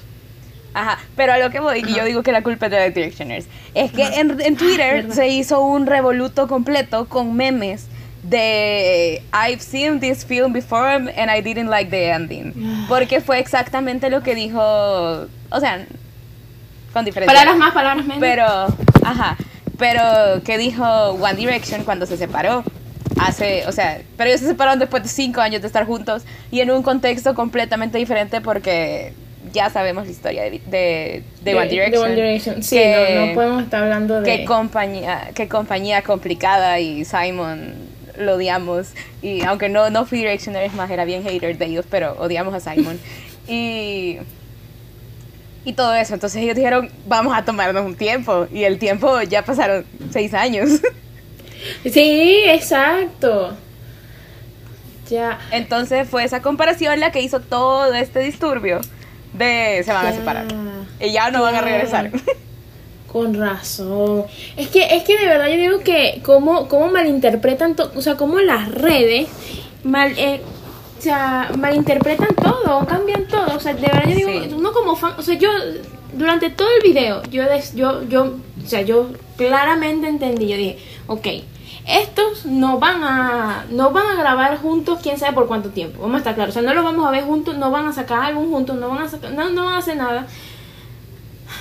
Ajá, 0.78 1.00
pero 1.16 1.34
a 1.34 1.40
lo 1.40 1.50
que 1.50 1.60
voy, 1.60 1.84
y 1.88 1.96
yo 1.96 2.06
digo 2.06 2.22
que 2.22 2.32
la 2.32 2.44
culpa 2.44 2.68
es 2.68 2.72
de 2.72 2.78
The 2.78 2.92
Directioners, 2.92 3.48
es 3.74 3.92
que 3.92 4.04
en, 4.04 4.40
en, 4.40 4.56
Twitter 4.56 5.12
se 5.12 5.28
hizo 5.28 5.60
un 5.60 5.88
revoluto 5.88 6.48
completo 6.48 7.10
con 7.10 7.36
memes 7.36 7.88
de 8.22 9.24
I've 9.34 9.60
seen 9.60 10.00
this 10.00 10.24
film 10.24 10.54
before 10.54 10.88
and 10.88 11.32
I 11.32 11.42
didn't 11.42 11.72
like 11.72 11.90
the 11.90 12.12
ending. 12.12 12.86
Porque 12.88 13.22
fue 13.22 13.40
exactamente 13.40 14.12
lo 14.12 14.22
que 14.22 14.36
dijo, 14.36 14.60
o 14.62 15.60
sea, 15.60 15.84
con 16.94 17.06
diferencia. 17.06 17.34
Palabras 17.34 17.58
más, 17.58 17.74
palabras 17.74 18.06
menos. 18.06 18.20
Pero, 18.20 18.46
ajá, 19.04 19.36
pero 19.80 20.44
¿qué 20.44 20.60
dijo 20.60 20.84
One 20.84 21.34
Direction 21.34 21.86
cuando 21.86 22.06
se 22.06 22.18
separó? 22.18 22.64
Hace, 23.20 23.66
o 23.66 23.72
sea, 23.72 24.00
pero 24.16 24.30
ellos 24.30 24.42
se 24.42 24.48
separaron 24.48 24.78
después 24.78 25.02
de 25.02 25.10
cinco 25.10 25.42
años 25.42 25.62
de 25.62 25.68
estar 25.68 25.88
juntos 25.88 26.22
y 26.52 26.60
en 26.60 26.70
un 26.70 26.84
contexto 26.84 27.34
completamente 27.34 27.98
diferente 27.98 28.42
porque 28.42 29.16
ya 29.54 29.70
sabemos 29.70 30.06
la 30.06 30.12
historia 30.12 30.44
de, 30.44 31.24
de, 31.42 31.56
One 31.56 32.16
Direction. 32.16 32.64
Sí, 32.64 32.80
no, 33.16 33.34
podemos 33.34 33.64
estar 33.64 33.84
hablando 33.84 34.22
de... 34.22 34.38
Qué 34.38 34.46
compañía, 34.46 35.32
qué 35.34 35.48
compañía 35.48 36.02
complicada 36.02 36.80
y 36.80 37.06
Simon 37.06 37.74
lo 38.18 38.36
odiamos. 38.36 38.90
Y 39.22 39.44
aunque 39.44 39.70
no, 39.70 39.90
no 39.90 40.06
fui 40.06 40.20
Directioner, 40.20 40.64
es 40.64 40.74
más, 40.74 40.90
era 40.90 41.06
bien 41.06 41.24
hater 41.24 41.58
de 41.58 41.66
ellos, 41.66 41.86
pero 41.90 42.16
odiamos 42.20 42.54
a 42.54 42.60
Simon. 42.60 43.00
y 43.48 44.18
y 45.68 45.74
todo 45.74 45.94
eso. 45.96 46.14
Entonces 46.14 46.42
ellos 46.42 46.56
dijeron, 46.56 46.90
vamos 47.08 47.38
a 47.38 47.44
tomarnos 47.44 47.86
un 47.86 47.96
tiempo. 47.96 48.48
Y 48.54 48.64
el 48.64 48.80
tiempo 48.80 49.22
ya 49.24 49.44
pasaron 49.44 49.86
seis 50.12 50.34
años. 50.34 50.82
Sí, 51.84 52.44
exacto. 52.46 53.58
Ya. 55.10 55.40
Entonces 55.52 56.08
fue 56.08 56.24
esa 56.24 56.42
comparación 56.42 57.00
la 57.00 57.12
que 57.12 57.20
hizo 57.20 57.40
todo 57.40 57.94
este 57.96 58.20
disturbio 58.20 58.80
de 59.34 59.82
se 59.84 59.92
van 59.92 60.06
a 60.06 60.14
separar. 60.14 60.46
Y 61.00 61.12
ya 61.12 61.32
no 61.32 61.42
van 61.42 61.56
a 61.56 61.62
regresar. 61.62 62.12
Con 63.12 63.34
razón. 63.34 64.26
Es 64.58 64.68
que, 64.68 64.84
es 64.96 65.04
que 65.04 65.18
de 65.18 65.28
verdad 65.28 65.48
yo 65.48 65.56
digo 65.56 65.80
que 65.80 66.22
cómo, 66.24 66.68
cómo 66.68 66.90
malinterpretan, 66.90 67.76
o 67.96 68.02
sea, 68.02 68.16
cómo 68.16 68.40
las 68.40 68.70
redes 68.70 69.28
mal, 69.84 70.14
eh, 70.18 70.42
o 70.98 71.02
sea, 71.02 71.52
malinterpretan 71.58 72.36
todo, 72.36 72.86
cambian 72.86 73.28
todo. 73.28 73.56
O 73.56 73.60
sea, 73.60 73.74
de 73.74 73.82
verdad 73.82 74.10
yo 74.10 74.16
digo, 74.16 74.58
uno 74.58 74.72
como 74.74 74.96
fan, 74.96 75.14
o 75.18 75.22
sea, 75.22 75.36
yo 75.36 75.50
durante 76.14 76.50
todo 76.50 76.68
el 76.76 76.92
video, 76.92 77.24
yo, 77.32 77.44
yo, 77.76 78.04
yo, 78.08 78.24
o 78.64 78.68
sea, 78.68 78.82
yo 78.82 79.10
claramente 79.38 80.08
entendí, 80.08 80.48
yo 80.48 80.58
dije, 80.58 80.80
ok, 81.08 81.28
estos 81.88 82.46
no 82.46 82.80
van 82.80 83.04
a, 83.04 83.66
no 83.70 83.92
van 83.92 84.08
a 84.08 84.16
grabar 84.16 84.58
juntos, 84.58 85.00
quién 85.02 85.18
sabe 85.18 85.34
por 85.34 85.48
cuánto 85.48 85.70
tiempo, 85.70 86.02
vamos 86.02 86.16
a 86.16 86.18
estar 86.20 86.36
claros, 86.36 86.56
o 86.56 86.60
sea, 86.60 86.68
no 86.68 86.74
lo 86.74 86.84
vamos 86.84 87.08
a 87.08 87.12
ver 87.12 87.24
juntos, 87.24 87.58
no 87.58 87.72
van 87.72 87.88
a 87.88 87.94
sacar 87.94 88.24
álbum 88.24 88.50
juntos, 88.52 88.76
no 88.78 88.90
van 88.90 89.04
a 89.04 89.10
sacar, 89.10 89.32
no, 89.32 89.50
no 89.50 89.66
van 89.66 89.76
a 89.76 89.80
hacer 89.80 89.98
nada. 89.98 90.28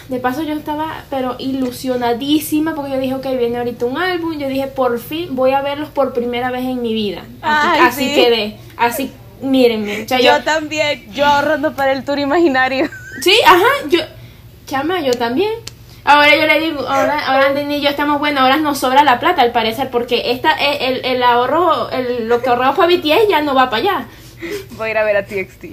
De 0.09 0.19
paso 0.19 0.43
yo 0.43 0.55
estaba 0.55 1.05
pero 1.11 1.37
ilusionadísima 1.39 2.75
porque 2.75 2.91
yo 2.93 2.99
dije, 2.99 3.15
ok, 3.15 3.27
viene 3.39 3.59
ahorita 3.59 3.87
un 3.87 3.99
álbum, 3.99 4.37
yo 4.37 4.49
dije, 4.49 4.67
por 4.67 4.99
fin 4.99 5.35
voy 5.37 5.53
a 5.53 5.63
verlos 5.63 5.89
por 5.91 6.13
primera 6.13 6.51
vez 6.51 6.65
en 6.65 6.83
mi 6.83 6.93
vida. 6.93 7.23
Así, 7.41 7.81
así 7.81 8.15
quedé, 8.15 8.59
así 8.77 9.13
Mírenme. 9.41 10.07
yo, 10.07 10.43
también, 10.45 11.13
yo 11.13 11.27
ahorrando 11.27 11.75
para 11.75 11.93
el 11.93 12.05
tour 12.05 12.19
imaginario. 12.19 12.89
Sí, 13.21 13.35
ajá, 13.47 13.89
yo, 13.89 14.01
chama, 14.67 15.01
yo 15.01 15.13
también. 15.15 15.51
Ahora 16.07 16.37
yo 16.37 16.47
le 16.47 16.61
digo, 16.61 16.81
ahora, 16.89 17.19
ahora 17.27 17.47
Andy 17.49 17.75
y 17.75 17.81
yo 17.81 17.89
estamos, 17.89 18.21
bueno, 18.21 18.41
ahora 18.41 18.59
nos 18.59 18.79
sobra 18.79 19.03
la 19.03 19.19
plata 19.19 19.43
al 19.43 19.53
parecer, 19.53 19.91
porque 19.91 20.31
esta, 20.31 20.53
el, 20.53 21.05
el 21.05 21.23
ahorro, 21.23 21.91
el, 21.91 22.29
lo 22.29 22.41
que 22.41 22.49
ahorramos 22.49 22.77
para 22.77 22.89
BTS 22.89 23.29
ya 23.29 23.43
no 23.43 23.55
va 23.55 23.69
para 23.71 23.83
allá. 23.83 24.07
Voy 24.73 24.89
a 24.89 24.91
ir 24.93 24.99
a 24.99 25.05
ver 25.05 25.17
a 25.17 25.27
TXT. 25.27 25.65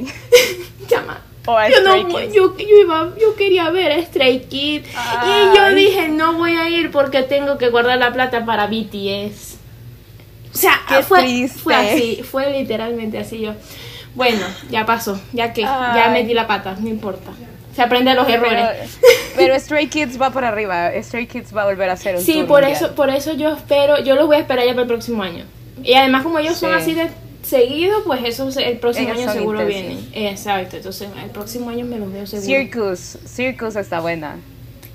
Chama. 0.87 1.21
yo, 1.45 1.81
no, 1.83 2.19
yo, 2.21 2.57
yo, 2.57 2.65
iba, 2.81 3.11
yo 3.19 3.35
quería 3.35 3.69
ver 3.69 3.91
a 3.91 4.01
Stray 4.01 4.45
Kids 4.45 4.87
y 4.87 5.57
yo 5.57 5.75
dije 5.75 6.07
no 6.07 6.33
voy 6.33 6.55
a 6.55 6.69
ir 6.69 6.89
porque 6.89 7.23
tengo 7.23 7.57
que 7.57 7.69
guardar 7.69 7.97
la 7.97 8.13
plata 8.13 8.45
para 8.45 8.67
BTS. 8.67 9.57
O 10.53 10.57
sea, 10.57 10.79
fue, 11.07 11.47
fue 11.47 11.75
así, 11.75 12.23
fue 12.23 12.51
literalmente 12.51 13.17
así 13.17 13.41
yo. 13.41 13.53
Bueno, 14.15 14.45
ya 14.69 14.85
pasó, 14.85 15.19
ya 15.33 15.51
que, 15.51 15.61
ya 15.61 16.09
metí 16.13 16.33
la 16.33 16.45
pata, 16.45 16.77
no 16.79 16.87
importa. 16.87 17.31
Se 17.75 17.81
aprende 17.81 18.13
los 18.13 18.27
errores. 18.29 18.99
Pero, 19.35 19.55
Stray 19.59 19.87
Kids 19.87 20.21
va 20.21 20.31
por 20.31 20.45
arriba, 20.45 20.91
Stray 21.01 21.27
Kids 21.27 21.55
va 21.55 21.63
a 21.63 21.65
volver 21.65 21.89
a 21.89 21.97
ser 21.97 22.15
un 22.15 22.21
Sí, 22.21 22.43
por 22.47 22.63
eso, 22.63 22.93
por 22.95 23.09
eso 23.09 23.33
yo 23.33 23.53
espero, 23.53 24.03
yo 24.03 24.15
los 24.15 24.27
voy 24.27 24.37
a 24.37 24.39
esperar 24.39 24.65
ya 24.65 24.71
para 24.71 24.83
el 24.83 24.87
próximo 24.87 25.23
año. 25.23 25.45
Y 25.83 25.93
además 25.95 26.23
como 26.23 26.39
ellos 26.39 26.57
son 26.57 26.73
así 26.73 26.93
de 26.93 27.09
seguido, 27.41 28.03
pues 28.05 28.23
eso 28.23 28.49
el 28.59 28.77
próximo 28.77 29.11
año 29.11 29.31
seguro 29.31 29.65
viene. 29.65 29.97
Exacto, 30.13 30.77
entonces 30.77 31.09
el 31.21 31.29
próximo 31.31 31.69
año 31.69 31.85
me 31.85 31.97
los 31.97 32.11
veo 32.11 32.25
seguro. 32.25 32.47
Circus, 32.47 33.17
Circus 33.25 33.75
está 33.75 33.99
buena. 33.99 34.37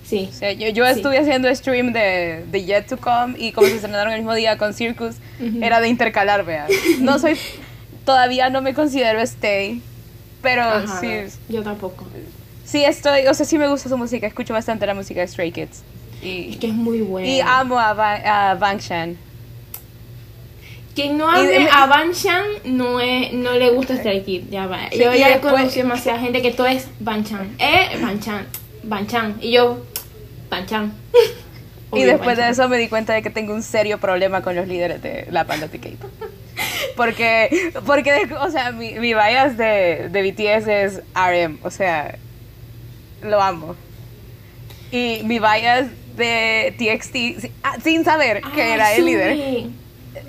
Sí. 0.05 0.31
yo, 0.41 0.69
yo 0.71 0.87
estuve 0.87 1.19
haciendo 1.19 1.55
stream 1.55 1.93
de, 1.93 2.47
de, 2.51 2.65
Yet 2.65 2.87
to 2.87 2.97
Come 2.97 3.35
y 3.39 3.53
como 3.53 3.67
se 3.67 3.75
estrenaron 3.75 4.15
el 4.15 4.21
mismo 4.21 4.33
día 4.33 4.57
con 4.57 4.73
Circus, 4.73 5.17
era 5.61 5.81
de 5.81 5.89
intercalar, 5.89 6.47
vea. 6.47 6.67
No 7.01 7.19
soy, 7.19 7.37
todavía 8.07 8.49
no 8.49 8.63
me 8.63 8.73
considero 8.73 9.21
stay, 9.21 9.83
pero 10.41 10.63
sí. 11.01 11.25
Yo 11.51 11.63
tampoco. 11.63 12.07
Sí 12.69 12.85
estoy, 12.85 13.27
o 13.27 13.33
sea, 13.33 13.47
sí 13.47 13.57
me 13.57 13.67
gusta 13.67 13.89
su 13.89 13.97
música, 13.97 14.27
escucho 14.27 14.53
bastante 14.53 14.85
la 14.85 14.93
música 14.93 15.21
de 15.21 15.29
Stray 15.29 15.53
Kids. 15.53 15.83
Y, 16.21 16.51
es 16.51 16.57
que 16.59 16.67
es 16.67 16.75
muy 16.75 17.01
buena. 17.01 17.27
Y 17.27 17.41
amo 17.41 17.79
a, 17.79 18.51
a 18.51 18.55
Bang 18.57 18.79
Chan. 18.79 19.17
Quien 20.95 21.17
no 21.17 21.31
ame 21.31 21.67
a 21.73 21.87
Bang 21.87 22.13
Chan 22.13 22.45
no, 22.65 23.01
es, 23.01 23.33
no 23.33 23.53
le 23.53 23.71
gusta 23.71 23.97
Stray 23.97 24.23
Kids, 24.23 24.51
ya 24.51 24.67
va. 24.67 24.91
Yo 24.91 25.15
ya 25.15 25.35
he 25.35 25.41
conocido 25.41 25.85
demasiada 25.85 26.19
gente 26.19 26.43
que 26.43 26.51
todo 26.51 26.67
es 26.67 26.89
Bang 27.01 27.25
Chan. 27.25 27.57
Eh, 27.59 27.99
Bang 28.03 28.21
Chan. 28.21 28.47
Bang 28.83 29.07
Chan. 29.07 29.39
Y 29.41 29.53
yo, 29.53 29.83
Panchan. 30.51 30.93
y 31.95 32.03
después 32.03 32.37
de 32.37 32.51
eso 32.51 32.69
me 32.69 32.77
di 32.77 32.89
cuenta 32.89 33.15
de 33.15 33.23
que 33.23 33.31
tengo 33.31 33.55
un 33.55 33.63
serio 33.63 33.97
problema 33.97 34.43
con 34.43 34.55
los 34.55 34.69
líderes 34.69 35.01
de 35.01 35.27
la 35.31 35.45
banda 35.45 35.69
de 35.69 35.79
K-pop. 35.79 36.11
Porque, 36.97 37.73
porque, 37.87 38.29
o 38.39 38.51
sea, 38.51 38.73
mi, 38.73 38.93
mi 38.95 39.15
bias 39.15 39.57
de, 39.57 40.11
de 40.11 40.23
BTS 40.23 40.69
es 40.69 41.03
RM, 41.15 41.61
o 41.63 41.71
sea, 41.71 42.19
lo 43.23 43.41
amo. 43.41 43.77
Y 44.91 45.21
mi 45.25 45.39
bias 45.39 45.89
de 46.17 46.75
TXT, 46.79 47.51
ah, 47.63 47.77
sin 47.83 48.05
saber 48.05 48.43
que 48.55 48.63
ah, 48.63 48.75
era 48.75 48.95
el 48.95 49.05
líder, 49.05 49.67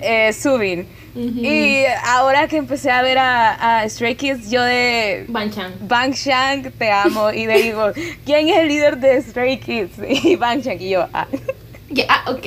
eh, 0.00 0.32
Subin. 0.32 0.86
Y 1.14 1.84
ahora 2.04 2.46
que 2.46 2.56
empecé 2.56 2.90
a 2.90 3.02
ver 3.02 3.18
a, 3.18 3.84
Stray 3.88 4.14
Kids, 4.14 4.50
yo 4.50 4.62
de 4.62 5.24
Bang 5.28 5.52
Chan. 5.52 5.72
Bang 5.80 6.14
Chan, 6.14 6.72
te 6.78 6.90
amo. 6.90 7.32
Y 7.32 7.46
le 7.46 7.62
digo, 7.62 7.90
¿quién 8.24 8.48
es 8.48 8.58
el 8.58 8.68
líder 8.68 8.98
de 8.98 9.20
Stray 9.22 9.58
Kids? 9.58 9.92
Y 10.24 10.36
Bang 10.36 10.62
Chan, 10.62 10.80
y 10.80 10.90
yo, 10.90 11.08
ah. 11.12 11.26
ah, 12.08 12.30
ok. 12.30 12.46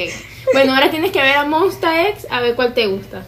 Bueno, 0.54 0.74
ahora 0.74 0.90
tienes 0.90 1.12
que 1.12 1.22
ver 1.22 1.36
a 1.36 1.46
Monsta 1.46 2.08
X 2.10 2.28
a 2.30 2.40
ver 2.40 2.56
cuál 2.56 2.74
te 2.74 2.88
gusta. 2.88 3.26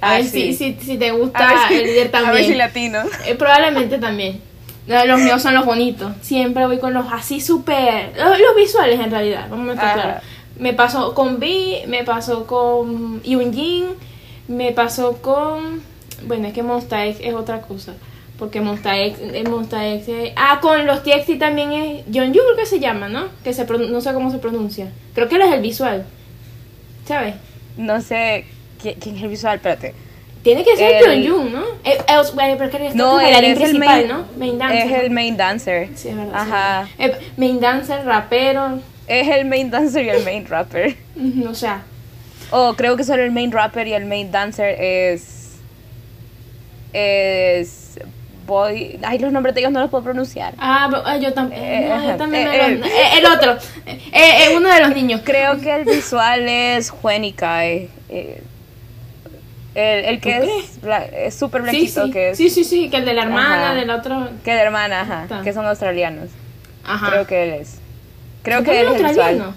A 0.00 0.14
ver 0.14 0.24
si, 0.24 0.54
si, 0.54 0.72
te 0.72 1.10
gusta 1.10 1.68
el 1.70 1.84
líder 1.84 2.10
también. 2.10 2.30
A 2.30 2.32
ver 2.32 2.44
si 2.44 2.54
latino. 2.54 3.00
Eh, 3.26 3.34
probablemente 3.34 3.98
también. 3.98 4.40
Los 4.88 5.20
míos 5.20 5.42
son 5.42 5.54
los 5.54 5.66
bonitos. 5.66 6.12
Siempre 6.22 6.66
voy 6.66 6.78
con 6.78 6.94
los 6.94 7.06
así 7.12 7.40
súper. 7.40 8.12
Los, 8.16 8.56
visuales 8.56 8.98
en 8.98 9.10
realidad. 9.10 9.46
Vamos 9.50 9.68
a 9.68 9.72
estar 9.74 9.94
claro. 9.94 10.20
Me 10.58 10.72
pasó 10.72 11.14
con 11.14 11.38
B, 11.38 11.84
me 11.86 12.04
pasó 12.04 12.46
con 12.46 13.22
Yunjin, 13.22 13.86
me 14.48 14.72
pasó 14.72 15.18
con. 15.18 15.82
Bueno, 16.26 16.48
es 16.48 16.54
que 16.54 16.62
Monsta 16.62 17.06
X 17.06 17.20
es 17.22 17.34
otra 17.34 17.60
cosa. 17.60 17.92
Porque 18.38 18.60
Monsta 18.60 18.98
X, 18.98 19.18
eh, 19.20 19.44
Monsta 19.48 19.86
X 19.86 20.32
Ah, 20.36 20.58
con 20.60 20.86
los 20.86 21.02
TXT 21.02 21.38
también 21.38 21.72
es. 21.72 22.04
John 22.12 22.30
creo 22.30 22.56
que 22.56 22.66
se 22.66 22.80
llama, 22.80 23.08
¿no? 23.08 23.26
Que 23.44 23.52
se 23.52 23.66
no 23.66 24.00
sé 24.00 24.14
cómo 24.14 24.30
se 24.30 24.38
pronuncia. 24.38 24.90
Creo 25.14 25.28
que 25.28 25.36
él 25.36 25.42
es 25.42 25.52
el 25.52 25.60
visual. 25.60 26.06
¿Sabes? 27.06 27.34
No 27.76 28.00
sé 28.00 28.46
quién 28.80 29.16
es 29.16 29.22
el 29.22 29.28
visual, 29.28 29.56
espérate. 29.56 30.07
Tiene 30.48 30.64
que 30.64 30.76
ser 30.78 31.06
el... 31.06 31.28
John 31.28 31.52
¿no? 31.52 31.62
El, 31.84 31.98
el, 31.98 32.96
no, 32.96 33.20
es 33.20 33.60
el 33.60 33.78
main, 33.78 34.08
¿no? 34.08 34.24
Main 34.38 34.58
dancer. 34.58 34.86
Es 34.86 34.92
el 35.02 35.10
main 35.10 35.36
dancer. 35.36 35.88
Sí, 35.94 36.08
es 36.08 36.16
verdad. 36.16 36.34
Ajá. 36.34 36.88
main 37.36 37.60
dancer, 37.60 38.02
rapero. 38.06 38.80
Es 39.06 39.28
el 39.28 39.44
main 39.44 39.70
dancer 39.70 40.06
y 40.06 40.08
el 40.08 40.24
main 40.24 40.46
rapper. 40.46 40.96
o 41.46 41.54
sea. 41.54 41.82
Oh, 42.50 42.72
creo 42.78 42.96
que 42.96 43.04
solo 43.04 43.24
el 43.24 43.30
main 43.30 43.52
rapper 43.52 43.88
y 43.88 43.92
el 43.92 44.06
main 44.06 44.32
dancer 44.32 44.74
es. 44.80 45.58
Es. 46.94 48.00
Boy. 48.46 48.98
Ay, 49.02 49.18
los 49.18 49.30
nombres 49.30 49.54
de 49.54 49.60
ellos 49.60 49.72
no 49.72 49.80
los 49.80 49.90
puedo 49.90 50.04
pronunciar. 50.04 50.54
Ah, 50.56 50.88
ah 51.04 51.18
yo, 51.18 51.34
también 51.34 51.62
eh, 51.62 52.04
yo 52.08 52.16
también. 52.16 52.48
Eh, 52.48 52.80
eh, 52.86 53.18
el 53.18 53.26
otro. 53.26 53.58
uno 54.56 54.72
de 54.72 54.80
los 54.80 54.94
niños. 54.94 55.20
Creo 55.22 55.60
que 55.60 55.74
el 55.76 55.84
visual 55.84 56.48
es 56.48 56.88
Juenikai. 56.88 57.90
El, 59.78 60.04
el 60.06 60.20
que 60.20 60.38
es, 60.38 60.78
es 61.12 61.34
súper 61.34 61.62
blanquito. 61.62 62.02
Sí, 62.02 62.06
sí. 62.06 62.10
Que 62.10 62.30
es, 62.30 62.36
sí, 62.36 62.50
sí, 62.50 62.64
sí, 62.64 62.90
que 62.90 62.96
el 62.96 63.04
de 63.04 63.14
la 63.14 63.22
hermana, 63.22 63.74
del 63.74 63.90
otro. 63.90 64.28
Que 64.42 64.50
de 64.50 64.56
la 64.56 64.62
hermana, 64.64 65.00
ajá. 65.02 65.42
Que 65.44 65.52
son 65.52 65.66
australianos. 65.66 66.30
Ajá. 66.84 67.10
Creo 67.10 67.26
que 67.26 67.42
él 67.44 67.60
es. 67.60 67.78
Creo 68.42 68.64
que 68.64 68.80
él 68.80 68.86
es 68.86 69.04
australiano. 69.04 69.54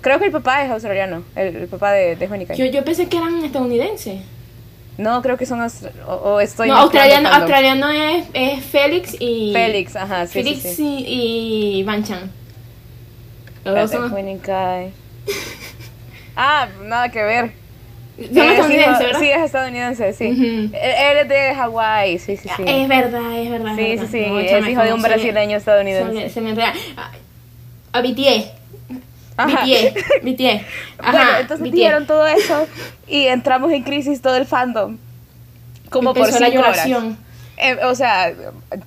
Creo 0.00 0.18
que 0.18 0.24
el 0.26 0.32
papá 0.32 0.64
es 0.64 0.70
australiano, 0.70 1.22
el, 1.36 1.68
papá 1.68 1.92
de, 1.92 2.16
de 2.16 2.28
Juanica. 2.28 2.54
Yo, 2.54 2.66
yo 2.66 2.84
pensé 2.84 3.08
que 3.08 3.18
eran 3.18 3.44
estadounidenses. 3.44 4.20
No, 4.96 5.22
creo 5.22 5.36
que 5.36 5.44
son 5.44 5.60
o, 6.06 6.40
estoy 6.40 6.68
No, 6.68 6.76
australiano, 6.76 7.28
australiano 7.28 7.90
es, 7.90 8.26
es 8.32 8.64
Félix 8.64 9.16
y 9.18 9.52
Félix, 9.52 9.96
ajá, 9.96 10.26
sí, 10.26 10.34
Félix 10.34 10.62
sí, 10.62 10.74
sí. 10.74 11.04
Y, 11.06 11.78
y 11.78 11.82
Van 11.82 12.04
Chan. 12.04 12.30
Los 13.64 13.90
son... 13.90 14.12
ah, 16.36 16.68
nada 16.84 17.10
que 17.10 17.22
ver. 17.22 17.63
Son 18.16 18.48
estadounidenses, 18.48 19.06
¿verdad? 19.06 19.20
Sí, 19.20 19.28
es 19.28 19.42
estadounidense, 19.42 20.12
sí. 20.12 20.70
él, 20.72 21.16
es 21.18 21.28
de 21.28 21.54
Hawái, 21.54 22.18
sí, 22.18 22.36
sí, 22.36 22.48
sí. 22.56 22.62
Es 22.64 22.88
verdad, 22.88 23.38
es 23.38 23.50
verdad. 23.50 23.74
Sí, 23.76 23.98
sí, 23.98 24.06
sí. 24.06 24.24
es 24.24 24.68
hijo 24.68 24.82
de 24.82 24.92
un 24.92 25.02
brasileño 25.02 25.56
estadounidense. 25.56 26.30
Se 26.30 26.40
me, 26.40 26.50
enreda. 26.50 26.72
A 27.92 28.00
BTS. 28.00 28.52
BTS, 29.36 30.22
BTS. 30.22 30.62
Ajá, 30.98 31.10
bueno, 31.12 31.38
entonces 31.40 31.72
dijeron 31.72 32.06
todo 32.06 32.24
eso 32.26 32.68
y 33.08 33.26
entramos 33.26 33.72
en 33.72 33.82
crisis 33.82 34.22
todo 34.22 34.36
el 34.36 34.46
fandom. 34.46 34.96
Como 35.90 36.14
por 36.14 36.26
cinco 36.26 36.40
la 36.40 36.48
lloración. 36.48 37.18
Eh, 37.56 37.78
o 37.84 37.94
sea, 37.94 38.32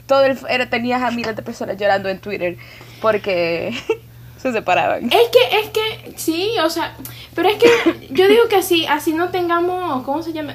todo 0.08 0.24
el, 0.24 0.38
era, 0.50 0.70
tenías 0.70 1.02
a 1.02 1.12
miles 1.12 1.36
de 1.36 1.42
personas 1.42 1.78
llorando 1.78 2.10
en 2.10 2.20
Twitter 2.20 2.58
porque 3.02 3.74
se 4.38 4.52
separaban. 4.52 5.06
Es 5.06 5.30
que, 5.30 5.60
es 5.60 5.70
que, 5.70 6.14
sí, 6.16 6.52
o 6.64 6.70
sea, 6.70 6.96
pero 7.36 7.50
es 7.50 7.58
que 7.58 7.68
yo 8.12 8.28
digo 8.28 8.48
que 8.50 8.58
así, 8.58 8.86
así 8.86 9.14
no 9.14 9.30
tengamos, 9.30 10.04
¿cómo 10.04 10.24
se 10.24 10.34
llama? 10.34 10.54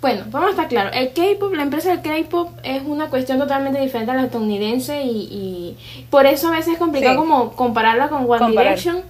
Bueno, 0.00 0.24
vamos 0.30 0.48
a 0.48 0.50
estar 0.50 0.68
claros, 0.68 0.92
el 0.94 1.12
K-pop, 1.12 1.52
la 1.54 1.62
empresa 1.62 1.90
del 1.90 2.02
K-pop 2.02 2.50
es 2.62 2.82
una 2.84 3.08
cuestión 3.08 3.38
totalmente 3.38 3.80
diferente 3.80 4.12
a 4.12 4.14
la 4.14 4.24
estadounidense 4.24 5.02
y, 5.02 5.76
por 6.10 6.26
eso 6.26 6.48
a 6.48 6.52
veces 6.52 6.74
es 6.74 6.78
complicado 6.78 7.16
como 7.16 7.52
compararla 7.52 8.08
con 8.08 8.30
One 8.30 8.50
Direction, 8.50 9.02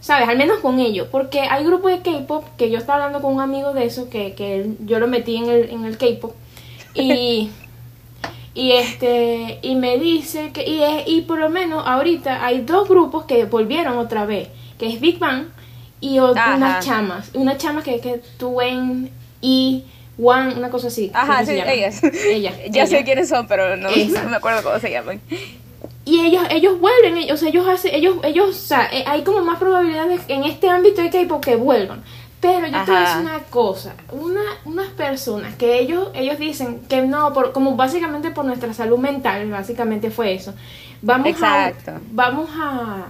¿sabes? 0.00 0.28
Al 0.28 0.36
menos 0.36 0.58
con 0.58 0.78
ellos, 0.80 1.08
porque 1.10 1.40
hay 1.40 1.64
grupos 1.64 1.92
de 1.92 2.00
K-pop 2.00 2.44
que 2.56 2.70
yo 2.70 2.78
estaba 2.78 3.04
hablando 3.04 3.22
con 3.22 3.34
un 3.34 3.40
amigo 3.40 3.72
de 3.72 3.86
eso, 3.86 4.10
que, 4.10 4.34
que 4.34 4.70
yo 4.80 4.98
lo 4.98 5.08
metí 5.08 5.36
en 5.36 5.48
el, 5.48 5.70
en 5.70 5.84
el 5.84 5.96
K-pop 5.96 6.34
y... 6.94 7.50
Y 8.54 8.72
este 8.72 9.58
y 9.62 9.74
me 9.74 9.98
dice 9.98 10.52
que 10.52 10.62
y, 10.64 10.82
y 11.06 11.22
por 11.22 11.38
lo 11.38 11.50
menos 11.50 11.84
ahorita 11.86 12.44
hay 12.44 12.60
dos 12.60 12.88
grupos 12.88 13.24
que 13.24 13.44
volvieron 13.46 13.98
otra 13.98 14.26
vez, 14.26 14.48
que 14.78 14.86
es 14.86 15.00
Big 15.00 15.18
Bang 15.18 15.46
y 16.00 16.18
unas 16.18 16.84
chamas, 16.84 17.30
unas 17.34 17.58
chamas 17.58 17.82
que 17.82 18.00
que 18.00 18.20
Tuen 18.38 19.10
y 19.40 19.84
One, 20.22 20.54
una 20.54 20.70
cosa 20.70 20.88
así. 20.88 21.10
Ajá, 21.12 21.44
sí, 21.44 21.52
ellas. 21.52 22.02
Ellas. 22.04 22.54
ya 22.70 22.86
sé 22.86 23.04
quiénes 23.04 23.28
son, 23.28 23.46
pero 23.46 23.76
no, 23.76 23.88
me 24.30 24.36
acuerdo 24.36 24.62
cómo 24.62 24.78
se 24.78 24.90
llaman. 24.90 25.20
Y 26.04 26.20
ellos, 26.20 26.44
ellos 26.50 26.78
vuelven, 26.78 27.30
o 27.32 27.36
sea, 27.36 27.48
ellos 27.48 27.66
hacen, 27.66 27.94
ellos, 27.94 28.18
ellos, 28.22 28.50
o 28.50 28.52
sea, 28.52 28.88
eh, 28.92 29.04
hay 29.06 29.22
como 29.22 29.42
más 29.42 29.58
probabilidades 29.58 30.20
en 30.28 30.44
este 30.44 30.68
ámbito 30.68 31.00
de 31.02 31.10
K-pop 31.10 31.42
que 31.42 31.56
vuelvan. 31.56 32.04
Pero 32.44 32.66
yo 32.66 32.84
te 32.84 32.90
voy 32.90 33.00
a 33.00 33.00
decir 33.00 33.20
una 33.22 33.38
cosa, 33.44 33.94
una, 34.12 34.42
unas 34.66 34.88
personas 34.88 35.54
que 35.54 35.78
ellos, 35.78 36.10
ellos 36.12 36.38
dicen 36.38 36.82
que 36.90 37.00
no, 37.00 37.32
por, 37.32 37.52
como 37.52 37.74
básicamente 37.74 38.30
por 38.32 38.44
nuestra 38.44 38.74
salud 38.74 38.98
mental, 38.98 39.50
básicamente 39.50 40.10
fue 40.10 40.34
eso. 40.34 40.52
Vamos 41.00 41.28
Exacto. 41.28 41.92
a, 41.92 42.00
vamos 42.12 42.50
a, 42.54 43.06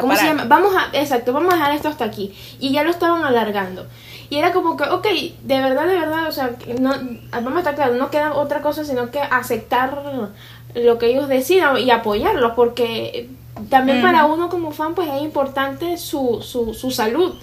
¿cómo 0.00 0.16
se 0.16 0.24
llama? 0.24 0.44
Vamos 0.44 0.72
a, 0.74 0.98
exacto, 0.98 1.34
vamos 1.34 1.52
a 1.52 1.56
dejar 1.56 1.74
esto 1.74 1.88
hasta 1.88 2.06
aquí. 2.06 2.34
Y 2.58 2.72
ya 2.72 2.84
lo 2.84 2.90
estaban 2.90 3.22
alargando. 3.22 3.86
Y 4.30 4.38
era 4.38 4.54
como 4.54 4.78
que, 4.78 4.84
ok, 4.84 5.06
de 5.42 5.60
verdad, 5.60 5.86
de 5.86 5.98
verdad, 5.98 6.26
o 6.26 6.32
sea, 6.32 6.52
no, 6.80 6.94
vamos 7.32 7.56
a 7.56 7.58
estar 7.58 7.74
claros, 7.74 7.98
no 7.98 8.10
queda 8.10 8.32
otra 8.32 8.62
cosa 8.62 8.82
sino 8.82 9.10
que 9.10 9.20
aceptar 9.20 10.02
lo 10.74 10.98
que 10.98 11.06
ellos 11.06 11.28
decidan 11.28 11.76
y 11.76 11.90
apoyarlos, 11.90 12.52
porque 12.56 13.28
también 13.68 14.00
para 14.00 14.24
uno 14.24 14.48
como 14.48 14.70
fan, 14.70 14.94
pues 14.94 15.10
es 15.10 15.20
importante 15.20 15.98
su, 15.98 16.40
su, 16.40 16.72
su 16.72 16.90
salud. 16.90 17.34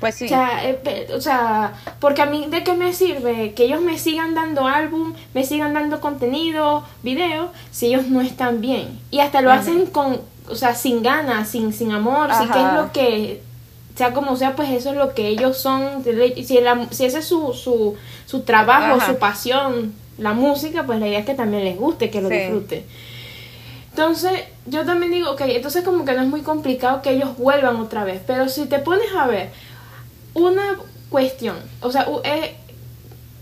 Pues 0.00 0.14
sí. 0.14 0.26
O 0.26 0.28
sea, 0.28 0.64
eh, 0.64 1.08
o 1.14 1.20
sea, 1.20 1.74
porque 1.98 2.22
a 2.22 2.26
mí, 2.26 2.46
¿de 2.48 2.62
qué 2.62 2.74
me 2.74 2.92
sirve 2.92 3.52
que 3.54 3.64
ellos 3.64 3.80
me 3.80 3.98
sigan 3.98 4.34
dando 4.34 4.66
álbum, 4.66 5.14
me 5.34 5.44
sigan 5.44 5.74
dando 5.74 6.00
contenido, 6.00 6.84
video, 7.02 7.50
si 7.72 7.86
ellos 7.86 8.06
no 8.06 8.20
están 8.20 8.60
bien? 8.60 9.00
Y 9.10 9.20
hasta 9.20 9.40
lo 9.40 9.50
hacen 9.50 9.86
con, 9.86 10.20
o 10.48 10.54
sea, 10.54 10.74
sin 10.74 11.02
ganas, 11.02 11.48
sin, 11.48 11.72
sin 11.72 11.90
amor, 11.90 12.30
si 12.32 12.46
que 12.46 12.58
es 12.58 12.72
lo 12.74 12.92
que, 12.92 13.42
sea 13.96 14.14
como 14.14 14.36
sea, 14.36 14.54
pues 14.54 14.70
eso 14.70 14.90
es 14.90 14.96
lo 14.96 15.14
que 15.14 15.26
ellos 15.26 15.58
son. 15.58 16.04
Si, 16.04 16.44
si 16.44 17.04
ese 17.04 17.18
es 17.18 17.24
su, 17.24 17.52
su, 17.52 17.96
su 18.26 18.42
trabajo, 18.42 19.00
su 19.04 19.18
pasión, 19.18 19.92
la 20.18 20.32
música, 20.32 20.84
pues 20.84 21.00
la 21.00 21.08
idea 21.08 21.18
es 21.20 21.26
que 21.26 21.34
también 21.34 21.64
les 21.64 21.76
guste, 21.76 22.08
que 22.08 22.22
lo 22.22 22.28
disfruten. 22.28 22.84
Entonces, 23.90 24.44
yo 24.66 24.84
también 24.86 25.10
digo, 25.10 25.32
ok, 25.32 25.40
entonces 25.46 25.82
como 25.82 26.04
que 26.04 26.12
no 26.12 26.22
es 26.22 26.28
muy 26.28 26.42
complicado 26.42 27.02
que 27.02 27.10
ellos 27.10 27.36
vuelvan 27.36 27.76
otra 27.76 28.04
vez, 28.04 28.20
pero 28.24 28.48
si 28.48 28.66
te 28.66 28.78
pones 28.78 29.08
a 29.16 29.26
ver, 29.26 29.50
una 30.34 30.76
cuestión, 31.10 31.56
o 31.80 31.90
sea, 31.90 32.06
eh, 32.24 32.56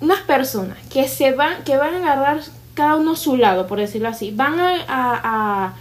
unas 0.01 0.21
personas 0.21 0.79
que 0.93 1.09
se 1.09 1.33
van, 1.33 1.65
que 1.65 1.77
van 1.77 1.95
a 1.95 1.99
agarrar 1.99 2.41
cada 2.75 2.97
uno 2.97 3.17
su 3.17 3.37
lado, 3.37 3.67
por 3.67 3.79
decirlo 3.79 4.09
así, 4.09 4.31
van 4.31 4.61
a, 4.61 5.75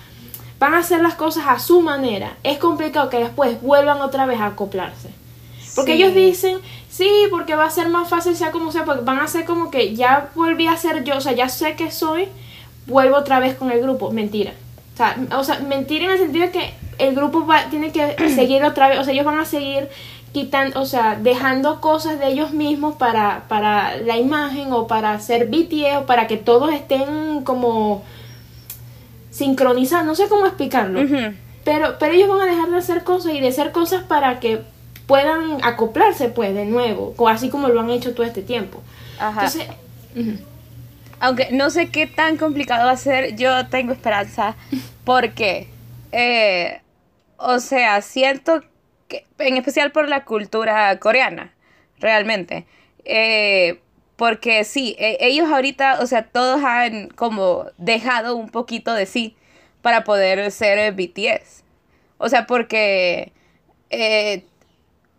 van 0.60 0.74
a 0.74 0.78
hacer 0.78 1.02
las 1.02 1.16
cosas 1.16 1.46
a 1.48 1.60
su 1.60 1.82
manera, 1.82 2.38
es 2.44 2.58
complicado 2.58 3.10
que 3.10 3.20
después 3.20 3.62
vuelvan 3.62 4.02
otra 4.02 4.26
vez 4.26 4.40
a 4.40 4.48
acoplarse. 4.48 5.10
Porque 5.76 5.94
ellos 5.94 6.16
dicen, 6.16 6.60
sí, 6.90 7.10
porque 7.30 7.56
va 7.56 7.66
a 7.66 7.70
ser 7.70 7.90
más 7.90 8.08
fácil, 8.08 8.36
sea 8.38 8.52
como 8.52 8.72
sea, 8.72 8.86
porque 8.86 9.04
van 9.04 9.20
a 9.20 9.28
ser 9.28 9.44
como 9.44 9.70
que 9.70 9.94
ya 9.94 10.30
volví 10.34 10.68
a 10.68 10.78
ser 10.78 11.04
yo, 11.04 11.18
o 11.18 11.22
sea, 11.22 11.34
ya 11.34 11.50
sé 11.50 11.76
que 11.76 11.92
soy, 11.92 12.30
vuelvo 12.88 13.18
otra 13.18 13.40
vez 13.40 13.56
con 13.56 13.72
el 13.72 13.82
grupo. 13.82 14.12
Mentira. 14.12 14.54
O 14.94 14.98
sea, 14.98 15.18
o 15.38 15.44
sea 15.44 15.60
mentira 15.60 16.06
en 16.06 16.12
el 16.12 16.18
sentido 16.20 16.46
de 16.46 16.52
que 16.52 16.74
el 16.98 17.14
grupo 17.14 17.46
va, 17.46 17.70
tiene 17.70 17.92
que 17.92 18.16
seguir 18.36 18.64
otra 18.64 18.88
vez, 18.88 19.00
o 19.00 19.04
sea, 19.04 19.14
ellos 19.14 19.26
van 19.26 19.40
a 19.40 19.46
seguir 19.46 19.90
quitan, 20.36 20.76
o 20.76 20.86
sea, 20.86 21.16
dejando 21.16 21.80
cosas 21.80 22.20
de 22.20 22.28
ellos 22.28 22.52
mismos 22.52 22.98
para, 22.98 23.46
para 23.48 23.96
la 23.96 24.18
imagen 24.18 24.74
o 24.74 24.86
para 24.86 25.14
hacer 25.14 25.48
BTS 25.48 26.00
o 26.02 26.06
para 26.06 26.28
que 26.28 26.36
todos 26.36 26.74
estén 26.74 27.46
como 27.46 28.04
sincronizados, 29.32 30.06
no 30.06 30.14
sé 30.14 30.28
cómo 30.28 30.46
explicarlo. 30.46 31.00
Pero, 31.64 31.96
pero 32.00 32.14
ellos 32.14 32.28
van 32.28 32.42
a 32.42 32.52
dejar 32.52 32.70
de 32.70 32.76
hacer 32.76 33.06
cosas 33.06 33.34
y 33.34 33.40
de 33.40 33.48
hacer 33.48 33.72
cosas 33.72 34.04
para 34.04 34.42
que 34.42 34.62
puedan 35.08 35.64
acoplarse 35.64 36.28
pues 36.28 36.54
de 36.54 36.66
nuevo, 36.66 37.16
así 37.30 37.48
como 37.48 37.70
lo 37.70 37.80
han 37.80 37.90
hecho 37.90 38.14
todo 38.14 38.26
este 38.26 38.42
tiempo. 38.42 38.82
Ajá. 39.18 39.46
Entonces, 39.46 39.70
aunque 41.22 41.48
no 41.54 41.70
sé 41.70 41.92
qué 41.92 42.08
tan 42.08 42.36
complicado 42.36 42.88
va 42.88 42.92
a 42.92 42.98
ser, 42.98 43.38
yo 43.38 43.68
tengo 43.68 43.94
esperanza 43.94 44.58
porque, 45.06 45.70
eh, 46.12 46.82
o 47.38 47.60
sea, 47.60 48.02
siento 48.02 48.64
en 49.40 49.58
especial 49.58 49.92
por 49.92 50.10
la 50.10 50.26
cultura 50.26 50.98
coreana, 51.00 51.54
realmente. 52.00 52.66
Eh, 53.06 53.80
porque 54.16 54.64
sí, 54.64 54.96
e, 55.00 55.18
ellos 55.22 55.50
ahorita, 55.50 56.00
o 56.02 56.08
sea, 56.08 56.24
todos 56.28 56.64
han 56.64 57.10
como 57.10 57.66
dejado 57.78 58.36
un 58.36 58.50
poquito 58.50 58.94
de 58.94 59.06
sí 59.06 59.36
para 59.82 60.04
poder 60.04 60.52
ser 60.52 60.94
BTS. 60.94 61.64
O 62.18 62.30
sea, 62.30 62.46
porque... 62.48 63.32
Eh, 63.90 64.44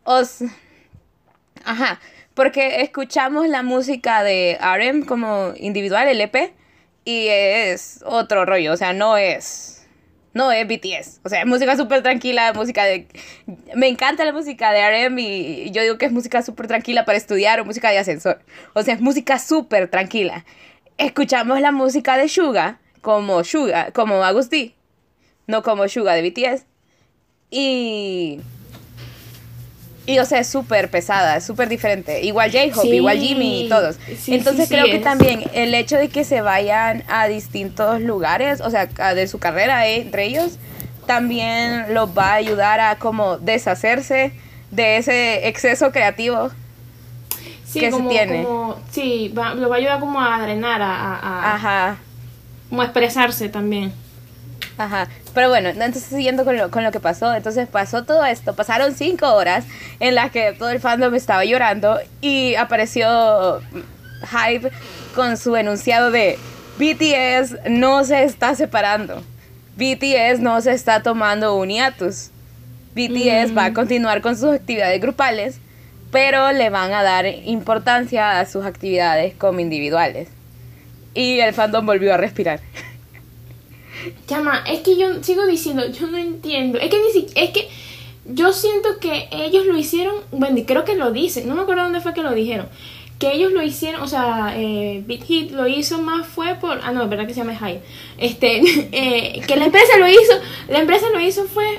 os, 0.04 0.38
ajá, 1.64 2.00
porque 2.34 2.82
escuchamos 2.82 3.48
la 3.48 3.62
música 3.62 4.22
de 4.22 4.58
RM 4.60 5.04
como 5.04 5.52
individual, 5.56 6.06
el 6.08 6.20
EP, 6.20 6.52
y 7.04 7.26
es 7.28 8.02
otro 8.06 8.44
rollo, 8.44 8.72
o 8.72 8.76
sea, 8.76 8.92
no 8.92 9.16
es 9.16 9.75
no 10.36 10.52
es 10.52 10.68
BTS. 10.68 11.20
O 11.24 11.28
sea, 11.30 11.40
es 11.40 11.46
música 11.46 11.76
súper 11.76 12.02
tranquila, 12.02 12.52
música 12.52 12.84
de... 12.84 13.08
Me 13.74 13.88
encanta 13.88 14.22
la 14.24 14.32
música 14.32 14.70
de 14.70 15.08
RM 15.08 15.18
y 15.18 15.70
yo 15.70 15.82
digo 15.82 15.96
que 15.96 16.04
es 16.04 16.12
música 16.12 16.42
súper 16.42 16.66
tranquila 16.66 17.06
para 17.06 17.16
estudiar 17.16 17.58
o 17.58 17.64
música 17.64 17.90
de 17.90 17.98
ascensor. 17.98 18.40
O 18.74 18.82
sea, 18.82 18.94
es 18.94 19.00
música 19.00 19.38
súper 19.38 19.88
tranquila. 19.88 20.44
Escuchamos 20.98 21.58
la 21.60 21.72
música 21.72 22.18
de 22.18 22.28
Suga 22.28 22.80
como 23.00 23.44
Suga, 23.44 23.92
como 23.92 24.22
Agustí, 24.24 24.74
no 25.46 25.62
como 25.62 25.88
Suga 25.88 26.12
de 26.12 26.28
BTS. 26.28 26.66
Y... 27.50 28.40
Y 30.06 30.20
o 30.20 30.24
sea, 30.24 30.38
es 30.38 30.48
súper 30.48 30.88
pesada, 30.88 31.36
es 31.36 31.44
súper 31.44 31.68
diferente. 31.68 32.22
Igual 32.22 32.52
J-Hope, 32.52 32.94
igual 32.94 33.18
Jimmy 33.18 33.64
y 33.64 33.68
todos. 33.68 33.96
Entonces 34.28 34.68
creo 34.68 34.86
que 34.86 35.00
también 35.00 35.44
el 35.52 35.74
hecho 35.74 35.96
de 35.96 36.08
que 36.08 36.24
se 36.24 36.40
vayan 36.40 37.02
a 37.08 37.26
distintos 37.26 38.00
lugares, 38.00 38.60
o 38.60 38.70
sea, 38.70 38.86
de 38.86 39.26
su 39.26 39.38
carrera 39.40 39.88
eh, 39.88 40.02
entre 40.02 40.26
ellos, 40.26 40.58
también 41.06 41.92
los 41.92 42.16
va 42.16 42.32
a 42.32 42.34
ayudar 42.34 42.78
a 42.78 42.96
como 42.96 43.38
deshacerse 43.38 44.32
de 44.70 44.98
ese 44.98 45.48
exceso 45.48 45.90
creativo 45.90 46.50
que 47.72 47.90
se 47.90 48.02
tiene. 48.02 48.46
sí, 48.90 49.32
va, 49.36 49.54
lo 49.54 49.68
va 49.68 49.76
a 49.76 49.78
ayudar 49.78 50.00
como 50.00 50.20
a 50.20 50.40
drenar, 50.40 50.80
a, 50.82 51.16
a, 51.16 51.54
Ajá. 51.54 51.96
como 52.68 52.82
a 52.82 52.84
expresarse 52.84 53.48
también. 53.48 53.92
Ajá. 54.78 55.08
Pero 55.36 55.50
bueno, 55.50 55.68
entonces 55.68 56.02
siguiendo 56.02 56.46
con 56.46 56.56
lo, 56.56 56.70
con 56.70 56.82
lo 56.82 56.90
que 56.90 56.98
pasó, 56.98 57.34
entonces 57.34 57.68
pasó 57.68 58.04
todo 58.04 58.24
esto, 58.24 58.56
pasaron 58.56 58.94
cinco 58.94 59.34
horas 59.34 59.66
en 60.00 60.14
las 60.14 60.30
que 60.30 60.54
todo 60.54 60.70
el 60.70 60.80
fandom 60.80 61.14
estaba 61.14 61.44
llorando 61.44 61.98
y 62.22 62.54
apareció 62.54 63.60
Hype 64.22 64.70
con 65.14 65.36
su 65.36 65.54
enunciado 65.54 66.10
de 66.10 66.38
BTS 66.78 67.68
no 67.68 68.02
se 68.04 68.24
está 68.24 68.54
separando, 68.54 69.22
BTS 69.76 70.40
no 70.40 70.58
se 70.62 70.72
está 70.72 71.02
tomando 71.02 71.54
un 71.56 71.68
hiatus, 71.68 72.30
BTS 72.94 73.54
va 73.54 73.66
a 73.66 73.70
mm. 73.72 73.74
continuar 73.74 74.22
con 74.22 74.38
sus 74.38 74.54
actividades 74.54 75.02
grupales, 75.02 75.60
pero 76.10 76.50
le 76.52 76.70
van 76.70 76.94
a 76.94 77.02
dar 77.02 77.26
importancia 77.26 78.40
a 78.40 78.46
sus 78.46 78.64
actividades 78.64 79.34
como 79.34 79.60
individuales. 79.60 80.28
Y 81.12 81.40
el 81.40 81.52
fandom 81.52 81.84
volvió 81.84 82.14
a 82.14 82.16
respirar. 82.16 82.60
Chama, 84.26 84.64
es 84.66 84.80
que 84.80 84.96
yo 84.96 85.22
sigo 85.22 85.46
diciendo, 85.46 85.86
yo 85.90 86.06
no 86.06 86.18
entiendo. 86.18 86.78
Es 86.78 86.90
que 86.90 86.96
ni 86.96 87.26
es 87.34 87.50
que 87.50 87.68
yo 88.24 88.52
siento 88.52 88.98
que 89.00 89.28
ellos 89.30 89.66
lo 89.66 89.76
hicieron, 89.76 90.16
bueno, 90.32 90.60
creo 90.66 90.84
que 90.84 90.94
lo 90.94 91.12
dicen, 91.12 91.48
no 91.48 91.54
me 91.54 91.62
acuerdo 91.62 91.84
dónde 91.84 92.00
fue 92.00 92.14
que 92.14 92.22
lo 92.22 92.32
dijeron. 92.32 92.68
Que 93.18 93.32
ellos 93.32 93.52
lo 93.52 93.62
hicieron, 93.62 94.02
o 94.02 94.08
sea, 94.08 94.54
eh, 94.56 95.02
Beat 95.06 95.24
Hit 95.24 95.50
lo 95.52 95.66
hizo 95.66 95.98
más 96.02 96.26
fue 96.26 96.54
por, 96.56 96.80
ah 96.82 96.92
no, 96.92 97.02
es 97.02 97.08
verdad 97.08 97.26
que 97.26 97.34
se 97.34 97.40
llama 97.40 97.56
Hype. 97.56 97.82
Este, 98.18 98.60
eh, 98.92 99.40
que 99.46 99.56
la 99.56 99.66
empresa 99.66 99.96
lo 99.98 100.08
hizo, 100.08 100.32
la 100.68 100.80
empresa 100.80 101.06
lo 101.10 101.20
hizo 101.20 101.44
fue 101.44 101.78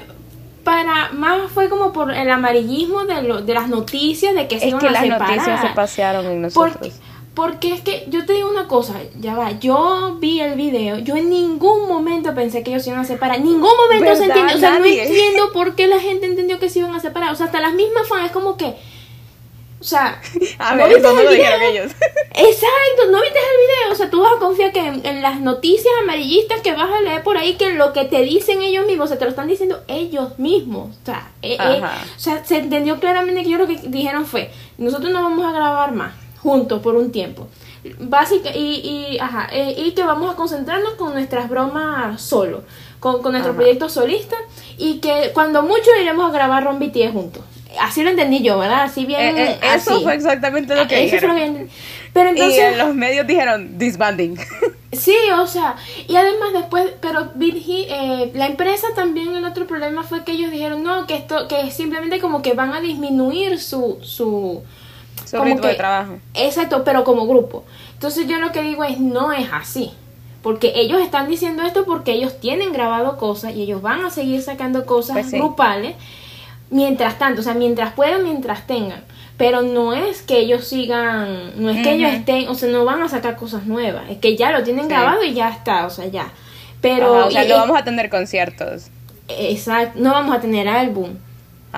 para 0.64 1.14
más 1.14 1.50
fue 1.52 1.70
como 1.70 1.94
por 1.94 2.14
el 2.14 2.30
amarillismo 2.30 3.06
de, 3.06 3.22
lo, 3.24 3.42
de 3.42 3.54
las 3.54 3.70
noticias 3.70 4.36
de 4.36 4.50
que 4.50 4.60
se 4.60 4.68
iban 4.68 4.82
que 4.82 4.90
las 4.90 5.08
noticias 5.08 5.62
se 5.62 5.68
pasearon 5.70 6.26
en 6.26 6.42
nosotros. 6.42 6.76
Porque 6.78 6.92
es 7.46 7.82
que 7.82 8.06
yo 8.08 8.26
te 8.26 8.34
digo 8.34 8.50
una 8.50 8.68
cosa, 8.68 8.96
ya 9.20 9.36
va, 9.36 9.52
yo 9.60 10.18
vi 10.20 10.40
el 10.40 10.56
video, 10.56 10.98
yo 10.98 11.16
en 11.16 11.30
ningún 11.30 11.88
momento 11.88 12.34
pensé 12.34 12.64
que 12.64 12.72
ellos 12.72 12.84
se 12.84 12.90
iban 12.90 13.02
a 13.02 13.06
separar, 13.06 13.40
ningún 13.40 13.72
momento 13.78 14.16
se 14.16 14.26
entiende, 14.26 14.56
o 14.56 14.58
sea, 14.58 14.80
no 14.80 14.86
entiendo 14.86 15.52
por 15.52 15.76
qué 15.76 15.88
la 15.88 16.00
gente 16.00 16.26
entendió 16.26 16.60
que 16.60 16.70
se 16.70 16.80
iban 16.80 16.96
a 16.96 17.00
separar, 17.00 17.32
o 17.32 17.36
sea, 17.36 17.48
hasta 17.48 17.60
las 17.60 17.74
mismas 17.74 18.08
fans 18.08 18.26
es 18.26 18.32
como 18.32 18.58
que, 18.58 18.76
o 19.80 19.84
sea, 19.84 20.20
a 20.58 20.76
ver, 20.76 20.90
¿no 20.90 20.98
eso 20.98 21.14
no 21.14 21.24
lo 21.24 21.30
dijeron 21.30 21.62
ellos. 21.62 21.92
Exacto, 22.34 23.12
no 23.12 23.22
viste 23.22 23.40
el 23.40 23.68
video, 23.68 23.92
o 23.92 23.96
sea, 23.96 24.10
tú 24.10 24.22
vas 24.22 24.34
a 24.36 24.40
confiar 24.40 24.72
que 24.72 24.80
en, 24.80 25.22
las 25.22 25.40
noticias 25.40 25.94
amarillistas 26.02 26.62
que 26.62 26.74
vas 26.74 26.90
a 26.92 27.02
leer 27.02 27.22
por 27.22 27.38
ahí, 27.38 27.56
que 27.56 27.74
lo 27.74 27.94
que 27.94 28.06
te 28.06 28.24
dicen 28.24 28.62
ellos 28.64 28.88
mismos, 28.88 29.10
se 29.10 29.18
te 29.18 29.26
lo 29.26 29.30
están 29.30 29.48
diciendo 29.48 29.84
ellos 29.88 30.40
mismos, 30.40 30.96
o 31.04 31.06
sea, 31.06 31.32
eh, 31.44 31.58
eh, 31.60 31.82
o 31.84 32.20
sea, 32.20 32.44
se 32.44 32.58
entendió 32.58 33.00
claramente 33.00 33.44
que 33.44 33.50
yo 33.50 33.58
lo 33.60 33.68
que 33.68 33.78
dijeron 33.84 34.26
fue, 34.26 34.50
nosotros 34.80 35.12
no 35.12 35.22
vamos 35.22 35.46
a 35.46 35.52
grabar 35.52 35.92
más 35.92 36.27
juntos 36.48 36.82
por 36.82 36.96
un 36.96 37.12
tiempo. 37.12 37.50
Básica, 38.00 38.52
y, 38.56 38.80
y, 39.12 39.20
ajá, 39.20 39.50
eh, 39.52 39.76
y 39.78 39.92
que 39.92 40.04
vamos 40.04 40.32
a 40.32 40.38
concentrarnos 40.38 40.94
con 40.94 41.12
nuestras 41.12 41.50
bromas 41.50 42.22
solo, 42.22 42.64
con, 43.02 43.22
con 43.22 43.34
nuestro 43.34 43.54
proyecto 43.54 43.90
solista 43.90 44.38
y 44.78 45.00
que 45.00 45.32
cuando 45.34 45.62
mucho 45.62 45.90
iremos 46.02 46.30
a 46.30 46.34
grabar 46.34 46.64
Ron 46.64 46.80
BTS 46.80 47.12
juntos. 47.12 47.44
Así 47.82 48.02
lo 48.02 48.12
entendí 48.12 48.42
yo, 48.42 48.58
¿verdad? 48.58 48.84
Así 48.84 49.06
bien. 49.06 49.38
Eh, 49.38 49.60
eh, 49.62 49.76
eso 49.76 50.02
fue 50.02 50.16
exactamente 50.16 50.74
lo 50.74 50.88
que 50.88 51.04
eso 51.04 51.16
dijeron. 51.16 51.70
Pero 52.14 52.30
entonces, 52.30 52.58
y 52.58 52.62
en 52.62 52.78
los 52.78 52.96
medios 52.96 53.28
dijeron 53.28 53.78
disbanding. 53.78 54.38
Sí, 54.94 55.16
o 55.38 55.46
sea, 55.46 55.76
y 56.08 56.16
además 56.16 56.54
después, 56.54 56.94
pero 57.02 57.34
eh, 57.40 58.32
la 58.34 58.48
empresa 58.48 58.88
también 58.96 59.36
el 59.36 59.44
otro 59.44 59.68
problema 59.68 60.04
fue 60.04 60.24
que 60.24 60.32
ellos 60.32 60.50
dijeron 60.50 60.82
no, 60.82 61.06
que 61.06 61.16
esto, 61.16 61.50
que 61.50 61.72
simplemente 61.72 62.20
como 62.22 62.42
que 62.42 62.54
van 62.54 62.74
a 62.74 62.80
disminuir 62.80 63.60
su, 63.60 64.00
su, 64.02 64.64
su 65.28 65.42
ritmo 65.42 65.68
de 65.68 65.76
trabajo. 65.76 66.20
Exacto, 66.34 66.84
pero 66.84 67.04
como 67.04 67.28
grupo. 67.28 67.64
Entonces 67.94 68.28
yo 68.28 68.38
lo 68.40 68.52
que 68.52 68.62
digo 68.64 68.84
es, 68.84 69.00
no 69.00 69.32
es 69.32 69.48
así. 69.52 69.92
Porque 70.42 70.74
ellos 70.76 71.02
están 71.02 71.28
diciendo 71.28 71.64
esto 71.64 71.84
porque 71.86 72.14
ellos 72.14 72.40
tienen 72.40 72.72
grabado 72.72 73.18
cosas 73.18 73.54
y 73.54 73.64
ellos 73.64 73.82
van 73.82 74.06
a 74.06 74.10
seguir 74.10 74.42
sacando 74.42 74.86
cosas 74.86 75.18
pues 75.18 75.32
grupales 75.32 75.96
mientras 76.70 77.18
tanto, 77.18 77.42
o 77.42 77.44
sea, 77.44 77.54
mientras 77.54 77.94
puedan, 77.94 78.24
mientras 78.24 78.68
tengan. 78.68 79.04
Pero 79.38 79.62
no 79.62 79.94
es 79.94 80.22
que 80.22 80.40
ellos 80.40 80.66
sigan, 80.66 81.52
no 81.62 81.70
es 81.70 81.84
que 81.84 81.94
ellos 81.94 82.12
estén, 82.12 82.48
o 82.48 82.56
sea, 82.56 82.70
no 82.70 82.86
van 82.86 83.04
a 83.04 83.10
sacar 83.10 83.36
cosas 83.36 83.66
nuevas, 83.66 84.10
es 84.10 84.18
que 84.18 84.36
ya 84.36 84.52
lo 84.52 84.64
tienen 84.64 84.88
grabado 84.88 85.24
y 85.24 85.34
ya 85.34 85.50
está, 85.50 85.86
o 85.86 85.90
sea, 85.90 86.08
ya. 86.08 86.32
Pero... 86.82 87.28
o 87.28 87.32
sea, 87.32 87.46
no 87.46 87.56
vamos 87.56 87.78
a 87.78 87.84
tener 87.84 88.10
conciertos. 88.10 88.88
Exacto, 89.28 90.00
no 90.00 90.12
vamos 90.12 90.36
a 90.36 90.40
tener 90.40 90.68
álbum 90.68 91.18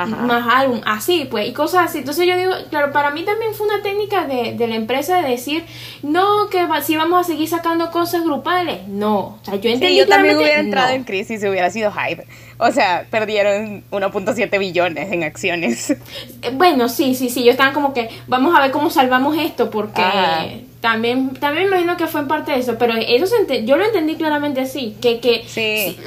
más 0.05 0.47
álbum, 0.47 0.81
así 0.85 1.27
pues, 1.29 1.47
y 1.47 1.53
cosas 1.53 1.89
así. 1.89 1.99
Entonces 1.99 2.25
yo 2.27 2.37
digo, 2.37 2.51
claro, 2.69 2.91
para 2.91 3.11
mí 3.11 3.23
también 3.23 3.53
fue 3.53 3.67
una 3.67 3.81
técnica 3.81 4.25
de, 4.25 4.53
de 4.53 4.67
la 4.67 4.75
empresa 4.75 5.21
de 5.21 5.29
decir, 5.29 5.65
no, 6.03 6.49
que 6.49 6.67
si 6.83 6.95
vamos 6.95 7.21
a 7.21 7.23
seguir 7.23 7.47
sacando 7.47 7.91
cosas 7.91 8.23
grupales, 8.23 8.87
no. 8.87 9.17
O 9.19 9.39
sea, 9.43 9.55
yo 9.55 9.69
entendí 9.69 9.97
yo 9.97 10.07
también 10.07 10.37
hubiera 10.37 10.59
entrado 10.59 10.89
en 10.91 11.03
crisis 11.03 11.41
si 11.41 11.47
hubiera 11.47 11.69
sido 11.69 11.91
hype. 11.91 12.25
O 12.57 12.71
sea, 12.71 13.07
perdieron 13.09 13.83
1.7 13.89 14.59
billones 14.59 15.11
en 15.11 15.23
acciones. 15.23 15.95
Eh, 16.41 16.51
bueno, 16.53 16.89
sí, 16.89 17.15
sí, 17.15 17.29
sí, 17.29 17.43
yo 17.43 17.51
estaba 17.51 17.73
como 17.73 17.93
que, 17.93 18.09
vamos 18.27 18.55
a 18.55 18.61
ver 18.61 18.71
cómo 18.71 18.89
salvamos 18.89 19.37
esto, 19.37 19.69
porque... 19.69 20.65
También, 20.81 21.33
también 21.33 21.65
me 21.69 21.75
imagino 21.75 21.97
que 21.97 22.07
fue 22.07 22.21
en 22.21 22.29
parte 22.29 22.53
de 22.53 22.59
eso, 22.59 22.77
pero 22.77 22.93
eso 22.93 23.35
yo 23.65 23.75
lo 23.75 23.83
entendí 23.83 24.15
claramente 24.15 24.61
así, 24.61 24.95
que, 25.01 25.19
que 25.19 25.45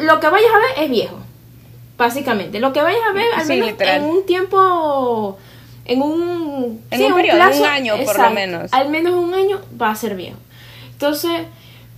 lo 0.01 0.19
que 0.19 0.29
vayas 0.29 0.51
a 0.51 0.59
ver 0.59 0.85
es 0.85 0.91
viejo. 0.91 1.22
Básicamente, 2.03 2.59
lo 2.59 2.73
que 2.73 2.83
vayas 2.83 3.01
a 3.09 3.13
ver 3.13 3.27
al 3.33 3.47
menos 3.47 3.81
en 3.81 4.03
un 4.03 4.27
tiempo, 4.27 5.39
en 5.85 6.03
un, 6.03 6.83
en 6.91 7.03
un 7.05 7.15
periodo, 7.15 7.39
un 7.39 7.65
año 7.65 7.95
por 8.05 8.19
lo 8.19 8.31
menos. 8.31 8.73
Al 8.73 8.89
menos 8.89 9.15
un 9.15 9.33
año 9.33 9.61
va 9.81 9.91
a 9.91 9.95
ser 9.95 10.17
viejo. 10.17 10.37
Entonces, 10.91 11.43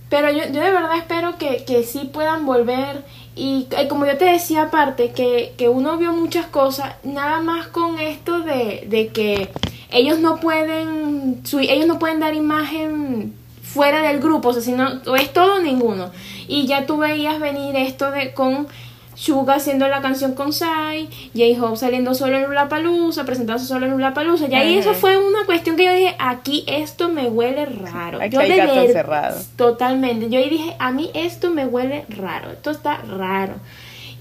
pero 0.09 0.29
yo, 0.29 0.43
yo 0.45 0.61
de 0.61 0.71
verdad 0.71 0.95
espero 0.95 1.39
que, 1.39 1.65
que 1.65 1.81
sí 1.83 2.07
puedan 2.13 2.45
volver 2.45 3.03
y, 3.35 3.67
como 3.89 4.05
yo 4.05 4.15
te 4.17 4.25
decía 4.25 4.63
aparte, 4.63 5.11
que, 5.11 5.53
que 5.57 5.69
uno 5.69 5.97
vio 5.97 6.11
muchas 6.13 6.45
cosas, 6.45 6.93
nada 7.03 7.41
más 7.41 7.65
con 7.67 7.97
esto 7.97 8.41
de, 8.41 8.85
de 8.87 9.07
que 9.07 9.49
ellos 9.91 10.19
no 10.19 10.39
pueden, 10.39 11.41
ellos 11.51 11.87
no 11.87 11.97
pueden 11.97 12.19
dar 12.19 12.35
imagen 12.35 13.33
fuera 13.63 14.03
del 14.03 14.19
grupo, 14.19 14.49
o 14.49 14.53
sea, 14.53 14.61
si 14.61 14.71
no, 14.71 15.15
es 15.15 15.33
todo 15.33 15.59
ninguno. 15.59 16.11
Y 16.47 16.67
ya 16.67 16.85
tú 16.85 16.97
veías 16.97 17.39
venir 17.39 17.75
esto 17.75 18.11
de 18.11 18.33
con 18.33 18.67
Suga 19.15 19.55
haciendo 19.55 19.87
la 19.87 20.01
canción 20.01 20.35
con 20.35 20.53
Sai, 20.53 21.09
J-Hope 21.33 21.77
saliendo 21.77 22.13
solo 22.13 22.37
en 22.37 22.69
Palusa, 22.69 23.23
presentándose 23.23 23.67
solo 23.67 23.85
en 23.85 24.13
Palusa. 24.13 24.47
Y 24.47 24.55
ahí 24.55 24.77
eso 24.77 24.93
fue 24.93 25.17
una 25.17 25.45
cuestión 25.45 25.75
que 25.75 25.85
yo 25.85 25.93
dije, 25.93 26.15
aquí 26.19 26.63
esto 26.67 27.09
me 27.09 27.27
huele 27.27 27.65
raro. 27.65 28.21
Aquí 28.21 28.35
yo 28.35 28.41
hay 28.41 28.55
gato 28.55 28.81
encerrado. 28.81 29.41
Totalmente. 29.55 30.29
Yo 30.29 30.39
ahí 30.39 30.49
dije, 30.49 30.75
a 30.79 30.91
mí 30.91 31.11
esto 31.13 31.49
me 31.49 31.65
huele 31.65 32.05
raro, 32.09 32.51
esto 32.51 32.71
está 32.71 32.97
raro. 32.97 33.55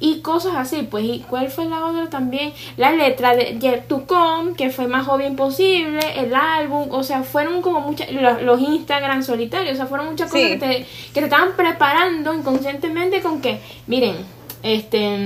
Y 0.00 0.20
cosas 0.20 0.54
así, 0.56 0.86
pues, 0.90 1.04
¿y 1.04 1.24
cuál 1.28 1.50
fue 1.50 1.66
la 1.66 1.84
otra 1.86 2.10
también? 2.10 2.52
La 2.76 2.92
letra 2.92 3.34
de 3.36 3.58
Yet 3.58 3.86
to 3.88 4.06
Come, 4.06 4.54
que 4.54 4.70
fue 4.70 4.86
más 4.86 5.06
joven 5.06 5.36
posible, 5.36 6.00
el 6.16 6.34
álbum, 6.34 6.88
o 6.90 7.02
sea, 7.02 7.22
fueron 7.22 7.62
como 7.62 7.80
muchas, 7.80 8.10
los, 8.10 8.60
Instagram 8.60 9.22
solitarios, 9.22 9.74
o 9.74 9.76
sea, 9.76 9.86
fueron 9.86 10.08
muchas 10.08 10.30
cosas 10.30 10.48
que 10.48 10.56
te, 10.56 10.86
que 11.14 11.20
te 11.20 11.24
estaban 11.24 11.56
preparando 11.56 12.34
inconscientemente 12.34 13.22
con 13.22 13.40
que, 13.40 13.60
miren, 13.86 14.16
este, 14.64 15.18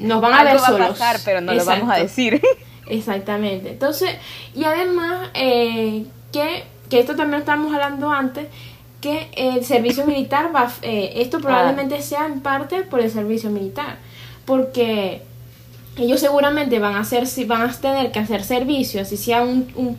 nos 0.00 0.20
van 0.20 0.32
a 0.34 0.44
ver 0.44 0.56
va 0.56 0.66
solos. 0.66 0.86
a 0.86 0.90
pasar, 0.90 1.16
pero 1.24 1.40
no 1.40 1.52
lo 1.52 1.64
vamos 1.64 1.90
a 1.90 1.96
decir. 1.96 2.40
Exactamente. 2.86 3.70
Entonces, 3.70 4.10
y 4.54 4.64
además, 4.64 5.30
eh, 5.34 6.04
que, 6.32 6.64
que 6.88 7.00
esto 7.00 7.16
también 7.16 7.32
lo 7.32 7.38
estábamos 7.38 7.74
hablando 7.74 8.10
antes, 8.10 8.46
que 9.00 9.30
el 9.36 9.64
servicio 9.64 10.06
militar 10.06 10.54
va, 10.54 10.72
eh, 10.82 11.14
esto 11.16 11.40
probablemente 11.40 12.00
sea 12.02 12.26
en 12.26 12.40
parte 12.40 12.82
por 12.82 13.00
el 13.00 13.10
servicio 13.10 13.50
militar, 13.50 13.98
porque 14.44 15.22
ellos 15.96 16.20
seguramente 16.20 16.78
van 16.78 16.94
a 16.94 17.00
hacer 17.00 17.24
van 17.46 17.62
a 17.62 17.72
tener 17.72 18.10
que 18.10 18.18
hacer 18.18 18.42
servicios 18.42 19.02
así 19.06 19.16
sea 19.16 19.42
un, 19.42 19.68
un, 19.76 19.96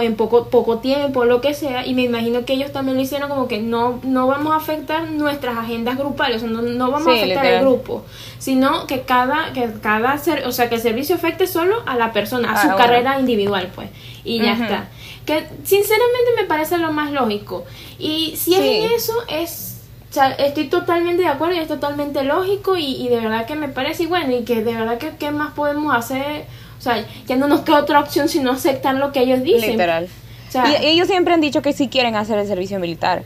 en 0.00 0.16
poco 0.16 0.48
poco 0.48 0.78
tiempo 0.78 1.24
lo 1.24 1.40
que 1.40 1.54
sea 1.54 1.86
y 1.86 1.94
me 1.94 2.02
imagino 2.02 2.44
que 2.44 2.52
ellos 2.52 2.72
también 2.72 2.96
lo 2.96 3.02
hicieron 3.02 3.28
como 3.28 3.48
que 3.48 3.58
no 3.58 4.00
no 4.04 4.26
vamos 4.26 4.52
a 4.52 4.56
afectar 4.56 5.10
nuestras 5.10 5.56
agendas 5.56 5.98
grupales 5.98 6.42
o 6.42 6.46
no, 6.46 6.62
no 6.62 6.90
vamos 6.90 7.08
a 7.08 7.12
afectar 7.12 7.44
el 7.44 7.60
grupo 7.62 8.04
sino 8.38 8.86
que 8.86 9.02
cada 9.02 9.52
que 9.52 9.68
cada 9.82 10.16
ser, 10.18 10.46
o 10.46 10.52
sea 10.52 10.68
que 10.68 10.76
el 10.76 10.80
servicio 10.80 11.16
afecte 11.16 11.46
solo 11.46 11.82
a 11.86 11.96
la 11.96 12.12
persona 12.12 12.52
a 12.52 12.62
su 12.62 12.68
carrera 12.76 13.18
individual 13.18 13.70
pues 13.74 13.88
y 14.24 14.38
ya 14.38 14.52
está. 14.52 14.88
Que 15.26 15.46
sinceramente 15.64 16.30
me 16.36 16.44
parece 16.44 16.78
lo 16.78 16.92
más 16.92 17.12
lógico. 17.12 17.64
Y 17.98 18.34
si 18.36 18.54
es 18.54 18.60
en 18.60 18.92
eso 18.92 19.14
es 19.28 19.71
o 20.12 20.14
sea, 20.14 20.32
estoy 20.32 20.64
totalmente 20.64 21.22
de 21.22 21.28
acuerdo 21.28 21.54
y 21.54 21.58
es 21.60 21.68
totalmente 21.68 22.22
lógico 22.22 22.76
y, 22.76 23.08
de 23.08 23.18
verdad 23.18 23.46
que 23.46 23.54
me 23.54 23.68
parece 23.68 24.02
y 24.02 24.06
bueno 24.06 24.36
y 24.36 24.42
que 24.42 24.62
de 24.62 24.74
verdad 24.74 24.98
que 24.98 25.12
qué 25.18 25.30
más 25.30 25.54
podemos 25.54 25.96
hacer 25.96 26.44
o 26.78 26.82
sea 26.82 27.02
ya 27.26 27.36
no 27.36 27.48
nos 27.48 27.62
queda 27.62 27.78
otra 27.78 27.98
opción 27.98 28.28
sino 28.28 28.52
aceptar 28.52 28.94
lo 28.96 29.10
que 29.10 29.20
ellos 29.20 29.42
dicen. 29.42 29.70
Literal. 29.70 30.10
Y 30.52 30.84
ellos 30.84 31.08
siempre 31.08 31.32
han 31.32 31.40
dicho 31.40 31.62
que 31.62 31.72
sí 31.72 31.88
quieren 31.88 32.14
hacer 32.14 32.38
el 32.38 32.46
servicio 32.46 32.78
militar. 32.78 33.24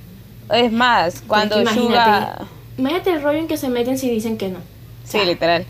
Es 0.48 0.70
más 0.70 1.24
cuando 1.26 1.60
imagínate, 1.60 2.44
imagínate 2.78 3.10
el 3.10 3.20
rollo 3.20 3.40
en 3.40 3.48
que 3.48 3.56
se 3.56 3.68
meten 3.68 3.98
si 3.98 4.08
dicen 4.08 4.38
que 4.38 4.46
no. 4.46 4.60
Sí 5.02 5.18
literal. 5.24 5.66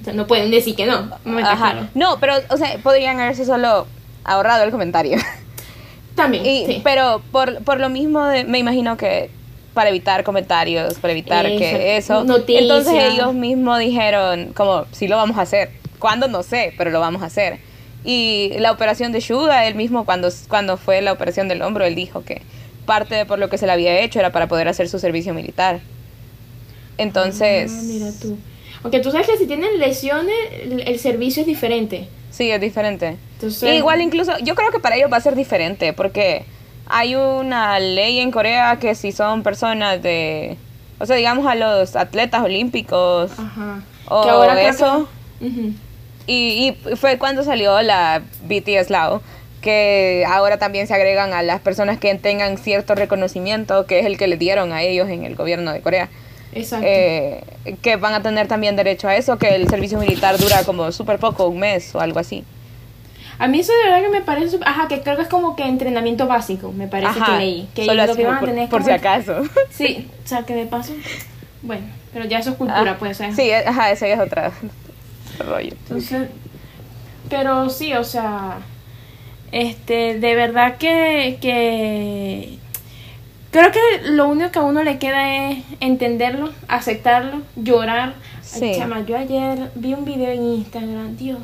o 0.00 0.04
sea, 0.06 0.12
no 0.12 0.26
pueden 0.26 0.50
decir 0.50 0.74
que 0.74 0.86
no 0.86 1.08
Ajá. 1.44 1.88
no 1.94 2.18
pero 2.18 2.34
o 2.50 2.56
sea 2.56 2.78
podrían 2.82 3.20
haberse 3.20 3.44
solo 3.44 3.86
ahorrado 4.24 4.64
el 4.64 4.72
comentario. 4.72 5.18
También 6.16 6.42
sí. 6.66 6.80
pero 6.82 7.22
por, 7.30 7.62
por 7.62 7.78
lo 7.78 7.90
mismo 7.90 8.24
de, 8.24 8.42
me 8.42 8.58
imagino 8.58 8.96
que 8.96 9.37
para 9.74 9.90
evitar 9.90 10.24
comentarios, 10.24 10.94
para 10.94 11.12
evitar 11.12 11.46
que 11.46 11.96
eso. 11.96 12.24
Entonces 12.48 12.94
ellos 13.12 13.34
mismos 13.34 13.78
dijeron, 13.78 14.52
como, 14.54 14.86
sí 14.92 15.08
lo 15.08 15.16
vamos 15.16 15.38
a 15.38 15.42
hacer. 15.42 15.70
¿Cuándo? 15.98 16.28
No 16.28 16.42
sé, 16.42 16.72
pero 16.76 16.90
lo 16.90 17.00
vamos 17.00 17.22
a 17.22 17.26
hacer. 17.26 17.58
Y 18.04 18.52
la 18.58 18.72
operación 18.72 19.12
de 19.12 19.20
Suga, 19.20 19.66
él 19.66 19.74
mismo 19.74 20.04
cuando, 20.04 20.28
cuando 20.48 20.76
fue 20.76 21.02
la 21.02 21.12
operación 21.12 21.48
del 21.48 21.62
hombro, 21.62 21.84
él 21.84 21.94
dijo 21.94 22.24
que 22.24 22.42
parte 22.86 23.14
de 23.14 23.26
por 23.26 23.38
lo 23.38 23.50
que 23.50 23.58
se 23.58 23.66
le 23.66 23.72
había 23.72 24.00
hecho 24.00 24.18
era 24.18 24.32
para 24.32 24.48
poder 24.48 24.68
hacer 24.68 24.88
su 24.88 24.98
servicio 24.98 25.34
militar. 25.34 25.80
Entonces... 26.96 27.72
Ah, 27.74 27.82
mira 27.84 28.10
tú. 28.20 28.38
Aunque 28.82 29.00
tú 29.00 29.10
sabes 29.10 29.26
que 29.26 29.36
si 29.36 29.46
tienen 29.46 29.78
lesiones, 29.78 30.34
el, 30.62 30.98
servicio 30.98 31.42
es 31.42 31.46
diferente. 31.46 32.08
Sí, 32.30 32.50
es 32.50 32.60
diferente. 32.60 33.16
igual 33.62 34.00
incluso, 34.00 34.38
yo 34.38 34.54
creo 34.54 34.70
que 34.70 34.78
para 34.78 34.96
ellos 34.96 35.12
va 35.12 35.16
a 35.16 35.20
ser 35.20 35.34
diferente, 35.34 35.92
porque 35.92 36.44
hay 36.88 37.14
una 37.14 37.78
ley 37.78 38.18
en 38.18 38.30
Corea 38.30 38.78
que 38.78 38.94
si 38.94 39.12
son 39.12 39.42
personas 39.42 40.02
de, 40.02 40.56
o 40.98 41.06
sea, 41.06 41.16
digamos 41.16 41.46
a 41.46 41.54
los 41.54 41.96
atletas 41.96 42.42
olímpicos 42.42 43.30
Ajá. 43.38 43.82
o 44.08 44.22
que 44.22 44.30
ahora 44.30 44.60
eso. 44.62 45.08
y, 45.40 46.76
y, 46.86 46.96
fue 46.96 47.18
cuando 47.18 47.44
salió 47.44 47.80
la 47.82 48.22
BTS 48.44 48.90
Law, 48.90 49.20
que 49.60 50.24
ahora 50.26 50.58
también 50.58 50.86
se 50.86 50.94
agregan 50.94 51.32
a 51.32 51.42
las 51.42 51.60
personas 51.60 51.98
que 51.98 52.14
tengan 52.14 52.56
cierto 52.58 52.94
reconocimiento, 52.94 53.86
que 53.86 54.00
es 54.00 54.06
el 54.06 54.16
que 54.16 54.26
le 54.26 54.36
dieron 54.36 54.72
a 54.72 54.82
ellos 54.82 55.08
en 55.08 55.24
el 55.24 55.34
gobierno 55.34 55.72
de 55.72 55.80
Corea. 55.80 56.08
Exacto. 56.52 56.86
Eh, 56.88 57.44
que 57.82 57.96
van 57.96 58.14
a 58.14 58.22
tener 58.22 58.48
también 58.48 58.76
derecho 58.76 59.08
a 59.08 59.16
eso, 59.16 59.36
que 59.36 59.54
el 59.54 59.68
servicio 59.68 59.98
militar 59.98 60.38
dura 60.38 60.64
como 60.64 60.90
súper 60.92 61.18
poco, 61.18 61.48
un 61.48 61.58
mes 61.58 61.94
o 61.94 62.00
algo 62.00 62.18
así. 62.18 62.44
A 63.38 63.46
mí 63.46 63.60
eso 63.60 63.72
de 63.72 63.90
verdad 63.90 64.02
que 64.02 64.18
me 64.18 64.20
parece, 64.20 64.58
ajá, 64.64 64.88
que 64.88 65.00
creo 65.00 65.16
que 65.16 65.22
es 65.22 65.28
como 65.28 65.54
que 65.54 65.64
entrenamiento 65.64 66.26
básico, 66.26 66.72
me 66.72 66.88
parece 66.88 67.20
que 67.20 67.32
leí. 67.32 67.68
Que 67.74 67.84
Solo 67.84 68.06
lo 68.06 68.16
que 68.16 68.26
van 68.26 68.36
a 68.36 68.40
tener 68.40 68.68
por, 68.68 68.82
si 68.82 68.90
acaso. 68.90 69.42
Sí, 69.70 70.08
o 70.24 70.28
sea, 70.28 70.42
que 70.42 70.54
de 70.54 70.66
paso, 70.66 70.92
bueno, 71.62 71.86
pero 72.12 72.24
ya 72.24 72.40
eso 72.40 72.50
es 72.50 72.56
cultura, 72.56 72.98
pues. 72.98 73.16
ser. 73.16 73.32
Sí, 73.34 73.52
ajá, 73.52 73.90
ese 73.92 74.12
es 74.12 74.18
otro 74.18 74.42
rollo. 75.38 75.70
Entonces, 75.70 76.28
pero 77.28 77.70
sí, 77.70 77.94
o 77.94 78.02
sea, 78.02 78.58
este, 79.52 80.18
de 80.18 80.34
verdad 80.34 80.76
que, 80.76 81.38
que 81.40 82.58
creo 83.50 83.70
que 83.70 84.10
lo 84.10 84.28
único 84.28 84.50
que 84.50 84.58
a 84.58 84.62
uno 84.62 84.82
le 84.82 84.98
queda 84.98 85.50
es 85.50 85.64
entenderlo, 85.80 86.52
aceptarlo, 86.66 87.42
llorar, 87.56 88.14
Sí. 88.48 88.72
chama, 88.78 89.00
yo 89.04 89.16
ayer 89.16 89.70
vi 89.74 89.92
un 89.92 90.06
video 90.06 90.30
en 90.30 90.42
Instagram, 90.42 91.16
Dios, 91.16 91.38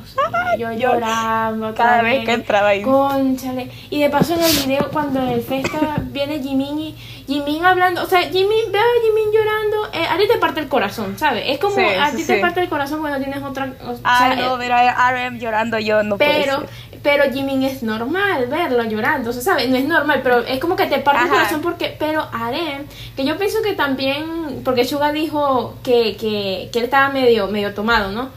yo 0.58 0.72
llorando 0.72 1.74
cada 1.74 2.00
vez 2.00 2.24
que 2.24 2.32
entraba 2.32 2.68
ahí. 2.68 2.82
Conchale. 2.82 3.70
Y 3.90 4.00
de 4.00 4.08
paso 4.08 4.34
en 4.34 4.40
el 4.40 4.52
video 4.64 4.90
cuando 4.90 5.20
en 5.20 5.28
el 5.28 5.42
festa 5.42 5.96
viene 6.00 6.40
Jimin 6.40 6.78
y 6.78 6.94
Jimin 7.26 7.64
hablando, 7.64 8.02
o 8.02 8.06
sea, 8.06 8.20
Jimin, 8.20 8.72
ve 8.72 8.78
a 8.78 9.02
Jimin 9.02 9.32
llorando, 9.32 9.88
eh, 9.92 10.06
a 10.10 10.16
ti 10.16 10.28
te 10.28 10.38
parte 10.38 10.60
el 10.60 10.68
corazón, 10.68 11.18
¿sabes? 11.18 11.44
Es 11.46 11.58
como 11.58 11.76
a 11.78 12.10
ti 12.10 12.24
te 12.24 12.38
parte 12.38 12.60
el 12.60 12.68
corazón 12.68 13.00
cuando 13.00 13.18
tienes 13.18 13.42
otra... 13.42 13.72
O 13.86 13.96
ah, 14.04 14.34
no, 14.36 14.56
ver 14.58 14.72
a 14.72 15.10
RM 15.10 15.38
llorando 15.38 15.78
yo 15.78 16.02
no 16.02 16.18
Pero, 16.18 16.64
pero 17.02 17.24
Jimin 17.32 17.62
es 17.62 17.82
normal 17.82 18.46
verlo 18.46 18.84
llorando, 18.84 19.30
o 19.30 19.32
sea, 19.32 19.42
¿sabes? 19.42 19.68
No 19.68 19.76
es 19.76 19.84
normal, 19.86 20.20
pero 20.22 20.40
es 20.40 20.58
como 20.58 20.76
que 20.76 20.86
te 20.86 20.98
parte 20.98 21.24
el 21.24 21.28
corazón 21.30 21.60
porque, 21.62 21.94
pero 21.98 22.28
RM, 22.32 22.86
que 23.16 23.24
yo 23.24 23.38
pienso 23.38 23.62
que 23.62 23.72
también, 23.72 24.43
porque 24.64 24.84
Suga 24.84 25.12
dijo 25.12 25.74
que, 25.82 26.16
que, 26.16 26.70
que 26.72 26.78
él 26.78 26.84
estaba 26.86 27.10
medio, 27.10 27.48
medio 27.48 27.74
tomado, 27.74 28.10
¿no? 28.12 28.30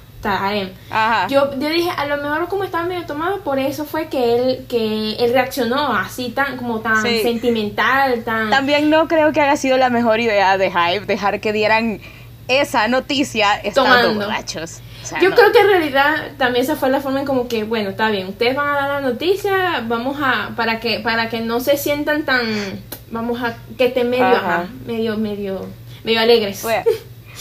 Ajá. 0.90 1.28
Yo, 1.28 1.52
yo 1.58 1.70
dije, 1.70 1.90
a 1.96 2.06
lo 2.06 2.18
mejor 2.18 2.48
como 2.48 2.64
estaba 2.64 2.84
medio 2.86 3.06
tomado, 3.06 3.40
por 3.42 3.60
eso 3.60 3.86
fue 3.86 4.08
que 4.08 4.36
él, 4.36 4.66
que 4.68 5.14
él 5.14 5.34
reaccionó 5.34 5.94
así 5.94 6.30
tan, 6.30 6.58
como 6.58 6.80
tan 6.80 7.02
sentimental, 7.02 8.24
tan... 8.24 8.50
También 8.50 8.90
no 8.90 9.08
creo 9.08 9.32
que 9.32 9.42
haya 9.42 9.56
sido 9.56 9.78
la 9.78 9.90
mejor 9.90 10.20
idea 10.20 10.58
de 10.58 10.72
Hype 10.72 11.06
dejar 11.06 11.40
que 11.40 11.54
dieran 11.54 12.02
esa 12.48 12.88
noticia 12.88 13.56
estando 13.56 13.92
Tomando. 13.92 14.26
borrachos. 14.26 14.82
yo 15.22 15.32
creo 15.32 15.52
que 15.52 15.60
en 15.60 15.68
realidad 15.68 16.16
también 16.38 16.64
esa 16.64 16.76
fue 16.76 16.90
la 16.90 17.02
forma 17.02 17.20
en 17.20 17.26
como 17.26 17.48
que, 17.48 17.64
bueno, 17.64 17.90
está 17.90 18.10
bien, 18.10 18.28
ustedes 18.28 18.56
van 18.56 18.70
a 18.70 18.76
dar 18.76 19.02
la 19.02 19.10
noticia, 19.10 19.84
vamos 19.86 20.18
a, 20.22 20.52
para 20.56 20.80
que, 20.80 21.00
para 21.00 21.30
que 21.30 21.42
no 21.42 21.60
se 21.60 21.78
sientan 21.78 22.24
tan, 22.24 22.42
vamos 23.12 23.42
a, 23.42 23.58
que 23.78 23.88
estén 23.88 24.10
medio, 24.10 24.40
medio, 24.86 25.18
medio, 25.18 25.66
medio 26.04 26.20
alegres. 26.20 26.66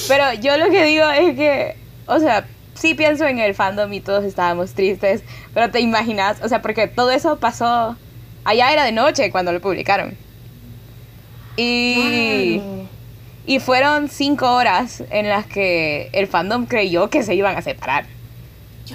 Pero 0.09 0.33
yo 0.35 0.57
lo 0.57 0.71
que 0.71 0.85
digo 0.85 1.09
es 1.11 1.35
que, 1.37 1.77
o 2.07 2.19
sea, 2.19 2.47
sí 2.75 2.95
pienso 2.95 3.27
en 3.27 3.39
el 3.39 3.55
fandom 3.55 3.93
y 3.93 4.01
todos 4.01 4.25
estábamos 4.25 4.75
tristes, 4.75 5.23
pero 5.55 5.71
te 5.71 5.81
imaginas, 5.81 6.43
o 6.43 6.49
sea, 6.49 6.63
porque 6.63 6.87
todo 6.87 7.11
eso 7.11 7.39
pasó, 7.39 7.97
allá 8.45 8.73
era 8.73 8.85
de 8.85 8.93
noche 8.93 9.31
cuando 9.31 9.53
lo 9.53 9.61
publicaron. 9.61 10.17
Y, 11.57 12.61
y 13.47 13.59
fueron 13.61 14.11
cinco 14.11 14.55
horas 14.55 15.03
en 15.11 15.29
las 15.29 15.47
que 15.47 16.11
el 16.13 16.27
fandom 16.27 16.67
creyó 16.67 17.09
que 17.09 17.23
se 17.23 17.35
iban 17.35 17.57
a 17.57 17.63
separar. 17.63 18.05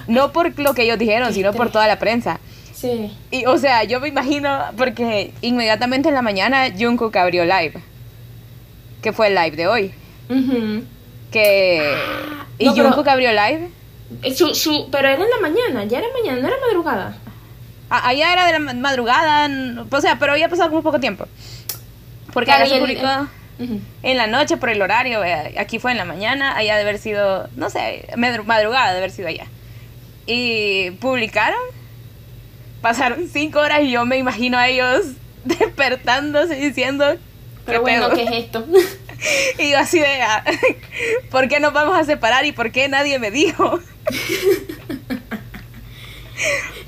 No 0.08 0.32
por 0.32 0.58
lo 0.60 0.74
que 0.74 0.84
ellos 0.84 1.00
dijeron, 1.00 1.34
sino 1.34 1.54
por 1.54 1.72
toda 1.72 1.88
la 1.88 2.00
prensa. 2.00 2.40
Sí. 2.74 3.12
Y, 3.30 3.46
o 3.46 3.58
sea, 3.58 3.84
yo 3.84 4.00
me 4.00 4.08
imagino, 4.08 4.60
porque 4.78 5.34
inmediatamente 5.42 6.10
en 6.10 6.16
la 6.16 6.22
mañana 6.22 6.68
Jungkook 6.78 7.16
abrió 7.18 7.44
live, 7.44 7.74
que 9.02 9.14
fue 9.14 9.28
el 9.28 9.36
live 9.36 9.56
de 9.56 9.68
hoy. 9.68 9.94
Que. 11.32 11.96
¿Y 12.58 12.66
no, 12.66 12.74
Jungkook 12.74 13.08
abrió 13.08 13.32
live? 13.32 13.70
Eh, 14.24 14.34
su, 14.36 14.54
su, 14.54 14.90
pero 14.92 15.08
era 15.08 15.24
en 15.24 15.30
la 15.30 15.40
mañana, 15.40 15.86
ya 15.86 16.00
era 16.00 16.08
mañana, 16.14 16.42
no 16.42 16.48
era 16.48 16.58
madrugada. 16.60 17.18
Ah, 17.90 18.08
allá 18.08 18.34
era 18.34 18.46
de 18.46 18.54
la 18.54 18.74
madrugada, 18.74 19.50
o 19.90 20.02
sea, 20.02 20.18
pero 20.20 20.34
había 20.34 20.50
pasado 20.50 20.70
como 20.70 20.82
poco 20.82 21.00
tiempo. 21.00 21.26
Porque 22.34 22.52
allá 22.52 22.68
se 22.68 22.80
publicó 22.80 23.28
en 24.04 24.18
la 24.18 24.28
noche 24.28 24.58
por 24.58 24.70
el 24.70 24.82
horario, 24.82 25.24
eh, 25.24 25.56
aquí 25.60 25.78
fue 25.78 25.92
en 25.92 25.98
la 25.98 26.06
mañana, 26.06 26.56
allá 26.56 26.76
de 26.76 26.82
haber 26.82 26.98
sido, 26.98 27.48
no 27.56 27.70
sé, 27.70 28.08
madrugada 28.16 28.92
de 28.92 28.98
haber 28.98 29.12
sido 29.12 29.28
allá. 29.28 29.46
Y 30.26 30.92
publicaron, 31.00 31.60
pasaron 32.82 33.28
cinco 33.32 33.60
horas 33.60 33.82
y 33.82 33.92
yo 33.92 34.06
me 34.06 34.18
imagino 34.18 34.58
a 34.58 34.68
ellos 34.68 35.06
despertándose 35.46 36.56
diciendo... 36.56 37.18
Pero 37.66 37.82
bueno, 37.82 38.10
¿qué 38.12 38.24
es 38.24 38.32
esto? 38.46 38.66
Y 39.60 39.70
yo 39.70 39.78
así 39.78 40.00
de, 40.00 40.22
ah, 40.24 40.44
¿por 41.30 41.48
qué 41.48 41.60
nos 41.60 41.74
vamos 41.74 41.96
a 41.96 42.04
separar 42.04 42.44
y 42.46 42.54
por 42.54 42.72
qué 42.72 42.88
nadie 42.88 43.20
me 43.20 43.30
dijo? 43.30 43.80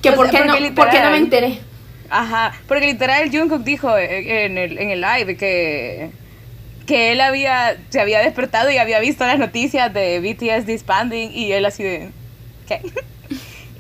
que 0.02 0.12
por, 0.14 0.32
qué 0.32 0.40
no, 0.40 0.60
no 0.60 1.12
me 1.12 1.18
enteré. 1.18 1.60
Ajá, 2.10 2.60
porque 2.68 2.88
literal 2.88 3.30
Jungkook 3.32 3.64
dijo 3.64 3.96
en 3.98 4.58
el, 4.58 4.80
en 4.80 4.90
el 4.90 5.02
live 5.02 5.38
que, 5.38 6.10
que 6.86 7.12
él 7.12 7.22
había, 7.22 7.78
se 7.90 8.02
había 8.02 8.20
despertado 8.20 8.72
y 8.72 8.78
había 8.78 9.00
visto 9.00 9.26
las 9.26 9.40
noticias 9.40 9.94
de 9.94 10.20
BTS 10.20 10.66
disbanding 10.66 11.32
y 11.34 11.52
él 11.52 11.66
así 11.66 11.84
de, 11.84 12.10
¿qué? 12.68 12.82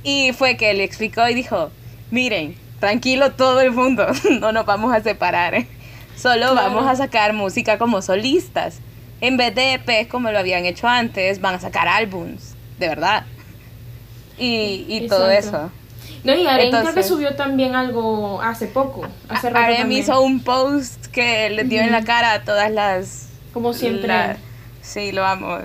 Y 0.04 0.32
fue 0.34 0.58
que 0.58 0.74
le 0.74 0.84
explicó 0.84 1.28
y 1.28 1.34
dijo, 1.34 1.72
miren, 2.12 2.56
tranquilo 2.80 3.32
todo 3.32 3.62
el 3.62 3.72
mundo, 3.72 4.06
no 4.42 4.52
nos 4.52 4.66
vamos 4.66 4.94
a 4.94 5.02
separar. 5.02 5.66
Solo 6.16 6.56
vamos 6.56 6.88
a 6.88 6.96
sacar 6.96 7.34
música 7.34 7.78
como 7.78 8.02
solistas. 8.02 8.80
En 9.22 9.38
vez 9.38 9.56
de 9.56 9.74
EPs 9.74 10.10
como 10.10 10.32
lo 10.32 10.40
habían 10.40 10.66
hecho 10.66 10.88
antes, 10.88 11.40
van 11.40 11.56
a 11.56 11.60
sacar 11.60 11.88
álbums, 11.88 12.56
de 12.78 12.90
verdad. 12.90 13.26
Y, 14.38 14.86
y 14.88 15.08
todo 15.08 15.30
eso. 15.30 15.72
No, 16.24 16.34
y 16.34 16.48
Arem 16.48 16.72
creo 16.72 16.94
que 16.94 17.04
subió 17.04 17.36
también 17.36 17.76
algo 17.76 18.42
hace 18.42 18.68
poco. 18.68 19.08
Hace 19.28 19.50
Arem 19.50 19.92
hizo 19.92 20.22
un 20.22 20.42
post 20.42 21.08
que 21.08 21.50
le 21.50 21.66
dio 21.66 21.82
en 21.82 21.92
la 21.92 22.04
cara 22.04 22.34
a 22.34 22.44
todas 22.44 22.72
las. 22.72 23.30
Como 23.54 23.74
siempre. 23.74 24.38
sí, 24.82 25.12
lo 25.12 25.26
amo. 25.26 25.58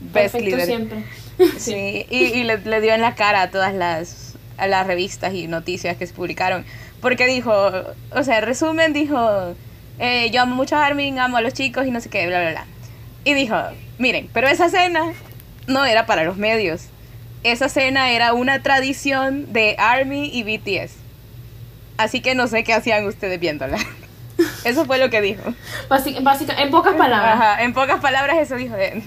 Best 0.00 0.34
Perfecto 0.34 0.64
siempre. 0.64 1.04
Sí, 1.58 2.04
y, 2.10 2.42
le, 2.42 2.80
dio 2.80 2.92
en 2.94 3.00
la 3.00 3.14
cara 3.14 3.42
a 3.42 3.50
todas 3.50 3.72
las, 3.72 4.34
a 4.56 4.66
las 4.66 4.86
revistas 4.86 5.34
y 5.34 5.46
noticias 5.46 5.96
que 5.96 6.06
se 6.06 6.12
publicaron. 6.12 6.64
Porque 7.00 7.26
dijo, 7.26 7.52
o 8.10 8.22
sea, 8.24 8.40
resumen, 8.40 8.92
dijo, 8.92 9.54
eh, 9.98 10.30
yo 10.30 10.42
amo 10.42 10.54
mucho 10.54 10.76
a 10.76 10.86
Armin, 10.86 11.18
amo 11.18 11.36
a 11.36 11.40
los 11.40 11.54
chicos 11.54 11.86
y 11.86 11.90
no 11.90 12.00
sé 12.00 12.08
qué, 12.08 12.26
bla, 12.26 12.40
bla, 12.40 12.50
bla. 12.50 12.66
Y 13.24 13.34
dijo, 13.34 13.56
miren, 13.98 14.28
pero 14.32 14.48
esa 14.48 14.68
cena 14.68 15.12
no 15.66 15.84
era 15.84 16.06
para 16.06 16.24
los 16.24 16.36
medios. 16.36 16.86
Esa 17.44 17.68
cena 17.68 18.10
era 18.10 18.32
una 18.32 18.62
tradición 18.62 19.52
de 19.52 19.76
Army 19.78 20.30
y 20.32 20.42
BTS. 20.42 20.92
Así 21.96 22.20
que 22.20 22.34
no 22.34 22.46
sé 22.46 22.64
qué 22.64 22.74
hacían 22.74 23.06
ustedes 23.06 23.38
viéndola. 23.40 23.78
Eso 24.64 24.84
fue 24.84 24.98
lo 24.98 25.10
que 25.10 25.20
dijo. 25.20 25.42
Básica, 25.88 26.54
en 26.62 26.70
pocas 26.70 26.94
palabras. 26.94 27.34
Ajá, 27.34 27.62
en 27.62 27.74
pocas 27.74 28.00
palabras 28.00 28.38
eso 28.38 28.54
dijo 28.54 28.76
de 28.76 29.02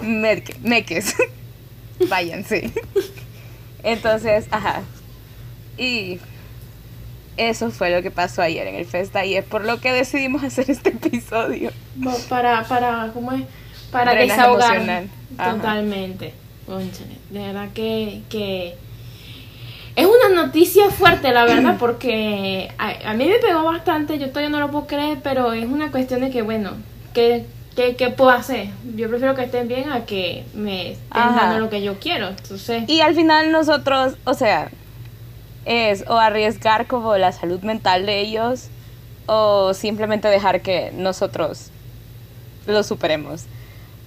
meques. 0.00 1.14
Váyanse. 2.08 2.70
Entonces, 3.84 4.46
ajá. 4.50 4.82
Y 5.78 6.18
eso 7.36 7.70
fue 7.70 7.90
lo 7.90 8.02
que 8.02 8.10
pasó 8.10 8.42
ayer 8.42 8.66
en 8.66 8.74
el 8.74 8.84
Festa 8.84 9.24
y 9.24 9.34
es 9.34 9.44
por 9.44 9.64
lo 9.64 9.80
que 9.80 9.92
decidimos 9.92 10.42
hacer 10.44 10.70
este 10.70 10.90
episodio. 10.90 11.70
Para, 12.28 12.64
para, 12.64 13.10
¿cómo 13.12 13.32
es? 13.32 13.42
Para 13.90 14.14
desahogar. 14.14 15.04
Totalmente. 15.36 16.34
de 17.30 17.38
verdad 17.40 17.68
que, 17.74 18.22
que 18.28 18.74
es 19.94 20.06
una 20.06 20.42
noticia 20.42 20.90
fuerte, 20.90 21.32
la 21.32 21.44
verdad, 21.44 21.76
porque 21.80 22.70
a, 22.78 23.14
mí 23.14 23.26
me 23.26 23.38
pegó 23.38 23.64
bastante, 23.64 24.18
yo 24.18 24.28
todavía 24.28 24.50
no 24.50 24.60
lo 24.60 24.70
puedo 24.70 24.86
creer, 24.86 25.18
pero 25.22 25.52
es 25.52 25.66
una 25.66 25.90
cuestión 25.90 26.20
de 26.20 26.30
que, 26.30 26.42
bueno, 26.42 26.72
¿qué, 27.12 27.46
qué, 27.76 28.10
puedo 28.10 28.30
hacer? 28.30 28.68
Yo 28.96 29.08
prefiero 29.08 29.34
que 29.34 29.44
estén 29.44 29.68
bien 29.68 29.90
a 29.90 30.04
que 30.04 30.44
me 30.54 30.92
estén 30.92 31.36
dando 31.36 31.58
lo 31.58 31.70
que 31.70 31.82
yo 31.82 31.98
quiero. 31.98 32.28
Entonces... 32.28 32.84
Y 32.88 33.00
al 33.00 33.14
final 33.14 33.52
nosotros, 33.52 34.14
o 34.24 34.34
sea, 34.34 34.70
es 35.64 36.04
o 36.08 36.18
arriesgar 36.18 36.86
como 36.86 37.16
la 37.16 37.32
salud 37.32 37.60
mental 37.62 38.06
de 38.06 38.20
ellos 38.20 38.68
o 39.26 39.74
simplemente 39.74 40.28
dejar 40.28 40.60
que 40.60 40.92
nosotros 40.94 41.70
lo 42.66 42.82
superemos. 42.82 43.44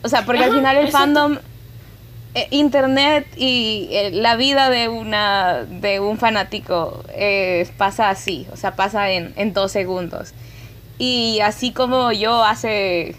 O 0.04 0.10
sea, 0.10 0.26
porque 0.26 0.44
al 0.44 0.54
final 0.54 0.78
el 0.78 0.92
fandom 0.92 1.38
eh, 2.36 2.48
internet 2.52 3.26
y 3.38 3.88
eh, 3.92 4.12
la 4.12 4.36
vida 4.36 4.70
de 4.70 4.90
una 4.90 5.64
de 5.64 6.00
un 6.00 6.18
fanático 6.18 7.04
eh, 7.10 7.68
pasa 7.78 8.10
así, 8.10 8.46
o 8.52 8.58
sea, 8.58 8.76
pasa 8.76 9.10
en, 9.12 9.34
en 9.38 9.54
dos 9.54 9.72
segundos. 9.72 10.34
Y 10.98 11.40
así 11.42 11.72
como 11.72 12.12
yo 12.12 12.44
hace 12.44 13.16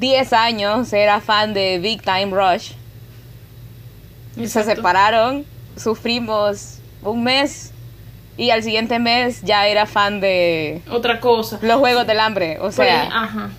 10 0.00 0.32
años 0.32 0.92
era 0.92 1.20
fan 1.20 1.54
de 1.54 1.78
Big 1.78 2.02
Time 2.02 2.30
Rush, 2.30 2.72
se 4.46 4.64
separaron, 4.64 5.44
sufrimos 5.76 6.73
un 7.04 7.22
mes 7.22 7.72
y 8.36 8.50
al 8.50 8.62
siguiente 8.62 8.98
mes 8.98 9.42
ya 9.42 9.66
era 9.68 9.86
fan 9.86 10.20
de 10.20 10.82
otra 10.90 11.20
cosa. 11.20 11.58
Los 11.62 11.78
Juegos 11.78 12.06
del 12.06 12.20
Hambre, 12.20 12.58
o 12.60 12.72
sea, 12.72 13.04
ajá 13.04 13.50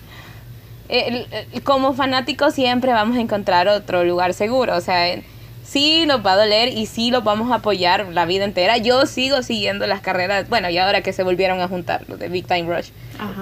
como 1.64 1.94
fanáticos 1.94 2.54
siempre 2.54 2.92
vamos 2.92 3.16
a 3.16 3.20
encontrar 3.20 3.68
otro 3.68 4.04
lugar 4.04 4.34
seguro, 4.34 4.76
o 4.76 4.80
sea, 4.80 5.16
sí 5.64 6.04
nos 6.06 6.24
va 6.24 6.32
a 6.32 6.36
doler 6.36 6.68
y 6.68 6.86
sí 6.86 7.10
los 7.10 7.24
vamos 7.24 7.50
a 7.50 7.56
apoyar 7.56 8.06
la 8.12 8.24
vida 8.24 8.44
entera. 8.44 8.76
Yo 8.76 9.04
sigo 9.06 9.42
siguiendo 9.42 9.86
las 9.86 10.00
carreras, 10.00 10.48
bueno, 10.48 10.70
y 10.70 10.78
ahora 10.78 11.02
que 11.02 11.12
se 11.12 11.22
volvieron 11.22 11.60
a 11.60 11.68
juntar 11.68 12.04
los 12.08 12.18
de 12.18 12.28
Big 12.28 12.46
Time 12.46 12.74
Rush, 12.74 12.90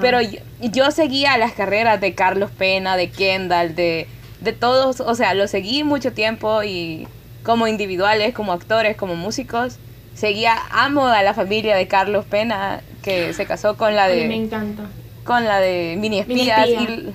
pero 0.01 0.19
yo, 0.61 0.91
seguía 0.91 1.37
las 1.37 1.53
carreras 1.53 2.01
de 2.01 2.15
Carlos 2.15 2.51
Pena, 2.51 2.97
de 2.97 3.11
Kendall, 3.11 3.75
de, 3.75 4.09
de 4.41 4.53
todos, 4.53 5.01
o 5.01 5.15
sea, 5.15 5.35
lo 5.35 5.47
seguí 5.49 5.85
mucho 5.85 6.13
tiempo 6.13 6.63
y 6.63 7.07
como 7.43 7.67
individuales, 7.67 8.33
como 8.33 8.53
actores, 8.53 8.97
como 8.97 9.17
músicos. 9.17 9.79
Seguía, 10.15 10.57
amo 10.71 11.07
a 11.07 11.23
la 11.23 11.35
familia 11.35 11.77
de 11.77 11.89
Carlos 11.89 12.25
Pena, 12.25 12.83
que 13.03 13.33
se 13.35 13.47
casó 13.47 13.77
con 13.77 13.95
la 13.97 14.09
de... 14.09 14.27
me 14.27 14.37
encanta. 14.37 14.85
Con 15.25 15.45
la 15.45 15.59
de 15.59 15.97
Mini 15.99 16.21
Espías. 16.21 16.69
Y, 16.69 17.13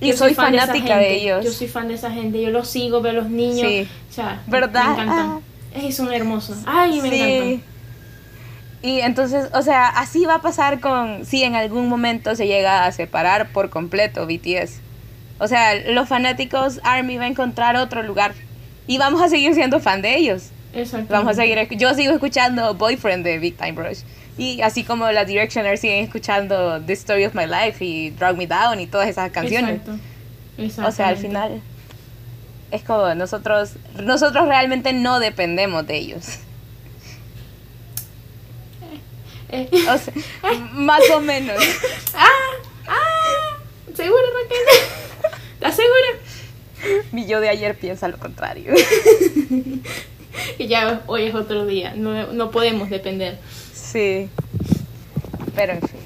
y 0.00 0.12
soy, 0.12 0.34
fanática 0.34 0.98
de, 0.98 1.14
ellos. 1.14 1.44
Yo 1.44 1.52
soy 1.52 1.68
fan 1.68 1.88
de 1.88 1.94
esa 1.94 2.10
gente, 2.10 2.40
yo 2.40 2.50
los 2.50 2.68
sigo, 2.68 3.00
veo 3.00 3.12
a 3.12 3.14
los 3.14 3.30
niños. 3.30 3.68
Sí. 3.68 3.88
O 4.10 4.12
sea, 4.12 4.42
¿verdad? 4.46 4.84
Me 4.84 4.92
encantan. 4.92 5.18
Ah. 5.18 5.40
Es 5.74 5.98
un 5.98 6.12
hermoso. 6.12 6.56
Ay, 6.66 7.00
me 7.00 7.10
sí. 7.10 7.62
Y 8.82 9.00
entonces, 9.00 9.48
o 9.54 9.62
sea, 9.62 9.88
así 9.88 10.26
va 10.26 10.34
a 10.36 10.42
pasar 10.42 10.80
con 10.80 11.24
si 11.24 11.42
en 11.42 11.54
algún 11.54 11.88
momento 11.88 12.36
se 12.36 12.46
llega 12.46 12.84
a 12.84 12.92
separar 12.92 13.50
por 13.50 13.70
completo 13.70 14.26
BTS. 14.26 14.80
O 15.38 15.48
sea, 15.48 15.74
los 15.74 16.06
fanáticos 16.06 16.80
Army 16.84 17.16
va 17.16 17.24
a 17.24 17.28
encontrar 17.28 17.76
otro 17.76 18.02
lugar 18.02 18.34
y 18.86 18.98
vamos 18.98 19.22
a 19.22 19.28
seguir 19.28 19.54
siendo 19.54 19.80
fan 19.80 20.02
de 20.02 20.16
ellos. 20.16 20.50
Vamos 21.08 21.32
a 21.32 21.34
seguir, 21.34 21.68
yo 21.76 21.94
sigo 21.94 22.12
escuchando 22.12 22.74
Boyfriend 22.74 23.24
de 23.24 23.38
Big 23.38 23.56
Time 23.56 23.72
Rush. 23.72 24.00
Y 24.36 24.60
así 24.62 24.82
como 24.82 25.10
la 25.12 25.24
Directioners 25.24 25.80
siguen 25.80 26.02
escuchando 26.02 26.82
The 26.82 26.92
Story 26.94 27.24
of 27.26 27.34
My 27.34 27.46
Life 27.46 27.84
y 27.84 28.10
Drag 28.10 28.36
Me 28.36 28.46
Down 28.46 28.80
y 28.80 28.86
todas 28.86 29.08
esas 29.08 29.30
canciones. 29.30 29.80
Exacto. 30.58 30.88
O 30.88 30.92
sea, 30.92 31.08
al 31.08 31.16
final 31.16 31.62
es 32.70 32.82
como 32.82 33.14
nosotros 33.14 33.74
nosotros 34.02 34.48
realmente 34.48 34.92
no 34.92 35.20
dependemos 35.20 35.86
de 35.86 35.96
ellos. 35.96 36.26
Eh, 39.50 39.68
eh. 39.70 39.86
O 39.88 39.98
sea, 39.98 40.12
más 40.72 41.02
o 41.14 41.20
menos. 41.20 41.56
ah, 42.14 42.28
ah, 42.88 43.58
¿segura 43.94 44.22
Raquel? 44.42 45.30
¿Estás 45.54 45.76
segura? 45.76 47.04
Mi 47.12 47.26
yo 47.26 47.40
de 47.40 47.48
ayer 47.48 47.76
piensa 47.78 48.08
lo 48.08 48.18
contrario. 48.18 48.74
y 50.58 50.66
ya 50.66 51.02
hoy 51.06 51.24
es 51.24 51.34
otro 51.34 51.66
día, 51.66 51.94
no, 51.96 52.32
no 52.32 52.50
podemos 52.50 52.90
depender. 52.90 53.38
Sí. 53.72 54.28
Pero 55.54 55.74
en 55.74 55.82
fin. 55.82 56.00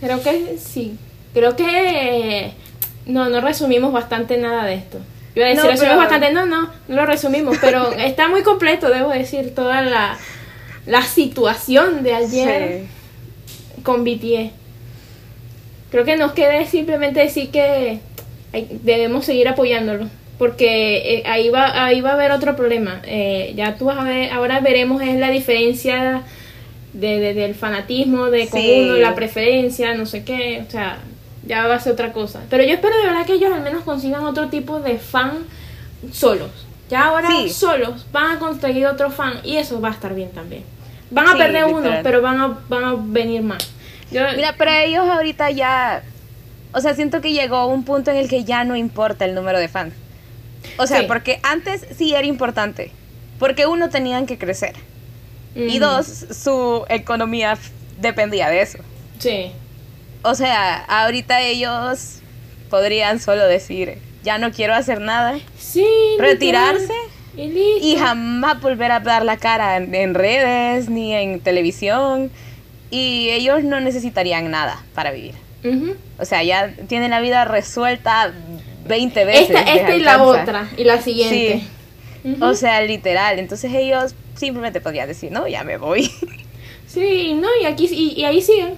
Creo 0.00 0.22
que 0.22 0.58
sí. 0.58 0.96
Creo 1.34 1.56
que 1.56 2.52
no, 3.06 3.28
no 3.28 3.40
resumimos 3.40 3.92
bastante 3.92 4.36
nada 4.38 4.64
de 4.64 4.74
esto. 4.74 4.98
Yo 5.34 5.42
iba 5.42 5.46
a 5.46 5.48
decir, 5.50 5.64
no, 5.64 5.70
resumimos 5.70 5.98
bastante, 5.98 6.32
no, 6.32 6.46
no, 6.46 6.62
no 6.88 6.96
lo 6.96 7.06
resumimos, 7.06 7.58
pero 7.60 7.92
está 7.98 8.28
muy 8.28 8.42
completo, 8.42 8.88
debo 8.88 9.10
decir, 9.10 9.54
toda 9.54 9.82
la, 9.82 10.16
la 10.86 11.02
situación 11.02 12.02
de 12.02 12.14
ayer 12.14 12.82
con 13.82 14.04
BTS. 14.04 14.52
Creo 15.90 16.04
que 16.04 16.16
nos 16.16 16.32
queda 16.32 16.64
simplemente 16.66 17.20
decir 17.20 17.50
que 17.50 18.00
debemos 18.82 19.24
seguir 19.24 19.48
apoyándolo 19.48 20.08
porque 20.38 21.16
eh, 21.16 21.22
ahí 21.26 21.50
va 21.50 21.84
ahí 21.84 22.00
va 22.00 22.10
a 22.10 22.14
haber 22.14 22.30
otro 22.30 22.54
problema. 22.56 23.02
Eh, 23.04 23.52
ya 23.56 23.76
tú 23.76 23.86
vas 23.86 23.98
a 23.98 24.04
ver 24.04 24.30
ahora 24.30 24.60
veremos 24.60 25.02
es 25.02 25.18
la 25.18 25.30
diferencia 25.30 26.22
de, 26.92 27.34
del 27.34 27.54
fanatismo 27.54 28.26
de 28.26 28.48
con 28.48 28.60
uno 28.60 28.94
la 28.94 29.14
preferencia 29.14 29.94
no 29.94 30.06
sé 30.06 30.24
qué 30.24 30.64
o 30.66 30.70
sea 30.70 30.98
ya 31.44 31.66
va 31.66 31.74
a 31.74 31.80
ser 31.80 31.92
otra 31.92 32.12
cosa. 32.12 32.40
Pero 32.48 32.62
yo 32.62 32.74
espero 32.74 32.96
de 32.96 33.06
verdad 33.06 33.26
que 33.26 33.34
ellos 33.34 33.52
al 33.52 33.62
menos 33.62 33.82
consigan 33.82 34.24
otro 34.24 34.48
tipo 34.48 34.80
de 34.80 34.98
fan 34.98 35.38
solos. 36.12 36.50
Ya 36.88 37.06
ahora 37.06 37.28
solos 37.50 38.06
van 38.12 38.36
a 38.36 38.38
conseguir 38.38 38.86
otro 38.86 39.10
fan 39.10 39.40
y 39.44 39.56
eso 39.56 39.80
va 39.80 39.88
a 39.88 39.92
estar 39.92 40.14
bien 40.14 40.30
también. 40.30 40.62
Van 41.10 41.26
a 41.26 41.36
perder 41.36 41.64
uno 41.64 41.90
pero 42.02 42.22
van 42.22 42.40
a 42.40 42.58
van 42.68 42.84
a 42.84 42.94
venir 42.96 43.42
más. 43.42 43.68
Mira 44.10 44.54
para 44.56 44.84
ellos 44.84 45.04
ahorita 45.04 45.50
ya 45.50 46.02
o 46.72 46.80
sea 46.80 46.94
siento 46.94 47.20
que 47.20 47.32
llegó 47.32 47.66
un 47.66 47.84
punto 47.84 48.12
en 48.12 48.18
el 48.18 48.28
que 48.28 48.44
ya 48.44 48.62
no 48.62 48.76
importa 48.76 49.24
el 49.24 49.34
número 49.34 49.58
de 49.58 49.68
fans 49.68 49.94
o 50.76 50.86
sea, 50.86 51.06
porque 51.06 51.40
antes 51.42 51.86
sí 51.96 52.14
era 52.14 52.26
importante. 52.26 52.90
Porque 53.38 53.66
uno, 53.66 53.88
tenían 53.88 54.26
que 54.26 54.38
crecer. 54.38 54.74
Y 55.54 55.78
dos, 55.78 56.06
su 56.06 56.84
economía 56.88 57.58
dependía 58.00 58.48
de 58.48 58.62
eso. 58.62 58.78
Sí. 59.18 59.52
O 60.22 60.34
sea, 60.34 60.84
ahorita 60.84 61.40
ellos 61.40 62.18
podrían 62.70 63.18
solo 63.18 63.46
decir, 63.46 63.98
ya 64.22 64.38
no 64.38 64.52
quiero 64.52 64.74
hacer 64.74 65.00
nada. 65.00 65.38
Sí. 65.58 65.86
Retirarse. 66.18 66.92
Y, 67.36 67.96
jamás 67.96 68.60
volver 68.60 68.90
a 68.90 68.98
dar 68.98 69.24
la 69.24 69.36
cara 69.36 69.76
en, 69.76 70.14
redes 70.14 70.88
ni 70.88 71.14
en 71.14 71.40
televisión. 71.40 72.30
Y 72.90 73.30
ellos 73.30 73.62
no 73.62 73.80
necesitarían 73.80 74.50
nada 74.50 74.82
para 74.94 75.12
vivir. 75.12 75.34
O 76.18 76.24
sea, 76.24 76.42
ya 76.42 76.72
tienen 76.88 77.10
la 77.10 77.20
vida 77.20 77.44
resuelta 77.44 78.32
20 78.88 79.24
veces. 79.24 79.50
Esta, 79.50 79.60
esta 79.60 79.94
y 79.94 80.00
la 80.00 80.22
otra, 80.22 80.68
y 80.76 80.84
la 80.84 81.00
siguiente. 81.00 81.62
O 82.40 82.54
sea, 82.54 82.82
literal. 82.82 83.38
Entonces 83.38 83.72
ellos 83.72 84.14
simplemente 84.34 84.80
podían 84.80 85.08
decir, 85.08 85.30
no, 85.30 85.46
ya 85.46 85.64
me 85.64 85.76
voy. 85.76 86.10
Sí, 86.88 87.34
no, 87.34 87.48
y 87.60 87.66
aquí 87.66 87.84
y, 87.84 88.24
ahí 88.24 88.40
siguen. 88.40 88.74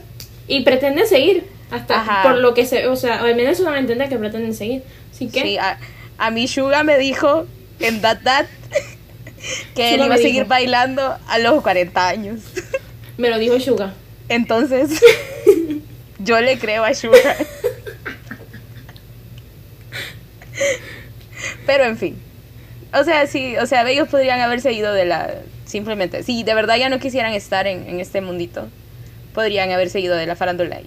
Y 0.49 0.65
pretenden 0.65 1.07
seguir. 1.07 1.47
Hasta 1.71 2.25
por 2.25 2.39
lo 2.39 2.55
que 2.55 2.67
se. 2.67 2.89
O 2.89 2.97
sea, 2.97 3.21
al 3.23 3.37
menos 3.37 3.61
a 3.61 3.79
entender 3.79 4.09
que 4.09 4.19
pretenden 4.19 4.53
seguir. 4.53 4.83
Así 5.13 5.29
que. 5.29 5.43
Sí, 5.43 5.59
a, 5.59 5.79
a 6.19 6.33
mi 6.33 6.49
Suga 6.49 6.83
me 6.83 6.99
dijo 6.99 7.47
en 7.79 8.01
That 8.01 8.19
That 8.25 8.47
que 9.77 9.95
él 9.95 10.03
iba 10.05 10.17
a 10.17 10.19
seguir 10.19 10.45
bailando 10.47 11.17
a 11.29 11.39
los 11.39 11.63
40 11.63 12.09
años. 12.09 12.41
Me 13.17 13.31
lo 13.31 13.39
dijo 13.39 13.61
Suga. 13.61 13.95
Entonces, 14.29 15.01
yo 16.19 16.41
le 16.41 16.59
creo 16.59 16.85
a 16.85 16.95
Suga. 16.95 17.37
Pero 21.67 21.85
en 21.85 21.97
fin. 21.97 22.19
O 22.93 23.05
sea, 23.05 23.27
sí, 23.27 23.57
o 23.57 23.67
sea, 23.67 23.89
ellos 23.89 24.09
podrían 24.09 24.41
haberse 24.41 24.73
ido 24.73 24.93
de 24.93 25.05
la... 25.05 25.35
Simplemente, 25.65 26.25
si 26.25 26.43
de 26.43 26.55
verdad 26.55 26.77
ya 26.77 26.89
no 26.89 26.99
quisieran 26.99 27.33
estar 27.33 27.69
en, 27.69 28.01
este 28.01 28.21
mundito, 28.21 28.69
podrían 29.33 29.71
haberse 29.71 30.01
ido 30.01 30.17
de 30.17 30.27
la 30.27 30.35
farándula. 30.35 30.81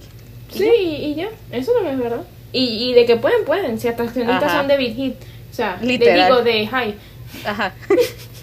Sí, 0.52 0.68
y 0.68 1.14
ya, 1.14 1.28
eso 1.50 1.72
no 1.82 1.88
es 1.88 1.98
verdad. 1.98 2.20
Y, 2.52 2.90
y 2.90 2.92
de 2.92 3.06
que 3.06 3.16
pueden, 3.16 3.46
pueden, 3.46 3.80
si 3.80 3.88
hasta 3.88 4.06
son 4.12 4.68
de 4.68 4.76
Big 4.76 4.94
Hit, 4.94 5.14
o 5.50 5.54
sea, 5.54 5.78
Literal. 5.80 6.28
digo 6.28 6.42
de 6.42 6.66
High. 6.66 6.94
Ajá. 7.46 7.72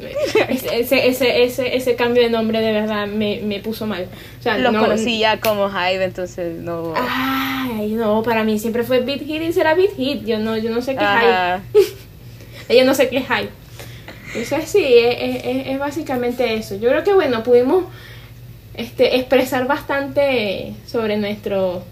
ese, 0.00 1.08
ese, 1.08 1.42
ese, 1.44 1.76
ese 1.76 1.94
cambio 1.96 2.22
de 2.22 2.30
nombre 2.30 2.60
de 2.60 2.72
verdad 2.72 3.06
me, 3.06 3.40
me 3.42 3.60
puso 3.60 3.86
mal. 3.86 4.06
O 4.38 4.42
sea, 4.42 4.58
Lo 4.58 4.72
conocí 4.78 5.18
ya 5.18 5.40
como 5.40 5.68
Hive, 5.68 6.04
entonces 6.04 6.56
no. 6.60 6.94
Ay, 6.96 7.92
no, 7.92 8.22
para 8.22 8.44
mí 8.44 8.58
siempre 8.58 8.82
fue 8.82 9.00
Beat 9.00 9.20
Hit 9.20 9.42
y 9.42 9.52
será 9.52 9.74
Beat 9.74 9.96
Hit. 9.96 10.24
Yo 10.24 10.38
no, 10.38 10.56
yo 10.56 10.70
no 10.70 10.82
sé 10.82 10.96
qué 10.96 11.04
es 11.04 11.10
Hive. 12.68 12.78
yo 12.78 12.84
no 12.84 12.94
sé 12.94 13.08
qué 13.08 13.18
es 13.18 13.24
Hive. 13.24 13.50
Entonces 14.34 14.70
sí, 14.70 14.84
es, 14.84 15.44
es, 15.44 15.66
es, 15.68 15.78
básicamente 15.78 16.54
eso. 16.54 16.76
Yo 16.76 16.88
creo 16.88 17.02
que 17.02 17.12
bueno, 17.12 17.42
pudimos 17.42 17.84
este, 18.74 19.16
expresar 19.16 19.66
bastante 19.66 20.74
sobre 20.86 21.16
nuestro 21.16 21.82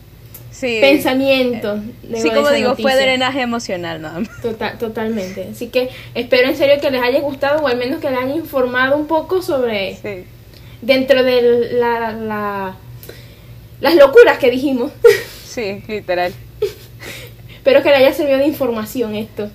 pensamiento. 0.60 1.80
Sí, 2.14 2.30
como 2.30 2.50
digo, 2.50 2.76
fue 2.76 2.94
drenaje 2.96 3.40
emocional, 3.40 4.00
¿no? 4.00 4.10
Total, 4.42 4.78
totalmente. 4.78 5.48
Así 5.52 5.68
que 5.68 5.90
espero 6.14 6.48
en 6.48 6.56
serio 6.56 6.80
que 6.80 6.90
les 6.90 7.02
haya 7.02 7.20
gustado 7.20 7.62
o 7.62 7.68
al 7.68 7.76
menos 7.76 8.00
que 8.00 8.10
les 8.10 8.18
haya 8.18 8.34
informado 8.34 8.96
un 8.96 9.06
poco 9.06 9.42
sobre... 9.42 9.98
Dentro 10.80 11.24
de 11.24 11.72
la, 11.72 12.12
la, 12.12 12.76
las 13.80 13.94
locuras 13.96 14.38
que 14.38 14.50
dijimos. 14.50 14.92
Sí, 15.48 15.82
literal. 15.88 16.32
Espero 17.56 17.82
que 17.82 17.88
les 17.88 17.98
haya 17.98 18.12
servido 18.12 18.38
de 18.38 18.46
información 18.46 19.16
esto. 19.16 19.50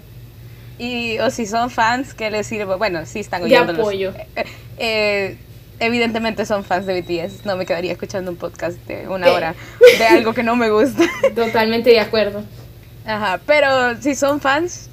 Y, 0.78 1.18
o 1.20 1.30
si 1.30 1.46
son 1.46 1.70
fans, 1.70 2.14
que 2.14 2.30
les 2.30 2.48
sirva, 2.48 2.76
bueno, 2.76 3.06
sí 3.06 3.20
están 3.20 3.44
oyendo. 3.44 3.72
De 3.72 3.80
apoyo. 3.80 4.14
Eh, 4.36 4.46
eh, 4.80 5.38
evidentemente 5.86 6.46
son 6.46 6.64
fans 6.64 6.86
de 6.86 7.02
BTS, 7.02 7.46
no 7.46 7.56
me 7.56 7.66
quedaría 7.66 7.92
escuchando 7.92 8.32
un 8.32 8.38
podcast 8.38 8.78
de 8.88 9.08
una 9.08 9.32
hora 9.32 9.56
de 9.98 10.06
algo 10.06 10.34
que 10.34 10.44
no 10.44 10.56
me 10.56 10.70
gusta. 10.70 11.04
Totalmente 11.36 11.90
de 11.90 12.00
acuerdo. 12.00 12.44
Ajá, 13.06 13.42
pero 13.46 14.00
si 14.02 14.16
son 14.16 14.40
fans, 14.40 14.90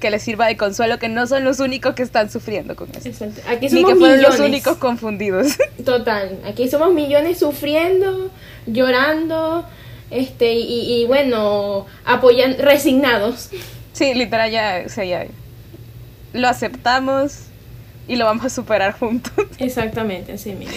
que 0.00 0.10
les 0.10 0.22
sirva 0.22 0.46
de 0.46 0.56
consuelo 0.56 0.98
que 0.98 1.08
no 1.08 1.26
son 1.26 1.44
los 1.44 1.60
únicos 1.60 1.94
que 1.94 2.02
están 2.02 2.30
sufriendo 2.30 2.76
con 2.76 2.90
eso. 2.90 3.08
Exacto. 3.08 3.40
Aquí 3.48 3.68
somos 3.68 3.84
Ni 3.84 3.92
que 3.92 3.98
fueron 3.98 4.22
los 4.22 4.38
únicos 4.38 4.76
confundidos. 4.76 5.56
Total, 5.84 6.38
aquí 6.46 6.68
somos 6.68 6.92
millones 6.92 7.38
sufriendo, 7.38 8.30
llorando, 8.66 9.66
este 10.10 10.52
y, 10.54 11.02
y 11.02 11.06
bueno, 11.06 11.86
apoyan 12.04 12.56
resignados. 12.58 13.50
Sí, 13.92 14.14
literal 14.14 14.50
ya, 14.50 14.82
o 14.84 14.88
sea, 14.88 15.04
ya 15.04 15.26
lo 16.34 16.48
aceptamos 16.48 17.44
y 18.06 18.16
lo 18.16 18.24
vamos 18.24 18.44
a 18.44 18.50
superar 18.50 18.92
juntos. 18.98 19.32
Exactamente, 19.58 20.32
así 20.32 20.52
mismo. 20.52 20.76